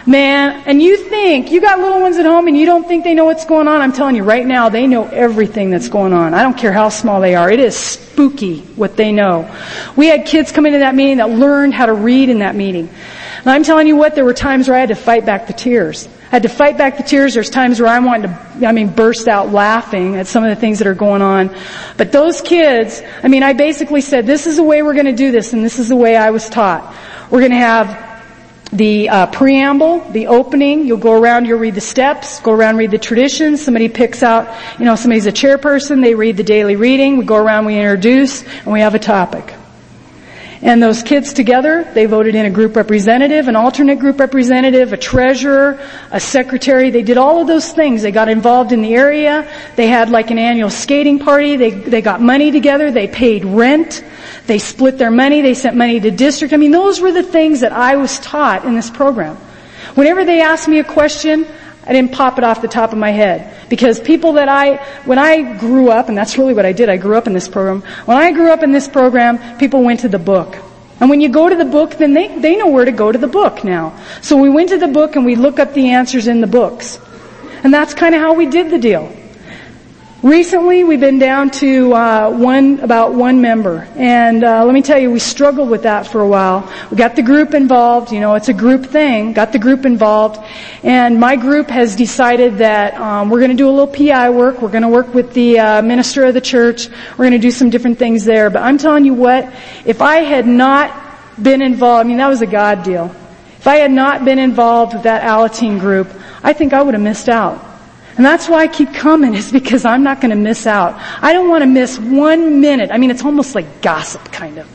Man, 0.08 0.62
and 0.64 0.80
you 0.80 0.96
think, 0.96 1.52
you 1.52 1.60
got 1.60 1.80
little 1.80 2.00
ones 2.00 2.16
at 2.16 2.24
home 2.24 2.48
and 2.48 2.56
you 2.56 2.64
don't 2.64 2.88
think 2.88 3.04
they 3.04 3.12
know 3.12 3.26
what's 3.26 3.44
going 3.44 3.68
on? 3.68 3.82
I'm 3.82 3.92
telling 3.92 4.16
you 4.16 4.24
right 4.24 4.46
now, 4.46 4.70
they 4.70 4.86
know 4.86 5.06
everything 5.06 5.68
that's 5.68 5.90
going 5.90 6.14
on. 6.14 6.32
I 6.32 6.42
don't 6.42 6.56
care 6.56 6.72
how 6.72 6.88
small 6.88 7.20
they 7.20 7.34
are. 7.34 7.50
It 7.50 7.60
is 7.60 7.76
spooky 7.76 8.60
what 8.60 8.96
they 8.96 9.12
know. 9.12 9.54
We 9.96 10.06
had 10.06 10.24
kids 10.24 10.50
come 10.50 10.64
into 10.64 10.78
that 10.78 10.94
meeting 10.94 11.18
that 11.18 11.28
learned 11.28 11.74
how 11.74 11.84
to 11.84 11.92
read 11.92 12.30
in 12.30 12.38
that 12.38 12.56
meeting. 12.56 12.88
And 13.40 13.50
I'm 13.50 13.64
telling 13.64 13.86
you 13.86 13.96
what, 13.96 14.14
there 14.14 14.24
were 14.24 14.32
times 14.32 14.66
where 14.66 14.78
I 14.78 14.80
had 14.80 14.88
to 14.88 14.94
fight 14.94 15.26
back 15.26 15.46
the 15.46 15.52
tears. 15.52 16.08
I 16.28 16.30
had 16.30 16.44
to 16.44 16.48
fight 16.48 16.78
back 16.78 16.96
the 16.96 17.02
tears. 17.02 17.34
There's 17.34 17.50
times 17.50 17.78
where 17.78 17.90
I 17.90 17.98
wanted 17.98 18.28
to, 18.28 18.66
I 18.66 18.72
mean, 18.72 18.88
burst 18.88 19.28
out 19.28 19.52
laughing 19.52 20.16
at 20.16 20.26
some 20.26 20.42
of 20.42 20.48
the 20.48 20.56
things 20.56 20.78
that 20.78 20.88
are 20.88 20.94
going 20.94 21.20
on. 21.20 21.54
But 21.98 22.12
those 22.12 22.40
kids, 22.40 23.02
I 23.22 23.28
mean, 23.28 23.42
I 23.42 23.52
basically 23.52 24.00
said, 24.00 24.24
this 24.24 24.46
is 24.46 24.56
the 24.56 24.62
way 24.62 24.82
we're 24.82 24.94
going 24.94 25.04
to 25.04 25.12
do 25.12 25.32
this, 25.32 25.52
and 25.52 25.62
this 25.62 25.78
is 25.78 25.90
the 25.90 25.96
way 25.96 26.16
I 26.16 26.30
was 26.30 26.48
taught. 26.48 26.96
We're 27.30 27.40
going 27.40 27.52
to 27.52 27.58
have 27.58 28.07
the 28.72 29.08
uh, 29.08 29.26
preamble, 29.26 30.00
the 30.10 30.26
opening. 30.26 30.86
You'll 30.86 30.98
go 30.98 31.18
around, 31.18 31.46
you'll 31.46 31.58
read 31.58 31.74
the 31.74 31.80
steps, 31.80 32.40
go 32.40 32.52
around, 32.52 32.76
read 32.76 32.90
the 32.90 32.98
traditions. 32.98 33.64
Somebody 33.64 33.88
picks 33.88 34.22
out, 34.22 34.54
you 34.78 34.84
know, 34.84 34.94
somebody's 34.94 35.26
a 35.26 35.32
chairperson. 35.32 36.02
They 36.02 36.14
read 36.14 36.36
the 36.36 36.42
daily 36.42 36.76
reading. 36.76 37.16
We 37.16 37.24
go 37.24 37.36
around, 37.36 37.64
we 37.64 37.76
introduce, 37.76 38.42
and 38.42 38.72
we 38.72 38.80
have 38.80 38.94
a 38.94 38.98
topic. 38.98 39.54
And 40.60 40.82
those 40.82 41.04
kids 41.04 41.32
together, 41.32 41.88
they 41.94 42.06
voted 42.06 42.34
in 42.34 42.44
a 42.44 42.50
group 42.50 42.74
representative, 42.74 43.46
an 43.46 43.54
alternate 43.54 44.00
group 44.00 44.18
representative, 44.18 44.92
a 44.92 44.96
treasurer, 44.96 45.78
a 46.10 46.18
secretary. 46.18 46.90
They 46.90 47.04
did 47.04 47.16
all 47.16 47.40
of 47.40 47.46
those 47.46 47.72
things. 47.72 48.02
They 48.02 48.10
got 48.10 48.28
involved 48.28 48.72
in 48.72 48.82
the 48.82 48.92
area. 48.94 49.48
They 49.76 49.86
had 49.86 50.10
like 50.10 50.32
an 50.32 50.38
annual 50.38 50.70
skating 50.70 51.20
party. 51.20 51.56
They, 51.56 51.70
they 51.70 52.02
got 52.02 52.20
money 52.20 52.50
together. 52.50 52.90
They 52.90 53.06
paid 53.06 53.44
rent. 53.44 54.02
They 54.48 54.58
split 54.58 54.96
their 54.96 55.10
money. 55.10 55.42
They 55.42 55.52
sent 55.52 55.76
money 55.76 56.00
to 56.00 56.10
district. 56.10 56.54
I 56.54 56.56
mean, 56.56 56.70
those 56.70 57.00
were 57.00 57.12
the 57.12 57.22
things 57.22 57.60
that 57.60 57.72
I 57.72 57.96
was 57.96 58.18
taught 58.18 58.64
in 58.64 58.74
this 58.74 58.88
program. 58.88 59.36
Whenever 59.94 60.24
they 60.24 60.40
asked 60.40 60.68
me 60.68 60.78
a 60.78 60.84
question, 60.84 61.46
I 61.84 61.92
didn't 61.92 62.12
pop 62.12 62.38
it 62.38 62.44
off 62.44 62.62
the 62.62 62.68
top 62.68 62.92
of 62.92 62.98
my 62.98 63.10
head. 63.10 63.68
Because 63.68 64.00
people 64.00 64.32
that 64.34 64.48
I, 64.48 64.76
when 65.04 65.18
I 65.18 65.58
grew 65.58 65.90
up, 65.90 66.08
and 66.08 66.16
that's 66.16 66.38
really 66.38 66.54
what 66.54 66.64
I 66.64 66.72
did, 66.72 66.88
I 66.88 66.96
grew 66.96 67.16
up 67.16 67.26
in 67.26 67.34
this 67.34 67.46
program. 67.46 67.82
When 68.06 68.16
I 68.16 68.32
grew 68.32 68.50
up 68.50 68.62
in 68.62 68.72
this 68.72 68.88
program, 68.88 69.58
people 69.58 69.82
went 69.84 70.00
to 70.00 70.08
the 70.08 70.18
book. 70.18 70.56
And 70.98 71.10
when 71.10 71.20
you 71.20 71.28
go 71.28 71.46
to 71.46 71.54
the 71.54 71.66
book, 71.66 71.96
then 71.96 72.14
they, 72.14 72.38
they 72.38 72.56
know 72.56 72.68
where 72.68 72.86
to 72.86 72.90
go 72.90 73.12
to 73.12 73.18
the 73.18 73.28
book 73.28 73.64
now. 73.64 74.00
So 74.22 74.38
we 74.38 74.48
went 74.48 74.70
to 74.70 74.78
the 74.78 74.88
book 74.88 75.14
and 75.14 75.26
we 75.26 75.36
look 75.36 75.58
up 75.58 75.74
the 75.74 75.90
answers 75.90 76.26
in 76.26 76.40
the 76.40 76.46
books. 76.46 76.98
And 77.62 77.72
that's 77.72 77.92
kind 77.92 78.14
of 78.14 78.22
how 78.22 78.32
we 78.32 78.46
did 78.46 78.70
the 78.70 78.78
deal. 78.78 79.14
Recently, 80.22 80.82
we've 80.82 80.98
been 80.98 81.20
down 81.20 81.48
to 81.62 81.94
uh, 81.94 82.30
one 82.30 82.80
about 82.80 83.14
one 83.14 83.40
member, 83.40 83.86
and 83.94 84.42
uh, 84.42 84.64
let 84.64 84.74
me 84.74 84.82
tell 84.82 84.98
you, 84.98 85.12
we 85.12 85.20
struggled 85.20 85.70
with 85.70 85.84
that 85.84 86.08
for 86.08 86.20
a 86.20 86.26
while. 86.26 86.68
We 86.90 86.96
got 86.96 87.14
the 87.14 87.22
group 87.22 87.54
involved. 87.54 88.10
You 88.10 88.18
know, 88.18 88.34
it's 88.34 88.48
a 88.48 88.52
group 88.52 88.86
thing. 88.86 89.32
Got 89.32 89.52
the 89.52 89.60
group 89.60 89.86
involved, 89.86 90.44
and 90.82 91.20
my 91.20 91.36
group 91.36 91.70
has 91.70 91.94
decided 91.94 92.58
that 92.58 92.94
um, 92.94 93.30
we're 93.30 93.38
going 93.38 93.52
to 93.52 93.56
do 93.56 93.68
a 93.68 93.70
little 93.70 93.86
PI 93.86 94.30
work. 94.30 94.60
We're 94.60 94.72
going 94.72 94.82
to 94.82 94.88
work 94.88 95.14
with 95.14 95.34
the 95.34 95.60
uh, 95.60 95.82
minister 95.82 96.24
of 96.24 96.34
the 96.34 96.40
church. 96.40 96.88
We're 97.10 97.28
going 97.28 97.30
to 97.30 97.38
do 97.38 97.52
some 97.52 97.70
different 97.70 98.00
things 98.00 98.24
there. 98.24 98.50
But 98.50 98.62
I'm 98.62 98.76
telling 98.76 99.04
you 99.04 99.14
what, 99.14 99.44
if 99.84 100.02
I 100.02 100.16
had 100.16 100.48
not 100.48 101.00
been 101.40 101.62
involved, 101.62 102.06
I 102.06 102.08
mean, 102.08 102.18
that 102.18 102.26
was 102.26 102.42
a 102.42 102.46
God 102.46 102.82
deal. 102.82 103.14
If 103.58 103.68
I 103.68 103.76
had 103.76 103.92
not 103.92 104.24
been 104.24 104.40
involved 104.40 104.94
with 104.94 105.04
that 105.04 105.22
Alateen 105.22 105.78
group, 105.78 106.12
I 106.42 106.54
think 106.54 106.72
I 106.72 106.82
would 106.82 106.94
have 106.94 107.02
missed 107.04 107.28
out. 107.28 107.67
And 108.18 108.26
that's 108.26 108.48
why 108.48 108.62
I 108.62 108.66
keep 108.66 108.92
coming 108.92 109.34
is 109.34 109.52
because 109.52 109.84
I'm 109.84 110.02
not 110.02 110.20
going 110.20 110.30
to 110.30 110.36
miss 110.36 110.66
out. 110.66 110.94
I 111.22 111.32
don't 111.32 111.48
want 111.48 111.62
to 111.62 111.66
miss 111.66 112.00
one 112.00 112.60
minute. 112.60 112.90
I 112.90 112.98
mean, 112.98 113.12
it's 113.12 113.24
almost 113.24 113.54
like 113.54 113.80
gossip 113.80 114.32
kind 114.32 114.58
of. 114.58 114.68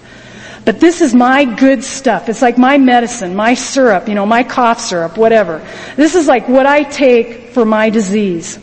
But 0.64 0.80
this 0.80 1.02
is 1.02 1.14
my 1.14 1.44
good 1.44 1.84
stuff. 1.84 2.30
It's 2.30 2.42
like 2.42 2.58
my 2.58 2.78
medicine, 2.78 3.36
my 3.36 3.54
syrup, 3.54 4.08
you 4.08 4.16
know, 4.16 4.26
my 4.26 4.44
cough 4.44 4.80
syrup, 4.80 5.18
whatever. 5.18 5.60
This 5.98 6.16
is 6.16 6.26
like 6.26 6.48
what 6.48 6.66
I 6.66 6.84
take 6.84 7.50
for 7.50 7.66
my 7.66 7.90
disease. 7.90 8.58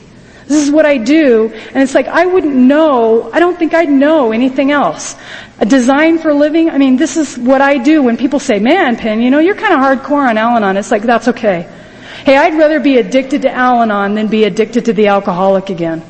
This 0.47 0.64
is 0.64 0.70
what 0.72 0.87
I 0.87 0.97
do, 0.97 1.53
and 1.53 1.76
it's 1.76 1.95
like 1.95 2.09
I 2.09 2.26
wouldn't 2.26 2.57
know, 2.57 3.31
I 3.33 3.39
don't 3.39 3.57
think 3.57 3.72
I'd 3.72 3.89
know 3.89 4.33
anything 4.33 4.72
else. 4.72 5.14
A 5.61 5.66
design 5.66 6.18
for 6.18 6.35
living, 6.35 6.70
I 6.70 6.78
mean, 6.78 6.97
this 6.97 7.16
is 7.16 7.39
what 7.39 7.61
I 7.61 7.78
do 7.78 8.03
when 8.03 8.16
people 8.16 8.41
say, 8.41 8.59
man, 8.59 8.97
Penn, 8.97 9.20
you 9.20 9.31
know, 9.31 9.39
you're 9.39 9.55
kind 9.55 9.74
of 9.74 9.78
hardcore 9.78 10.28
on 10.28 10.37
Al-Anon. 10.37 10.76
It's 10.76 10.91
like, 10.91 11.03
that's 11.03 11.28
okay. 11.28 11.68
Hey, 12.25 12.37
I'd 12.37 12.59
rather 12.59 12.81
be 12.81 12.99
addicted 12.99 13.43
to 13.43 13.51
Al-Anon 13.51 14.14
than 14.14 14.29
be 14.29 14.45
addicted 14.45 14.87
to 14.87 14.93
the 14.93 15.09
alcoholic 15.09 15.71
again. 15.71 16.03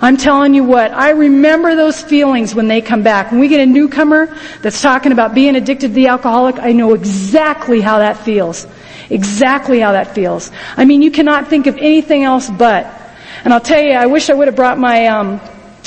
I'm 0.00 0.16
telling 0.16 0.54
you 0.54 0.64
what, 0.64 0.92
I 0.92 1.10
remember 1.10 1.76
those 1.76 2.02
feelings 2.02 2.54
when 2.54 2.68
they 2.68 2.80
come 2.80 3.02
back. 3.02 3.30
When 3.30 3.40
we 3.40 3.48
get 3.48 3.60
a 3.60 3.66
newcomer 3.66 4.34
that's 4.60 4.82
talking 4.82 5.12
about 5.12 5.34
being 5.34 5.56
addicted 5.56 5.88
to 5.88 5.94
the 5.94 6.08
alcoholic, 6.08 6.58
I 6.58 6.72
know 6.72 6.94
exactly 6.94 7.80
how 7.80 7.98
that 7.98 8.18
feels. 8.18 8.66
Exactly 9.08 9.80
how 9.80 9.92
that 9.92 10.14
feels. 10.14 10.50
I 10.76 10.84
mean, 10.84 11.02
you 11.02 11.10
cannot 11.10 11.48
think 11.48 11.66
of 11.66 11.76
anything 11.78 12.24
else 12.24 12.50
but 12.50 13.00
and 13.44 13.52
I'll 13.52 13.60
tell 13.60 13.82
you, 13.82 13.92
I 13.92 14.06
wish 14.06 14.30
I 14.30 14.34
would 14.34 14.48
have 14.48 14.56
brought 14.56 14.78
my, 14.78 15.06
um, 15.08 15.38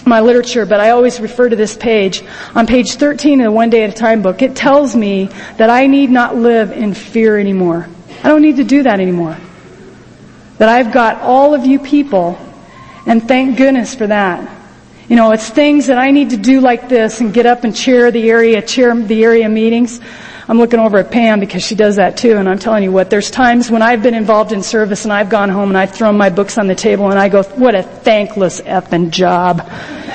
my 0.06 0.20
literature, 0.20 0.68
but 0.68 0.80
I 0.80 0.92
always 0.92 1.20
refer 1.20 1.50
to 1.50 1.56
this 1.56 1.76
page. 1.76 2.22
On 2.54 2.68
page 2.68 2.94
13 2.94 3.42
of 3.42 3.46
the 3.46 3.52
One 3.52 3.72
Day 3.72 3.84
at 3.84 3.90
a 3.90 3.94
Time 3.94 4.22
book, 4.22 4.44
it 4.44 4.56
tells 4.56 4.96
me 4.96 5.26
that 5.58 5.72
I 5.72 5.88
need 5.88 6.12
not 6.12 6.36
live 6.36 6.72
in 6.72 6.94
fear 6.94 7.40
anymore. 7.40 7.90
I 8.24 8.30
don't 8.30 8.44
need 8.44 8.58
to 8.58 8.64
do 8.64 8.84
that 8.84 9.00
anymore. 9.00 9.38
That 10.58 10.70
I've 10.70 10.92
got 10.92 11.22
all 11.22 11.54
of 11.54 11.66
you 11.66 11.80
people, 11.80 12.38
and 13.06 13.28
thank 13.28 13.58
goodness 13.58 13.94
for 13.96 14.08
that. 14.08 14.58
You 15.08 15.16
know, 15.16 15.32
it's 15.32 15.50
things 15.50 15.88
that 15.88 15.98
I 15.98 16.12
need 16.12 16.32
to 16.32 16.38
do 16.38 16.60
like 16.60 16.90
this 16.90 17.22
and 17.22 17.34
get 17.34 17.46
up 17.46 17.64
and 17.64 17.76
chair 17.76 18.12
the 18.12 18.30
area, 18.30 18.62
chair 18.62 18.94
the 18.94 19.24
area 19.24 19.48
meetings. 19.48 20.02
I'm 20.50 20.58
looking 20.58 20.80
over 20.80 20.98
at 20.98 21.12
Pam 21.12 21.40
because 21.40 21.64
she 21.64 21.76
does 21.76 21.98
that 21.98 22.18
too, 22.18 22.38
and 22.38 22.48
I'm 22.48 22.60
telling 22.60 22.84
you 22.84 22.92
what, 22.92 23.10
there's 23.10 23.30
times 23.30 23.70
when 23.70 23.82
I've 23.82 24.02
been 24.02 24.14
involved 24.14 24.52
in 24.52 24.64
service 24.64 25.04
and 25.04 25.14
I've 25.14 25.30
gone 25.30 25.50
home 25.50 25.70
and 25.70 25.78
I've 25.78 25.92
thrown 25.92 26.18
my 26.18 26.30
books 26.30 26.58
on 26.58 26.68
the 26.68 26.76
table 26.76 27.10
and 27.10 27.20
I 27.20 27.30
go, 27.30 27.44
what 27.44 27.76
a 27.76 27.84
thankless 27.84 28.62
effing 28.62 29.12
job. 29.12 29.70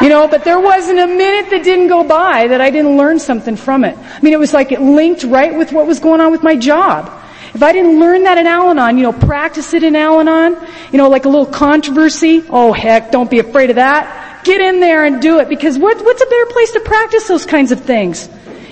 You 0.00 0.08
know, 0.08 0.28
but 0.28 0.44
there 0.44 0.60
wasn't 0.60 1.00
a 1.00 1.08
minute 1.08 1.50
that 1.50 1.64
didn't 1.64 1.88
go 1.88 2.04
by 2.04 2.46
that 2.46 2.60
I 2.60 2.70
didn't 2.70 2.96
learn 2.96 3.18
something 3.18 3.56
from 3.56 3.82
it. 3.82 3.98
I 3.98 4.20
mean, 4.20 4.32
it 4.32 4.38
was 4.38 4.54
like 4.54 4.70
it 4.70 4.80
linked 4.80 5.24
right 5.24 5.52
with 5.52 5.72
what 5.72 5.88
was 5.88 5.98
going 5.98 6.20
on 6.20 6.30
with 6.30 6.44
my 6.44 6.54
job. 6.54 7.17
If 7.54 7.62
I 7.62 7.72
didn't 7.72 7.98
learn 7.98 8.24
that 8.24 8.38
in 8.38 8.46
Al-Anon, 8.46 8.96
you 8.96 9.02
know, 9.04 9.12
practice 9.12 9.74
it 9.74 9.82
in 9.82 9.96
Al-Anon, 9.96 10.56
you 10.92 10.98
know, 10.98 11.08
like 11.08 11.24
a 11.24 11.28
little 11.28 11.46
controversy, 11.46 12.44
oh 12.48 12.72
heck, 12.72 13.10
don't 13.10 13.30
be 13.30 13.38
afraid 13.38 13.70
of 13.70 13.76
that. 13.76 14.44
Get 14.44 14.60
in 14.60 14.80
there 14.80 15.04
and 15.04 15.20
do 15.20 15.38
it 15.40 15.48
because 15.48 15.78
what, 15.78 15.96
what's 16.04 16.22
a 16.22 16.26
better 16.26 16.46
place 16.46 16.72
to 16.72 16.80
practice 16.80 17.26
those 17.28 17.44
kinds 17.44 17.72
of 17.72 17.80
things? 17.80 18.28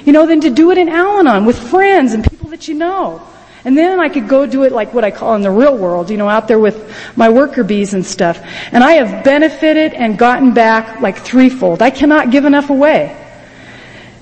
you 0.06 0.12
know, 0.12 0.24
than 0.24 0.40
to 0.40 0.50
do 0.50 0.70
it 0.70 0.78
in 0.78 0.88
Al-Anon 0.88 1.44
with 1.44 1.58
friends 1.58 2.14
and 2.14 2.24
people 2.24 2.48
that 2.50 2.68
you 2.68 2.74
know. 2.74 3.20
And 3.64 3.76
then 3.76 3.98
I 3.98 4.08
could 4.08 4.28
go 4.28 4.46
do 4.46 4.62
it 4.62 4.70
like 4.70 4.94
what 4.94 5.02
I 5.02 5.10
call 5.10 5.34
in 5.34 5.42
the 5.42 5.50
real 5.50 5.76
world, 5.76 6.08
you 6.08 6.16
know, 6.16 6.28
out 6.28 6.46
there 6.46 6.60
with 6.60 6.94
my 7.16 7.28
worker 7.28 7.64
bees 7.64 7.92
and 7.92 8.06
stuff. 8.06 8.40
And 8.70 8.84
I 8.84 8.92
have 8.92 9.24
benefited 9.24 9.92
and 9.92 10.16
gotten 10.16 10.54
back 10.54 11.00
like 11.00 11.18
threefold. 11.18 11.82
I 11.82 11.90
cannot 11.90 12.30
give 12.30 12.44
enough 12.44 12.70
away. 12.70 13.20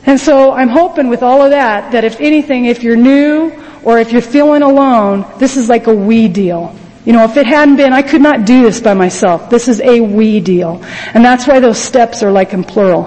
And 0.07 0.19
so 0.19 0.53
I'm 0.53 0.69
hoping 0.69 1.09
with 1.09 1.23
all 1.23 1.43
of 1.43 1.51
that, 1.51 1.93
that 1.93 2.05
if 2.05 2.19
anything, 2.19 2.65
if 2.65 2.83
you're 2.83 2.97
new 2.97 3.51
or 3.85 3.99
if 3.99 4.12
you're 4.12 4.22
feeling 4.22 4.62
alone, 4.62 5.24
this 5.39 5.57
is 5.57 5.68
like 5.68 5.87
a 5.87 5.95
we 5.95 6.28
deal. 6.28 6.74
You 7.05 7.12
know, 7.12 7.24
if 7.24 7.37
it 7.37 7.47
hadn't 7.47 7.76
been, 7.76 7.93
I 7.93 8.03
could 8.03 8.22
not 8.22 8.47
do 8.47 8.62
this 8.62 8.80
by 8.80 8.95
myself. 8.95 9.51
This 9.51 9.68
is 9.68 9.80
a 9.80 10.01
we 10.01 10.41
deal. 10.41 10.82
And 11.12 11.24
that's 11.24 11.47
why 11.47 11.61
those 11.61 11.78
steps 11.78 12.22
are 12.22 12.32
like 12.32 12.55
in 12.55 12.64
plural. 12.64 13.05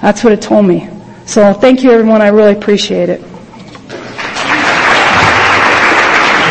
That's 0.00 0.24
what 0.24 0.32
it 0.32 0.40
told 0.40 0.66
me. 0.66 0.88
So 1.26 1.52
thank 1.52 1.82
you 1.82 1.90
everyone. 1.90 2.22
I 2.22 2.28
really 2.28 2.52
appreciate 2.52 3.08
it. 3.10 3.22